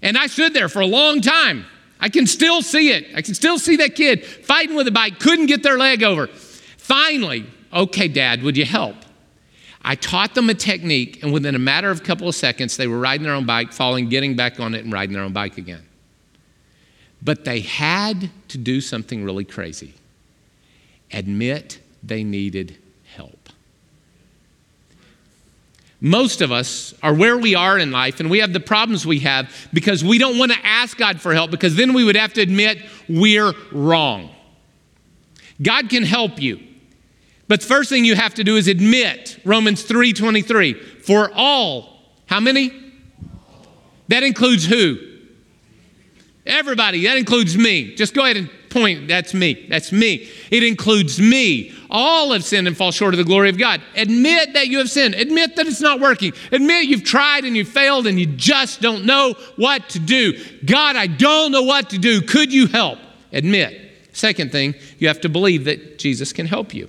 And 0.03 0.17
I 0.17 0.27
stood 0.27 0.55
there 0.55 0.69
for 0.69 0.81
a 0.81 0.87
long 0.87 1.21
time. 1.21 1.65
I 1.99 2.09
can 2.09 2.27
still 2.27 2.63
see 2.63 2.91
it. 2.91 3.07
I 3.17 3.23
can 3.23 3.35
still 3.35 3.59
see 3.59 3.77
that 3.77 3.95
kid 3.95 4.25
fighting 4.25 4.77
with 4.77 4.87
a 4.87 4.93
bike, 4.93 5.19
couldn't 5.19 5.47
get 5.47 5.63
their 5.63 5.79
leg 5.79 6.03
over. 6.03 6.29
Finally, 6.29 7.47
okay, 7.73 8.07
Dad, 8.07 8.43
would 8.43 8.57
you 8.57 8.65
help? 8.65 8.97
I 9.83 9.95
taught 9.95 10.35
them 10.35 10.51
a 10.51 10.55
technique, 10.55 11.23
and 11.23 11.33
within 11.33 11.55
a 11.55 11.61
matter 11.61 11.91
of 11.91 12.01
a 12.01 12.05
couple 12.05 12.29
of 12.29 12.35
seconds, 12.35 12.77
they 12.77 12.87
were 12.87 12.99
riding 12.99 13.25
their 13.25 13.35
own 13.35 13.47
bike, 13.47 13.73
falling, 13.73 14.09
getting 14.09 14.35
back 14.35 14.59
on 14.61 14.75
it, 14.75 14.85
and 14.85 14.93
riding 14.93 15.13
their 15.15 15.23
own 15.23 15.33
bike 15.33 15.59
again. 15.59 15.87
But 17.23 17.45
they 17.45 17.61
had 17.61 18.31
to 18.49 18.59
do 18.59 18.81
something 18.81 19.25
really 19.25 19.45
crazy 19.45 19.95
admit 21.13 21.79
they 22.03 22.25
needed 22.25 22.77
help. 23.15 23.49
Most 26.01 26.43
of 26.43 26.53
us 26.53 26.95
are 27.03 27.15
where 27.15 27.39
we 27.39 27.55
are 27.55 27.79
in 27.79 27.91
life 27.91 28.21
and 28.21 28.31
we 28.31 28.41
have 28.41 28.53
the 28.53 28.61
problems 28.61 29.07
we 29.07 29.21
have 29.21 29.51
because 29.73 30.05
we 30.05 30.19
don't 30.19 30.39
want 30.39 30.53
to 30.53 30.59
ask 30.63 30.97
God 30.97 31.21
for 31.21 31.33
help 31.33 31.51
because 31.51 31.75
then 31.75 31.95
we 31.95 32.05
would 32.05 32.17
have 32.17 32.35
to 32.35 32.43
admit 32.43 32.79
we're 33.09 33.53
wrong. 33.73 34.31
God 35.63 35.89
can 35.89 36.03
help 36.03 36.41
you. 36.41 36.61
But 37.49 37.61
the 37.61 37.67
first 37.67 37.89
thing 37.89 38.05
you 38.05 38.17
have 38.17 38.35
to 38.35 38.45
do 38.45 38.57
is 38.57 38.69
admit 38.69 39.39
Romans 39.45 39.85
3:23 39.85 40.75
for 41.03 41.31
all 41.35 41.97
how 42.27 42.41
many? 42.41 42.73
That 44.09 44.23
includes 44.23 44.67
who? 44.67 44.99
Everybody. 46.45 47.05
That 47.05 47.17
includes 47.17 47.57
me. 47.57 47.95
Just 47.95 48.15
go 48.15 48.25
ahead 48.25 48.37
and 48.37 48.51
point. 48.69 49.09
That's 49.09 49.33
me. 49.33 49.67
That's 49.69 49.91
me. 49.93 50.29
It 50.51 50.63
includes 50.63 51.21
me. 51.21 51.73
All 51.91 52.33
have 52.33 52.45
sinned 52.45 52.67
and 52.67 52.77
fall 52.77 52.93
short 52.93 53.15
of 53.15 53.19
the 53.19 53.25
glory 53.25 53.49
of 53.49 53.59
God. 53.59 53.81
Admit 53.95 54.55
that 54.55 54.69
you 54.69 54.79
have 54.79 54.91
sinned. 54.91 55.15
Admit 55.15 55.57
that 55.57 55.67
it's 55.67 55.81
not 55.81 56.01
working. 56.01 56.33
Admit 56.53 56.87
you've 56.87 57.05
tried 57.05 57.45
and 57.45 57.57
you 57.57 57.65
failed 57.65 58.07
and 58.07 58.19
you 58.19 58.27
just 58.27 58.81
don't 58.81 59.05
know 59.05 59.35
what 59.57 59.89
to 59.91 59.99
do. 59.99 60.39
God, 60.65 60.97
I 60.97 61.07
don't 61.07 61.53
know 61.53 61.63
what 61.63 61.91
to 61.91 61.99
do. 61.99 62.21
Could 62.21 62.53
you 62.53 62.67
help? 62.67 62.99
Admit. 63.33 63.93
Second 64.13 64.51
thing, 64.51 64.75
you 64.99 65.09
have 65.09 65.21
to 65.21 65.29
believe 65.29 65.65
that 65.65 65.99
Jesus 65.99 66.33
can 66.33 66.47
help 66.47 66.73
you. 66.73 66.89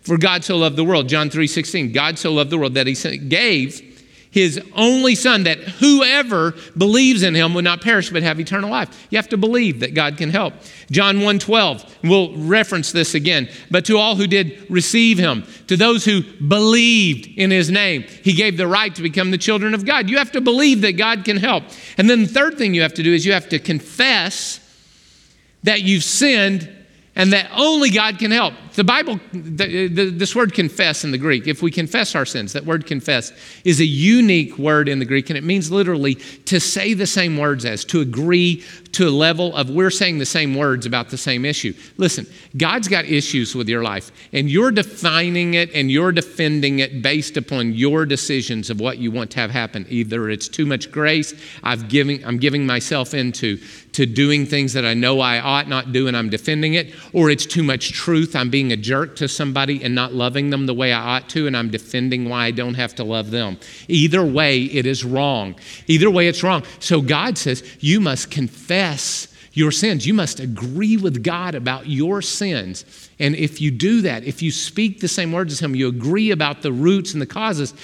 For 0.00 0.16
God 0.16 0.42
so 0.42 0.56
loved 0.56 0.76
the 0.76 0.84
world, 0.84 1.08
John 1.08 1.30
3:16, 1.30 1.92
God 1.92 2.18
so 2.18 2.32
loved 2.32 2.50
the 2.50 2.58
world 2.58 2.74
that 2.74 2.86
he 2.86 3.18
gave 3.18 3.91
his 4.32 4.58
only 4.74 5.14
son 5.14 5.44
that 5.44 5.58
whoever 5.58 6.54
believes 6.76 7.22
in 7.22 7.34
him 7.34 7.52
would 7.52 7.64
not 7.64 7.82
perish 7.82 8.08
but 8.10 8.22
have 8.22 8.40
eternal 8.40 8.70
life. 8.70 9.06
You 9.10 9.18
have 9.18 9.28
to 9.28 9.36
believe 9.36 9.80
that 9.80 9.92
God 9.92 10.16
can 10.16 10.30
help. 10.30 10.54
John 10.90 11.18
1:12, 11.18 11.84
we'll 12.02 12.34
reference 12.36 12.92
this 12.92 13.14
again. 13.14 13.48
But 13.70 13.84
to 13.84 13.98
all 13.98 14.16
who 14.16 14.26
did 14.26 14.66
receive 14.70 15.18
him, 15.18 15.44
to 15.66 15.76
those 15.76 16.06
who 16.06 16.22
believed 16.22 17.28
in 17.36 17.50
his 17.50 17.70
name, 17.70 18.04
he 18.24 18.32
gave 18.32 18.56
the 18.56 18.66
right 18.66 18.94
to 18.94 19.02
become 19.02 19.30
the 19.30 19.38
children 19.38 19.74
of 19.74 19.84
God. 19.84 20.08
You 20.08 20.16
have 20.16 20.32
to 20.32 20.40
believe 20.40 20.80
that 20.80 20.92
God 20.92 21.26
can 21.26 21.36
help. 21.36 21.64
And 21.98 22.08
then 22.08 22.22
the 22.22 22.28
third 22.28 22.56
thing 22.56 22.72
you 22.72 22.82
have 22.82 22.94
to 22.94 23.02
do 23.02 23.12
is 23.12 23.26
you 23.26 23.34
have 23.34 23.50
to 23.50 23.58
confess 23.58 24.60
that 25.62 25.82
you've 25.82 26.04
sinned 26.04 26.70
and 27.14 27.34
that 27.34 27.50
only 27.54 27.90
God 27.90 28.18
can 28.18 28.30
help. 28.30 28.54
The 28.74 28.84
Bible, 28.84 29.20
the, 29.32 29.88
the, 29.88 30.10
this 30.10 30.34
word 30.34 30.54
confess 30.54 31.04
in 31.04 31.10
the 31.10 31.18
Greek, 31.18 31.46
if 31.46 31.62
we 31.62 31.70
confess 31.70 32.14
our 32.14 32.24
sins, 32.24 32.54
that 32.54 32.64
word 32.64 32.86
confess 32.86 33.32
is 33.64 33.80
a 33.80 33.84
unique 33.84 34.56
word 34.56 34.88
in 34.88 34.98
the 34.98 35.04
Greek, 35.04 35.28
and 35.28 35.36
it 35.36 35.44
means 35.44 35.70
literally 35.70 36.14
to 36.46 36.58
say 36.58 36.94
the 36.94 37.06
same 37.06 37.36
words 37.36 37.64
as, 37.64 37.84
to 37.86 38.00
agree 38.00 38.64
to 38.92 39.08
a 39.08 39.10
level 39.10 39.54
of 39.56 39.70
we're 39.70 39.90
saying 39.90 40.18
the 40.18 40.26
same 40.26 40.54
words 40.54 40.86
about 40.86 41.10
the 41.10 41.16
same 41.18 41.44
issue. 41.44 41.74
Listen, 41.96 42.26
God's 42.56 42.88
got 42.88 43.04
issues 43.04 43.54
with 43.54 43.68
your 43.68 43.82
life, 43.82 44.10
and 44.32 44.50
you're 44.50 44.70
defining 44.70 45.54
it 45.54 45.70
and 45.74 45.90
you're 45.90 46.12
defending 46.12 46.78
it 46.78 47.02
based 47.02 47.36
upon 47.36 47.72
your 47.74 48.06
decisions 48.06 48.70
of 48.70 48.80
what 48.80 48.98
you 48.98 49.10
want 49.10 49.30
to 49.32 49.40
have 49.40 49.50
happen. 49.50 49.86
Either 49.88 50.30
it's 50.30 50.48
too 50.48 50.66
much 50.66 50.90
grace, 50.90 51.34
I've 51.62 51.88
giving, 51.88 52.24
I'm 52.24 52.38
giving 52.38 52.66
myself 52.66 53.14
into 53.14 53.58
to 53.92 54.06
doing 54.06 54.46
things 54.46 54.72
that 54.72 54.86
I 54.86 54.94
know 54.94 55.20
I 55.20 55.38
ought 55.38 55.68
not 55.68 55.92
do 55.92 56.08
and 56.08 56.16
I'm 56.16 56.30
defending 56.30 56.74
it, 56.74 56.94
or 57.12 57.30
it's 57.30 57.44
too 57.44 57.62
much 57.62 57.92
truth, 57.92 58.34
I'm 58.34 58.50
being 58.50 58.61
a 58.70 58.76
jerk 58.76 59.16
to 59.16 59.26
somebody 59.26 59.82
and 59.82 59.94
not 59.94 60.12
loving 60.12 60.50
them 60.50 60.66
the 60.66 60.74
way 60.74 60.92
I 60.92 61.16
ought 61.16 61.28
to, 61.30 61.46
and 61.46 61.56
I'm 61.56 61.70
defending 61.70 62.28
why 62.28 62.44
I 62.44 62.50
don't 62.52 62.74
have 62.74 62.94
to 62.96 63.04
love 63.04 63.30
them. 63.30 63.58
Either 63.88 64.24
way, 64.24 64.64
it 64.64 64.86
is 64.86 65.04
wrong. 65.04 65.56
Either 65.88 66.10
way, 66.10 66.28
it's 66.28 66.44
wrong. 66.44 66.62
So 66.78 67.00
God 67.00 67.38
says, 67.38 67.64
you 67.80 68.00
must 68.00 68.30
confess 68.30 69.26
your 69.54 69.70
sins. 69.70 70.06
You 70.06 70.14
must 70.14 70.40
agree 70.40 70.96
with 70.96 71.22
God 71.22 71.54
about 71.54 71.86
your 71.86 72.22
sins. 72.22 73.10
And 73.18 73.34
if 73.34 73.60
you 73.60 73.70
do 73.70 74.02
that, 74.02 74.24
if 74.24 74.42
you 74.42 74.50
speak 74.50 75.00
the 75.00 75.08
same 75.08 75.32
words 75.32 75.52
as 75.52 75.60
Him, 75.60 75.74
you 75.74 75.88
agree 75.88 76.30
about 76.30 76.62
the 76.62 76.72
roots 76.72 77.12
and 77.12 77.20
the 77.20 77.26
causes, 77.26 77.74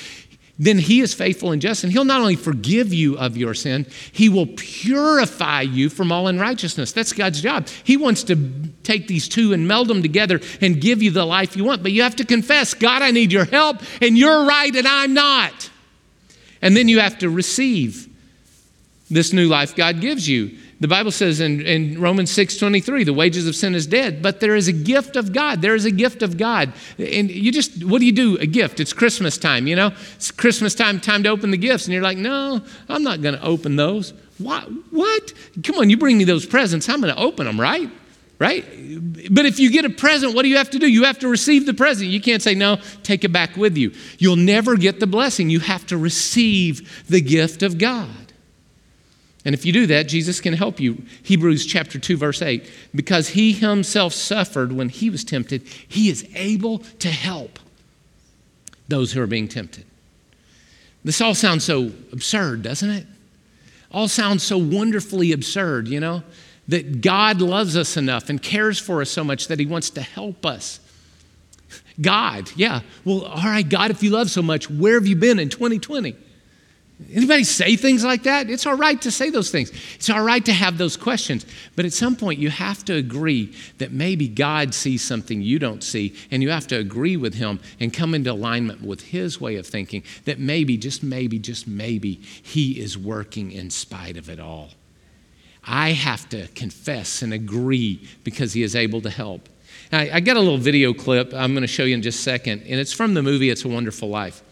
then 0.59 0.79
he 0.79 1.01
is 1.01 1.15
faithful 1.15 1.53
and 1.53 1.63
just, 1.63 1.85
and 1.85 1.93
he'll 1.93 2.05
not 2.05 2.21
only 2.21 2.35
forgive 2.35 2.93
you 2.93 3.17
of 3.17 3.37
your 3.37 3.55
sin, 3.55 3.87
he 4.11 4.29
will 4.29 4.47
purify 4.47 5.61
you 5.61 5.89
from 5.89 6.11
all 6.11 6.27
unrighteousness. 6.27 6.91
That's 6.93 7.13
God's 7.13 7.41
job. 7.41 7.69
He 7.85 7.97
wants 7.97 8.25
to 8.25 8.51
take 8.83 9.07
these 9.07 9.29
two 9.29 9.53
and 9.53 9.69
meld 9.69 9.87
them 9.87 10.03
together 10.03 10.41
and 10.61 10.81
give 10.81 11.01
you 11.01 11.13
the 11.13 11.25
life 11.25 11.57
you 11.57 11.65
want, 11.65 11.85
but 11.85 11.93
you 11.93 12.03
have 12.03 12.17
to 12.17 12.25
confess, 12.25 12.75
God, 12.75 13.03
I 13.03 13.13
need 13.13 13.33
your 13.33 13.45
help, 13.45 13.79
and 14.03 14.19
you're 14.19 14.47
right, 14.47 14.75
and 14.75 14.89
I'm 14.89 15.15
not. 15.15 15.71
And 16.61 16.77
then 16.77 16.89
you 16.89 16.99
have 16.99 17.19
to 17.19 17.31
receive 17.31 18.09
this 19.09 19.33
new 19.33 19.47
life 19.47 19.77
God 19.77 20.01
gives 20.01 20.29
you. 20.29 20.59
The 20.81 20.89
Bible 20.89 21.11
says 21.11 21.41
in, 21.41 21.61
in 21.63 22.01
Romans 22.01 22.31
6 22.31 22.57
23, 22.57 23.03
the 23.03 23.13
wages 23.13 23.49
of 23.49 23.57
sin 23.57 23.75
is 23.75 23.87
dead, 23.87 24.23
but 24.23 24.39
there 24.39 24.55
is 24.55 24.69
a 24.69 24.73
gift 24.73 25.17
of 25.17 25.33
God. 25.33 25.61
There 25.61 25.75
is 25.75 25.85
a 25.85 25.91
gift 25.91 26.23
of 26.23 26.37
God. 26.37 26.73
And 26.99 27.31
you 27.31 27.51
just, 27.51 27.85
what 27.85 27.99
do 27.99 28.07
you 28.07 28.13
do? 28.13 28.37
A 28.39 28.47
gift. 28.47 28.79
It's 28.79 28.93
Christmas 28.93 29.39
time, 29.39 29.67
you 29.67 29.75
know? 29.75 29.91
It's 30.15 30.31
Christmas 30.31 30.77
time, 30.77 31.01
time 31.01 31.25
to 31.25 31.31
open 31.31 31.51
the 31.51 31.57
gifts. 31.57 31.87
And 31.87 31.95
you're 31.95 32.03
like, 32.03 32.19
no, 32.19 32.63
I'm 32.89 33.03
not 33.03 33.23
going 33.23 33.35
to 33.35 33.43
open 33.43 33.75
those. 33.75 34.13
What? 34.39 34.69
What? 34.91 35.33
Come 35.65 35.79
on, 35.79 35.91
you 35.91 35.97
bring 35.97 36.17
me 36.17 36.25
those 36.25 36.47
presents. 36.47 36.89
I'm 36.89 37.01
going 37.01 37.15
to 37.15 37.21
open 37.21 37.47
them, 37.47 37.61
right? 37.61 37.91
Right? 38.39 38.65
But 39.33 39.47
if 39.47 39.59
you 39.59 39.73
get 39.73 39.85
a 39.85 39.91
present, 39.91 40.33
what 40.33 40.43
do 40.43 40.49
you 40.49 40.59
have 40.59 40.71
to 40.71 40.79
do? 40.79 40.87
You 40.87 41.05
have 41.05 41.19
to 41.21 41.29
receive 41.29 41.67
the 41.67 41.75
present. 41.75 42.09
You 42.09 42.21
can't 42.21 42.41
say, 42.41 42.55
no, 42.55 42.77
take 43.03 43.25
it 43.25 43.33
back 43.33 43.57
with 43.57 43.77
you. 43.77 43.93
You'll 44.19 44.37
never 44.37 44.77
get 44.77 45.01
the 45.01 45.09
blessing. 45.09 45.51
You 45.51 45.59
have 45.59 45.85
to 45.89 45.99
receive 45.99 47.05
the 47.09 47.21
gift 47.21 47.65
of 47.65 47.79
God. 47.79 48.28
And 49.45 49.55
if 49.55 49.65
you 49.65 49.73
do 49.73 49.87
that, 49.87 50.09
Jesus 50.09 50.41
can 50.41 50.55
help 50.55 50.81
you. 50.81 51.03
Hebrews 51.23 51.65
chapter 51.65 51.99
2 51.99 52.17
verse 52.17 52.43
8, 52.43 52.69
because 52.95 53.29
he 53.29 53.53
himself 53.53 54.13
suffered 54.13 54.73
when 54.73 54.89
he 54.89 55.11
was 55.11 55.25
tempted, 55.25 55.63
he 55.67 56.09
is 56.09 56.29
able 56.35 56.79
to 56.79 57.09
help 57.09 57.59
those 58.89 59.13
who 59.13 59.23
are 59.23 59.27
being 59.27 59.49
tempted. 59.49 59.85
This 61.05 61.21
all 61.21 61.35
sounds 61.35 61.65
so 61.65 61.93
absurd, 62.13 62.63
doesn't 62.63 62.91
it? 62.91 63.07
All 63.93 64.09
sounds 64.09 64.43
so 64.43 64.59
wonderfully 64.59 65.33
absurd, 65.33 65.89
you 65.89 66.01
know? 66.01 66.23
That 66.67 67.01
God 67.01 67.41
loves 67.41 67.77
us 67.77 67.97
enough 67.97 68.29
and 68.29 68.43
cares 68.43 68.79
for 68.79 69.01
us 69.01 69.11
so 69.11 69.25
much 69.25 69.49
that 69.49 69.59
he 69.59 69.65
wants 69.65 69.89
to 69.91 70.03
help 70.03 70.45
us. 70.45 70.81
God, 72.01 72.51
yeah. 72.57 72.81
Well, 73.05 73.25
all 73.25 73.43
right, 73.45 73.67
God, 73.67 73.91
if 73.91 74.03
you 74.03 74.11
love 74.11 74.31
so 74.31 74.43
much, 74.43 74.69
where 74.69 74.95
have 74.95 75.07
you 75.07 75.17
been 75.17 75.39
in 75.39 75.49
2020? 75.49 76.15
Anybody 77.13 77.45
say 77.45 77.77
things 77.77 78.05
like 78.05 78.25
that? 78.25 78.51
It's 78.51 78.67
all 78.67 78.77
right 78.77 79.01
to 79.03 79.13
say 79.13 79.31
those 79.31 79.53
things. 79.53 79.71
It's 79.95 80.11
all 80.11 80.23
right 80.23 80.45
to 80.45 80.53
have 80.53 80.79
those 80.79 80.97
questions. 80.97 81.47
But 81.77 81.85
at 81.85 81.93
some 81.93 82.17
point, 82.17 82.41
you 82.41 82.51
have 82.51 82.85
to 82.87 82.95
agree 82.95 83.55
that 83.79 83.93
maybe 83.93 84.27
God 84.27 84.75
sees 84.75 85.03
something 85.03 85.41
you 85.41 85.61
don't 85.61 85.85
see, 85.85 86.17
and 86.33 86.43
you 86.43 86.51
have 86.51 86.67
to 86.69 86.77
agree 86.77 87.17
with 87.17 87.35
Him 87.35 87.61
and 87.79 87.95
come 87.95 88.15
into 88.15 88.33
alignment 88.33 88.83
with 88.83 89.01
His 89.01 89.41
way 89.41 89.57
of 89.57 89.67
thinking 89.67 90.03
that 90.25 90.41
maybe, 90.41 90.77
just 90.77 91.05
maybe, 91.05 91.39
just 91.39 91.69
maybe, 91.69 92.15
He 92.15 92.81
is 92.81 92.99
working 92.99 93.53
in 93.53 93.71
spite 93.71 94.17
of 94.17 94.29
it 94.29 94.41
all. 94.41 94.71
I 95.65 95.93
have 95.93 96.29
to 96.31 96.49
confess 96.49 97.23
and 97.23 97.33
agree 97.33 98.09
because 98.25 98.55
He 98.55 98.65
is 98.65 98.75
able 98.75 99.03
to 99.03 99.11
help. 99.11 99.49
I, 99.93 100.11
I 100.11 100.21
got 100.21 100.37
a 100.37 100.41
little 100.41 100.59
video 100.59 100.93
clip 100.93 101.33
I'm 101.33 101.53
going 101.53 101.63
to 101.63 101.69
show 101.69 101.85
you 101.85 101.95
in 101.95 102.03
just 102.03 102.19
a 102.19 102.23
second, 102.23 102.63
and 102.63 102.81
it's 102.81 102.93
from 102.93 103.15
the 103.15 103.23
movie 103.23 103.51
It's 103.51 103.65
a 103.65 103.69
Wonderful 103.69 104.09
Life. 104.09 104.43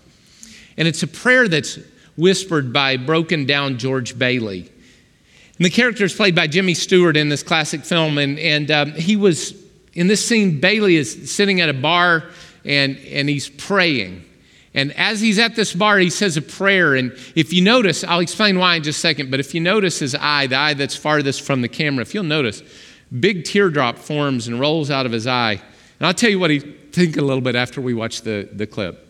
And 0.79 0.87
it's 0.87 1.03
a 1.03 1.09
prayer 1.09 1.49
that's 1.49 1.79
whispered 2.17 2.73
by 2.73 2.97
broken 2.97 3.47
down 3.47 3.79
George 3.79 4.19
Bailey. 4.19 4.71
And 5.59 5.65
the 5.65 5.71
character 5.71 6.05
is 6.05 6.15
played 6.15 6.35
by 6.35 6.47
Jimmy 6.47 6.75
Stewart 6.75 7.17
in 7.17 7.29
this 7.29 7.43
classic 7.43 7.83
film. 7.83 8.19
And, 8.19 8.39
and 8.39 8.71
um, 8.71 8.93
he 8.93 9.17
was, 9.17 9.55
in 9.95 10.07
this 10.07 10.27
scene, 10.27 10.61
Bailey 10.61 10.97
is 10.97 11.33
sitting 11.33 11.61
at 11.61 11.69
a 11.69 11.75
bar 11.75 12.25
and, 12.65 12.99
and 12.99 13.29
he's 13.29 13.49
praying. 13.49 14.25
And 14.75 14.93
as 14.93 15.23
he's 15.23 15.39
at 15.39 15.57
this 15.57 15.73
bar, 15.73 15.99
he 15.99 16.11
says 16.11 16.37
a 16.37 16.43
prayer. 16.43 16.95
And 16.95 17.13
if 17.35 17.55
you 17.55 17.63
notice, 17.63 18.05
I'll 18.05 18.21
explain 18.21 18.59
why 18.59 18.77
in 18.77 18.83
just 18.83 18.99
a 18.99 19.01
second, 19.01 19.31
but 19.31 19.41
if 19.41 19.55
you 19.55 19.61
notice 19.61 19.99
his 19.99 20.15
eye, 20.15 20.47
the 20.47 20.57
eye 20.57 20.75
that's 20.75 20.95
farthest 20.95 21.41
from 21.41 21.63
the 21.63 21.69
camera, 21.69 22.03
if 22.03 22.13
you'll 22.13 22.25
notice, 22.25 22.63
big 23.19 23.45
teardrop 23.45 23.97
forms 23.97 24.49
and 24.49 24.61
rolls 24.61 24.91
out 24.91 25.07
of 25.07 25.13
his 25.13 25.27
eye. 25.27 25.63
And 25.99 26.07
I'll 26.07 26.13
tell 26.13 26.29
you 26.29 26.39
what 26.39 26.51
he 26.51 26.59
think 26.59 27.17
a 27.17 27.23
little 27.23 27.41
bit 27.41 27.55
after 27.55 27.81
we 27.81 27.95
watch 27.95 28.21
the, 28.21 28.49
the 28.53 28.67
clip. 28.67 29.03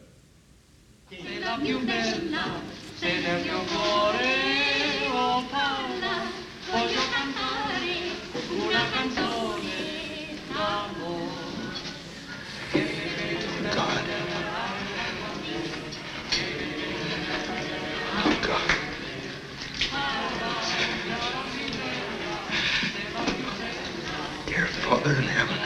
Father 24.89 25.17
in 25.17 25.25
heaven. 25.25 25.59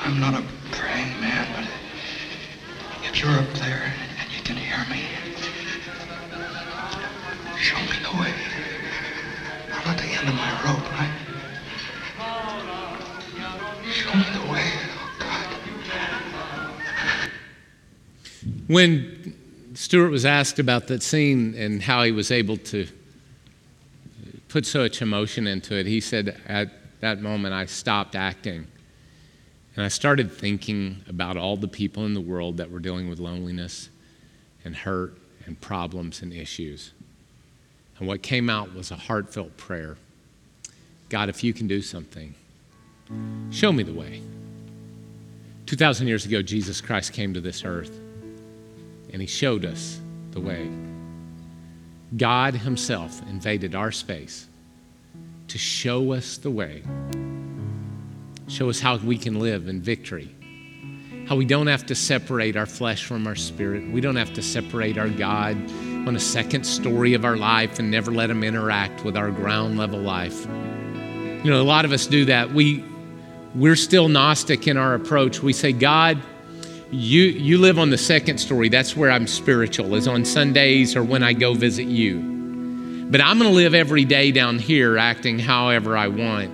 I'm 0.00 0.18
not 0.18 0.32
a 0.32 0.42
praying 0.72 1.20
man, 1.20 1.46
but 1.54 1.68
if 3.06 3.20
you're 3.20 3.38
up 3.38 3.52
there 3.52 3.92
and 4.20 4.32
you 4.32 4.42
can 4.42 4.56
hear 4.56 4.86
me, 4.88 5.02
show 7.58 7.76
me 7.76 7.98
the 8.02 8.16
way. 8.18 8.32
I'm 9.70 9.86
at 9.86 9.98
the 9.98 10.04
end 10.04 10.28
of 10.30 10.34
my 10.34 10.50
rope. 10.64 10.92
I... 10.94 11.10
Show 13.90 14.14
me 14.14 14.24
the 14.32 14.50
way, 14.50 14.64
oh 14.94 15.10
God. 15.18 15.46
When 18.66 19.34
Stewart 19.74 20.10
was 20.10 20.24
asked 20.24 20.58
about 20.58 20.86
that 20.86 21.02
scene 21.02 21.54
and 21.54 21.82
how 21.82 22.02
he 22.04 22.12
was 22.12 22.30
able 22.30 22.56
to 22.56 22.86
put 24.48 24.66
so 24.66 24.80
much 24.80 25.02
emotion 25.02 25.46
into 25.46 25.74
it, 25.76 25.86
he 25.86 26.00
said, 26.00 26.40
At 26.46 26.70
that 27.00 27.20
moment, 27.20 27.54
I 27.54 27.66
stopped 27.66 28.14
acting. 28.14 28.66
And 29.76 29.84
I 29.84 29.88
started 29.88 30.32
thinking 30.32 31.04
about 31.08 31.36
all 31.36 31.56
the 31.56 31.68
people 31.68 32.04
in 32.04 32.14
the 32.14 32.20
world 32.20 32.56
that 32.56 32.70
were 32.70 32.80
dealing 32.80 33.08
with 33.08 33.20
loneliness 33.20 33.90
and 34.64 34.74
hurt 34.74 35.16
and 35.46 35.60
problems 35.60 36.20
and 36.22 36.32
issues. 36.32 36.92
And 37.98 38.08
what 38.08 38.22
came 38.22 38.50
out 38.50 38.74
was 38.74 38.90
a 38.90 38.96
heartfelt 38.96 39.56
prayer 39.56 39.96
God, 41.08 41.30
if 41.30 41.42
you 41.42 41.54
can 41.54 41.66
do 41.66 41.80
something, 41.80 42.34
show 43.50 43.72
me 43.72 43.82
the 43.82 43.94
way. 43.94 44.20
2,000 45.64 46.06
years 46.06 46.26
ago, 46.26 46.42
Jesus 46.42 46.82
Christ 46.82 47.14
came 47.14 47.32
to 47.32 47.40
this 47.40 47.64
earth 47.64 47.98
and 49.12 49.22
he 49.22 49.26
showed 49.26 49.64
us 49.64 50.00
the 50.32 50.40
way. 50.40 50.68
God 52.16 52.54
himself 52.54 53.20
invaded 53.28 53.74
our 53.74 53.92
space 53.92 54.46
to 55.48 55.58
show 55.58 56.12
us 56.12 56.38
the 56.38 56.50
way, 56.50 56.82
show 58.48 58.70
us 58.70 58.80
how 58.80 58.96
we 58.98 59.18
can 59.18 59.38
live 59.38 59.68
in 59.68 59.80
victory, 59.80 60.34
how 61.26 61.36
we 61.36 61.44
don't 61.44 61.66
have 61.66 61.84
to 61.86 61.94
separate 61.94 62.56
our 62.56 62.66
flesh 62.66 63.04
from 63.04 63.26
our 63.26 63.36
spirit, 63.36 63.90
we 63.90 64.00
don't 64.00 64.16
have 64.16 64.32
to 64.34 64.42
separate 64.42 64.96
our 64.96 65.08
God 65.08 65.56
on 66.06 66.16
a 66.16 66.20
second 66.20 66.64
story 66.64 67.12
of 67.14 67.24
our 67.24 67.36
life 67.36 67.78
and 67.78 67.90
never 67.90 68.10
let 68.10 68.30
him 68.30 68.42
interact 68.42 69.04
with 69.04 69.16
our 69.16 69.30
ground 69.30 69.76
level 69.76 69.98
life. 69.98 70.46
You 70.46 71.50
know, 71.50 71.60
a 71.60 71.62
lot 71.62 71.84
of 71.84 71.92
us 71.92 72.06
do 72.06 72.24
that. 72.24 72.52
We 72.52 72.84
we're 73.54 73.76
still 73.76 74.08
gnostic 74.08 74.68
in 74.68 74.76
our 74.76 74.94
approach. 74.94 75.42
We 75.42 75.52
say, 75.52 75.72
God, 75.72 76.20
you 76.90 77.22
you 77.24 77.58
live 77.58 77.78
on 77.78 77.90
the 77.90 77.98
second 77.98 78.38
story. 78.38 78.68
That's 78.68 78.96
where 78.96 79.10
I'm 79.10 79.26
spiritual, 79.26 79.94
is 79.94 80.08
on 80.08 80.24
Sundays 80.24 80.96
or 80.96 81.04
when 81.04 81.22
I 81.22 81.32
go 81.32 81.54
visit 81.54 81.86
you. 81.86 82.20
But 83.10 83.20
I'm 83.20 83.38
going 83.38 83.50
to 83.50 83.56
live 83.56 83.74
every 83.74 84.04
day 84.04 84.32
down 84.32 84.58
here 84.58 84.98
acting 84.98 85.38
however 85.38 85.96
I 85.96 86.08
want. 86.08 86.50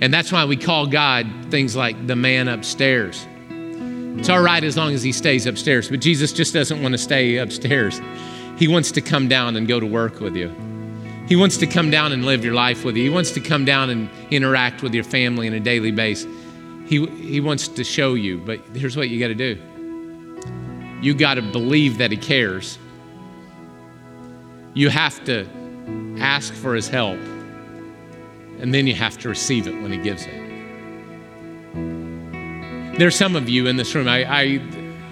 And 0.00 0.12
that's 0.12 0.30
why 0.30 0.44
we 0.44 0.56
call 0.56 0.86
God 0.86 1.26
things 1.50 1.74
like 1.74 2.06
the 2.06 2.16
man 2.16 2.48
upstairs. 2.48 3.26
It's 4.18 4.28
all 4.28 4.42
right 4.42 4.62
as 4.62 4.76
long 4.76 4.92
as 4.94 5.02
he 5.02 5.12
stays 5.12 5.46
upstairs, 5.46 5.88
but 5.88 6.00
Jesus 6.00 6.32
just 6.32 6.54
doesn't 6.54 6.80
want 6.82 6.92
to 6.92 6.98
stay 6.98 7.36
upstairs. 7.36 8.00
He 8.56 8.68
wants 8.68 8.90
to 8.92 9.00
come 9.00 9.28
down 9.28 9.56
and 9.56 9.66
go 9.66 9.80
to 9.80 9.86
work 9.86 10.20
with 10.20 10.36
you. 10.36 10.54
He 11.28 11.36
wants 11.36 11.56
to 11.58 11.66
come 11.66 11.90
down 11.90 12.12
and 12.12 12.24
live 12.24 12.44
your 12.44 12.54
life 12.54 12.84
with 12.84 12.96
you. 12.96 13.02
He 13.02 13.10
wants 13.10 13.32
to 13.32 13.40
come 13.40 13.64
down 13.64 13.90
and 13.90 14.08
interact 14.30 14.82
with 14.82 14.94
your 14.94 15.04
family 15.04 15.48
on 15.48 15.54
a 15.54 15.60
daily 15.60 15.90
basis. 15.90 16.32
He, 16.86 17.04
he 17.06 17.40
wants 17.40 17.68
to 17.68 17.82
show 17.82 18.14
you, 18.14 18.38
but 18.38 18.60
here's 18.74 18.96
what 18.96 19.08
you 19.08 19.18
got 19.18 19.28
to 19.28 19.34
do 19.34 19.60
you 21.00 21.14
got 21.14 21.34
to 21.34 21.42
believe 21.42 21.98
that 21.98 22.10
He 22.10 22.16
cares. 22.16 22.78
You 24.74 24.88
have 24.90 25.24
to 25.24 25.46
ask 26.18 26.52
for 26.54 26.74
His 26.74 26.88
help, 26.88 27.18
and 28.60 28.72
then 28.72 28.86
you 28.86 28.94
have 28.94 29.18
to 29.18 29.28
receive 29.28 29.66
it 29.66 29.74
when 29.82 29.92
He 29.92 29.98
gives 29.98 30.24
it. 30.24 30.46
There's 32.98 33.14
some 33.14 33.36
of 33.36 33.48
you 33.48 33.66
in 33.66 33.76
this 33.76 33.94
room, 33.94 34.08
I, 34.08 34.24
I, 34.24 34.60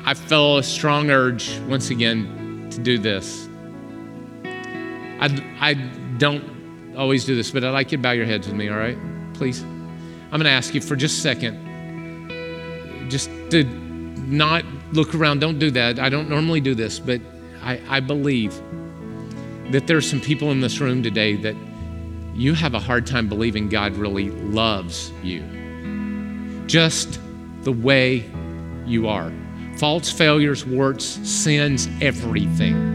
I 0.06 0.14
feel 0.14 0.58
a 0.58 0.62
strong 0.62 1.10
urge 1.10 1.58
once 1.60 1.90
again 1.90 2.68
to 2.70 2.80
do 2.80 2.96
this. 2.98 3.46
I, 4.44 5.28
I 5.60 5.74
don't 6.18 6.94
always 6.96 7.24
do 7.24 7.36
this, 7.36 7.50
but 7.50 7.62
I'd 7.62 7.70
like 7.70 7.92
you 7.92 7.98
to 7.98 8.02
bow 8.02 8.12
your 8.12 8.24
heads 8.24 8.46
with 8.46 8.56
me, 8.56 8.70
all 8.70 8.78
right? 8.78 8.96
Please. 9.34 9.62
I'm 9.62 10.40
going 10.40 10.44
to 10.44 10.50
ask 10.50 10.74
you 10.74 10.80
for 10.80 10.96
just 10.96 11.18
a 11.18 11.20
second, 11.20 11.60
just 13.10 13.28
to 13.50 13.64
not 13.64 14.64
look 14.94 15.14
around. 15.14 15.40
Don't 15.40 15.58
do 15.58 15.70
that. 15.72 15.98
I 15.98 16.08
don't 16.08 16.28
normally 16.28 16.60
do 16.60 16.74
this, 16.74 16.98
but 16.98 17.20
I, 17.62 17.80
I 17.88 18.00
believe 18.00 18.54
that 19.72 19.86
there's 19.86 20.08
some 20.08 20.20
people 20.20 20.50
in 20.50 20.60
this 20.60 20.80
room 20.80 21.02
today 21.02 21.36
that 21.36 21.56
you 22.34 22.54
have 22.54 22.74
a 22.74 22.78
hard 22.78 23.06
time 23.06 23.28
believing 23.28 23.68
God 23.68 23.94
really 23.96 24.30
loves 24.30 25.12
you. 25.22 25.42
Just 26.66 27.20
the 27.62 27.72
way 27.72 28.30
you 28.86 29.08
are. 29.08 29.32
Faults, 29.78 30.10
failures, 30.10 30.64
warts, 30.64 31.04
sins, 31.04 31.88
everything. 32.00 32.92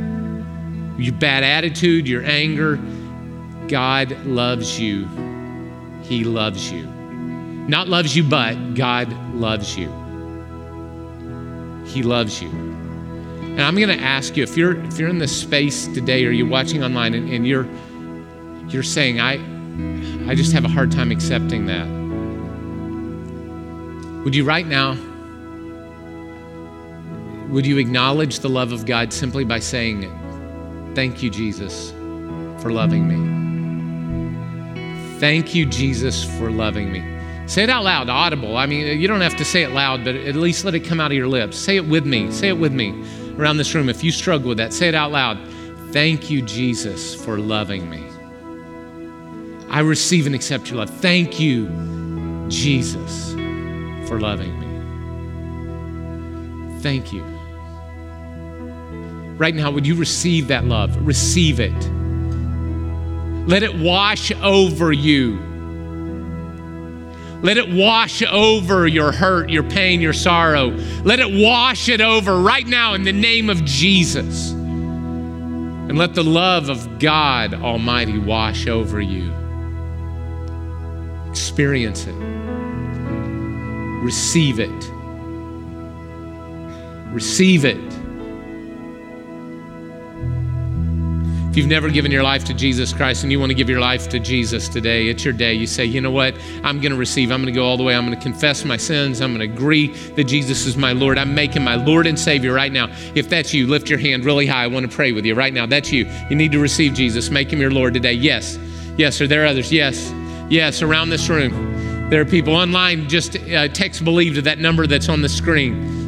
Your 0.97 1.14
bad 1.16 1.43
attitude, 1.43 2.08
your 2.08 2.24
anger, 2.24 2.78
God 3.68 4.12
loves 4.26 4.80
you. 4.80 5.08
He 6.04 6.24
loves 6.24 6.72
you. 6.72 6.86
Not 6.86 7.88
loves 7.88 8.16
you, 8.16 8.24
but 8.24 8.74
God 8.74 9.12
loves 9.34 9.78
you. 9.78 10.09
He 11.89 12.03
loves 12.03 12.41
you. 12.41 12.49
And 12.49 13.61
I'm 13.61 13.75
going 13.75 13.89
to 13.89 14.03
ask 14.03 14.37
you 14.37 14.43
if 14.43 14.55
you're 14.55 14.83
if 14.85 14.99
you're 14.99 15.09
in 15.09 15.17
this 15.17 15.35
space 15.35 15.87
today 15.87 16.25
or 16.25 16.31
you're 16.31 16.47
watching 16.47 16.83
online 16.83 17.13
and, 17.13 17.29
and 17.29 17.47
you're 17.47 17.67
you're 18.67 18.83
saying 18.83 19.19
I 19.19 19.33
I 20.29 20.35
just 20.35 20.53
have 20.53 20.63
a 20.65 20.69
hard 20.69 20.91
time 20.91 21.11
accepting 21.11 21.65
that. 21.65 21.87
Would 24.23 24.35
you 24.35 24.45
right 24.45 24.67
now 24.67 24.97
would 27.49 27.65
you 27.65 27.79
acknowledge 27.79 28.39
the 28.39 28.49
love 28.49 28.71
of 28.71 28.85
God 28.85 29.11
simply 29.11 29.43
by 29.43 29.59
saying 29.59 30.03
Thank 30.95 31.21
you 31.23 31.29
Jesus 31.29 31.91
for 32.61 32.71
loving 32.71 33.07
me. 33.07 33.15
Thank 35.19 35.53
you 35.53 35.65
Jesus 35.65 36.23
for 36.37 36.49
loving 36.49 36.91
me. 36.91 37.18
Say 37.50 37.64
it 37.64 37.70
out 37.72 37.84
loud, 37.84 38.10
audible. 38.10 38.58
I 38.58 38.68
mean, 38.68 39.02
you 39.02 39.08
don't 39.08 39.22
have 39.22 39.36
to 39.38 39.43
say 39.43 39.64
it 39.64 39.72
loud, 39.72 40.06
but 40.06 40.16
at 40.16 40.36
least 40.36 40.66
let 40.66 40.76
it 40.76 40.82
come 40.82 41.00
out 41.00 41.10
of 41.10 41.18
your 41.18 41.28
lips. 41.28 41.58
Say 41.58 41.78
it 41.78 41.88
with 41.88 42.06
me. 42.06 42.32
Say 42.32 42.50
it 42.50 42.60
with 42.60 42.72
me 42.72 42.93
around 43.39 43.58
this 43.58 43.74
room. 43.74 43.89
If 43.89 44.04
you 44.04 44.12
struggle 44.12 44.50
with 44.50 44.60
that, 44.60 44.72
say 44.72 44.88
it 44.88 44.93
out 44.93 45.12
loud. 45.12 45.39
Thank 45.91 46.30
you, 46.30 46.43
Jesus, 46.43 47.16
for 47.16 47.39
loving 47.39 47.89
me. 47.89 48.04
I 49.72 49.80
receive 49.80 50.28
and 50.28 50.36
accept 50.36 50.70
your 50.70 50.78
love. 50.78 50.91
Thank 50.91 51.39
you, 51.39 51.68
Jesus, 52.50 53.32
for 54.08 54.20
loving 54.20 54.60
me. 54.60 54.68
Thank 56.82 57.12
you. 57.12 57.24
Right 59.39 59.56
now, 59.56 59.72
would 59.72 59.88
you 59.88 59.95
receive 59.95 60.50
that 60.50 60.66
love? 60.66 60.95
Receive 61.04 61.60
it. 61.60 61.74
Let 63.47 63.64
it 63.64 63.74
wash 63.74 64.32
over 64.34 64.91
you. 64.91 65.49
Let 67.41 67.57
it 67.57 67.71
wash 67.71 68.21
over 68.23 68.85
your 68.85 69.13
hurt, 69.13 69.49
your 69.49 69.63
pain, 69.63 70.01
your 70.01 70.13
sorrow. 70.13 70.67
Let 71.03 71.19
it 71.19 71.31
wash 71.31 71.87
it 71.87 72.01
over 72.01 72.41
right 72.41 72.67
now 72.67 72.93
in 72.95 73.03
the 73.03 73.13
name 73.13 73.49
of 73.49 73.63
Jesus. 73.63 74.51
And 74.51 75.97
let 75.97 76.13
the 76.15 76.23
love 76.23 76.69
of 76.69 76.99
God 76.99 77.53
Almighty 77.53 78.19
wash 78.19 78.67
over 78.67 78.99
you. 78.99 79.33
Experience 81.29 82.05
it. 82.05 82.15
Receive 84.03 84.59
it. 84.59 84.91
Receive 87.13 87.65
it. 87.65 87.99
You've 91.60 91.68
never 91.68 91.89
given 91.89 92.10
your 92.10 92.24
life 92.24 92.45
to 92.45 92.53
Jesus 92.53 92.93
Christ 92.93 93.24
and 93.24 93.34
you 93.34 93.38
want 93.38 93.49
to 93.49 93.53
give 93.53 93.70
your 93.70 93.82
life 93.82 94.07
to 94.07 94.18
Jesus 94.18 94.70
today, 94.70 95.10
it's 95.10 95.26
your 95.26 95.34
day. 95.34 95.53
You 95.53 95.68
say, 95.68 95.84
you 95.84 95.99
know 95.99 96.10
what? 96.10 96.34
I'm 96.64 96.80
going 96.80 96.93
to 96.93 96.97
receive. 96.97 97.32
I'm 97.32 97.41
going 97.41 97.53
to 97.53 97.60
go 97.60 97.66
all 97.66 97.76
the 97.76 97.84
way. 97.84 97.93
I'm 97.93 98.05
going 98.05 98.18
to 98.18 98.24
confess 98.24 98.64
my 98.64 98.78
sins. 98.78 99.20
I'm 99.20 99.36
going 99.36 99.45
to 99.45 99.53
agree 99.53 99.88
that 99.88 100.24
Jesus 100.24 100.66
is 100.66 100.78
my 100.78 100.93
Lord. 100.93 101.18
I'm 101.18 101.36
making 101.36 101.66
my 101.66 101.76
Lord 101.76 102.07
and 102.07 102.18
Savior 102.18 102.53
right 102.53 102.72
now. 102.72 102.88
If 103.14 103.28
that's 103.28 103.53
you, 103.53 103.68
lift 103.68 103.89
your 103.89 103.99
hand 103.99 104.24
really 104.24 104.45
high. 104.45 104.64
I 104.64 104.68
want 104.68 104.89
to 104.89 104.95
pray 104.95 105.12
with 105.12 105.26
you 105.26 105.36
right 105.36 105.53
now. 105.53 105.66
That's 105.66 105.91
you. 105.91 106.10
You 106.30 106.38
need 106.38 106.53
to 106.53 106.60
receive 106.60 106.93
Jesus. 106.93 107.30
Make 107.30 107.51
him 107.51 107.60
your 107.60 107.72
Lord 107.72 107.93
today. 107.93 108.14
Yes. 108.14 108.57
Yes. 108.97 109.20
Are 109.20 109.28
there 109.28 109.45
others? 109.45 109.70
Yes. 109.70 110.14
Yes. 110.49 110.82
Around 110.82 111.10
this 111.10 111.28
room. 111.28 112.10
There 112.10 112.22
are 112.22 112.26
people 112.26 112.55
online. 112.55 113.10
Just 113.10 113.36
uh, 113.36 113.68
text 113.68 114.05
believe 114.05 114.36
to 114.36 114.41
that 114.43 114.60
number 114.60 114.88
that's 114.88 115.10
on 115.10 115.22
the 115.22 115.30
screen. 115.30 115.99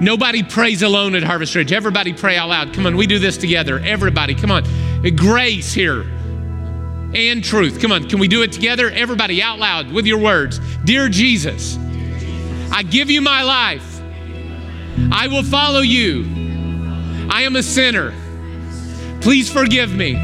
Nobody 0.00 0.44
prays 0.44 0.82
alone 0.82 1.14
at 1.16 1.24
Harvest 1.24 1.54
Ridge. 1.54 1.72
Everybody 1.72 2.12
pray 2.12 2.36
out 2.36 2.48
loud. 2.48 2.72
Come 2.72 2.86
on, 2.86 2.96
we 2.96 3.06
do 3.06 3.18
this 3.18 3.36
together. 3.36 3.80
Everybody, 3.80 4.34
come 4.34 4.50
on. 4.50 4.64
Grace 5.16 5.72
here 5.72 6.02
and 7.14 7.42
truth. 7.42 7.80
Come 7.80 7.90
on, 7.90 8.08
can 8.08 8.18
we 8.20 8.28
do 8.28 8.42
it 8.42 8.52
together? 8.52 8.90
Everybody 8.90 9.42
out 9.42 9.58
loud 9.58 9.90
with 9.90 10.06
your 10.06 10.18
words. 10.18 10.60
Dear 10.84 11.08
Jesus, 11.08 11.76
I 12.70 12.84
give 12.84 13.10
you 13.10 13.20
my 13.20 13.42
life. 13.42 14.00
I 15.10 15.26
will 15.28 15.42
follow 15.42 15.80
you. 15.80 16.24
I 17.30 17.42
am 17.42 17.56
a 17.56 17.62
sinner. 17.62 18.14
Please 19.20 19.50
forgive 19.50 19.92
me. 19.94 20.14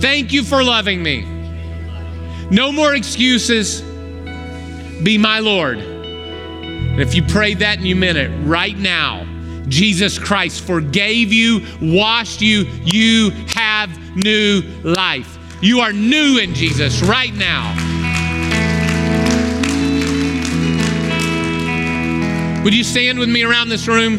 Thank 0.00 0.32
you 0.32 0.44
for 0.44 0.62
loving 0.62 1.02
me. 1.02 1.22
No 2.50 2.70
more 2.70 2.94
excuses. 2.94 3.80
Be 5.02 5.16
my 5.18 5.38
Lord. 5.40 5.97
And 6.98 7.06
if 7.06 7.14
you 7.14 7.22
prayed 7.22 7.60
that 7.60 7.78
and 7.78 7.86
you 7.86 7.94
meant 7.94 8.18
it 8.18 8.28
right 8.44 8.76
now, 8.76 9.24
Jesus 9.68 10.18
Christ 10.18 10.66
forgave 10.66 11.32
you, 11.32 11.64
washed 11.80 12.40
you, 12.42 12.62
you 12.82 13.30
have 13.46 13.88
new 14.16 14.62
life. 14.82 15.38
You 15.62 15.78
are 15.78 15.92
new 15.92 16.38
in 16.38 16.54
Jesus 16.54 17.00
right 17.02 17.32
now. 17.32 17.72
Would 22.64 22.74
you 22.74 22.82
stand 22.82 23.20
with 23.20 23.28
me 23.28 23.44
around 23.44 23.68
this 23.68 23.86
room? 23.86 24.18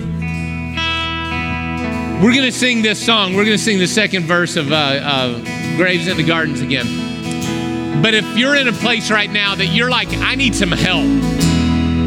We're 2.23 2.31
going 2.31 2.45
to 2.45 2.51
sing 2.53 2.81
this 2.81 3.05
song. 3.05 3.33
We're 3.35 3.43
going 3.43 3.57
to 3.57 3.61
sing 3.61 3.77
the 3.77 3.87
second 3.87 4.23
verse 4.23 4.55
of 4.55 4.71
uh, 4.71 4.75
uh, 4.75 5.75
Graves 5.75 6.07
in 6.07 6.15
the 6.15 6.23
Gardens 6.23 6.61
again. 6.61 8.01
But 8.01 8.13
if 8.13 8.37
you're 8.37 8.55
in 8.55 8.69
a 8.69 8.73
place 8.73 9.11
right 9.11 9.29
now 9.29 9.53
that 9.55 9.65
you're 9.65 9.89
like, 9.89 10.07
I 10.19 10.35
need 10.35 10.55
some 10.55 10.71
help. 10.71 11.48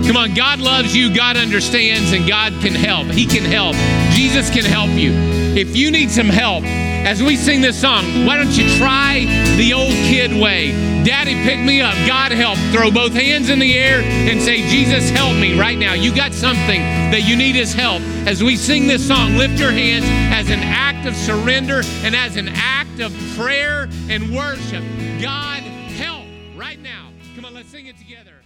Come 0.07 0.17
on, 0.17 0.35
God 0.35 0.59
loves 0.59 0.95
you, 0.95 1.15
God 1.15 1.37
understands, 1.37 2.13
and 2.13 2.27
God 2.27 2.53
can 2.61 2.75
help. 2.75 3.07
He 3.07 3.25
can 3.25 3.45
help. 3.45 3.75
Jesus 4.15 4.51
can 4.51 4.65
help 4.65 4.91
you. 4.91 5.13
If 5.57 5.77
you 5.77 5.91
need 5.91 6.11
some 6.11 6.29
help, 6.29 6.65
as 6.65 7.23
we 7.23 7.37
sing 7.37 7.61
this 7.61 7.81
song, 7.81 8.27
why 8.27 8.37
don't 8.37 8.57
you 8.57 8.69
try 8.79 9.25
the 9.57 9.73
old 9.73 9.93
kid 9.93 10.33
way? 10.33 10.71
Daddy, 11.05 11.35
pick 11.43 11.61
me 11.61 11.81
up. 11.81 11.95
God 12.07 12.33
help. 12.33 12.59
Throw 12.73 12.91
both 12.91 13.13
hands 13.13 13.49
in 13.49 13.59
the 13.59 13.79
air 13.79 14.03
and 14.03 14.41
say, 14.41 14.69
Jesus, 14.69 15.11
help 15.11 15.37
me 15.37 15.59
right 15.59 15.79
now. 15.79 15.95
You 15.95 16.15
got 16.15 16.33
something 16.33 16.81
that 17.11 17.23
you 17.25 17.37
need 17.37 17.55
his 17.55 17.73
help. 17.73 18.03
As 18.27 18.43
we 18.43 18.57
sing 18.57 18.87
this 18.87 19.07
song, 19.07 19.37
lift 19.37 19.59
your 19.59 19.73
hands 19.73 20.05
as 20.33 20.51
an 20.51 20.61
act 20.63 21.07
of 21.07 21.15
surrender 21.17 21.83
and 22.03 22.15
as 22.15 22.37
an 22.37 22.49
act 22.53 23.01
of 23.01 23.13
prayer 23.37 23.89
and 24.09 24.35
worship. 24.35 24.83
God, 25.21 25.63
help 25.63 26.27
right 26.57 26.81
now. 26.81 27.11
Come 27.35 27.45
on, 27.45 27.55
let's 27.55 27.69
sing 27.69 27.87
it 27.87 27.99
together. 27.99 28.42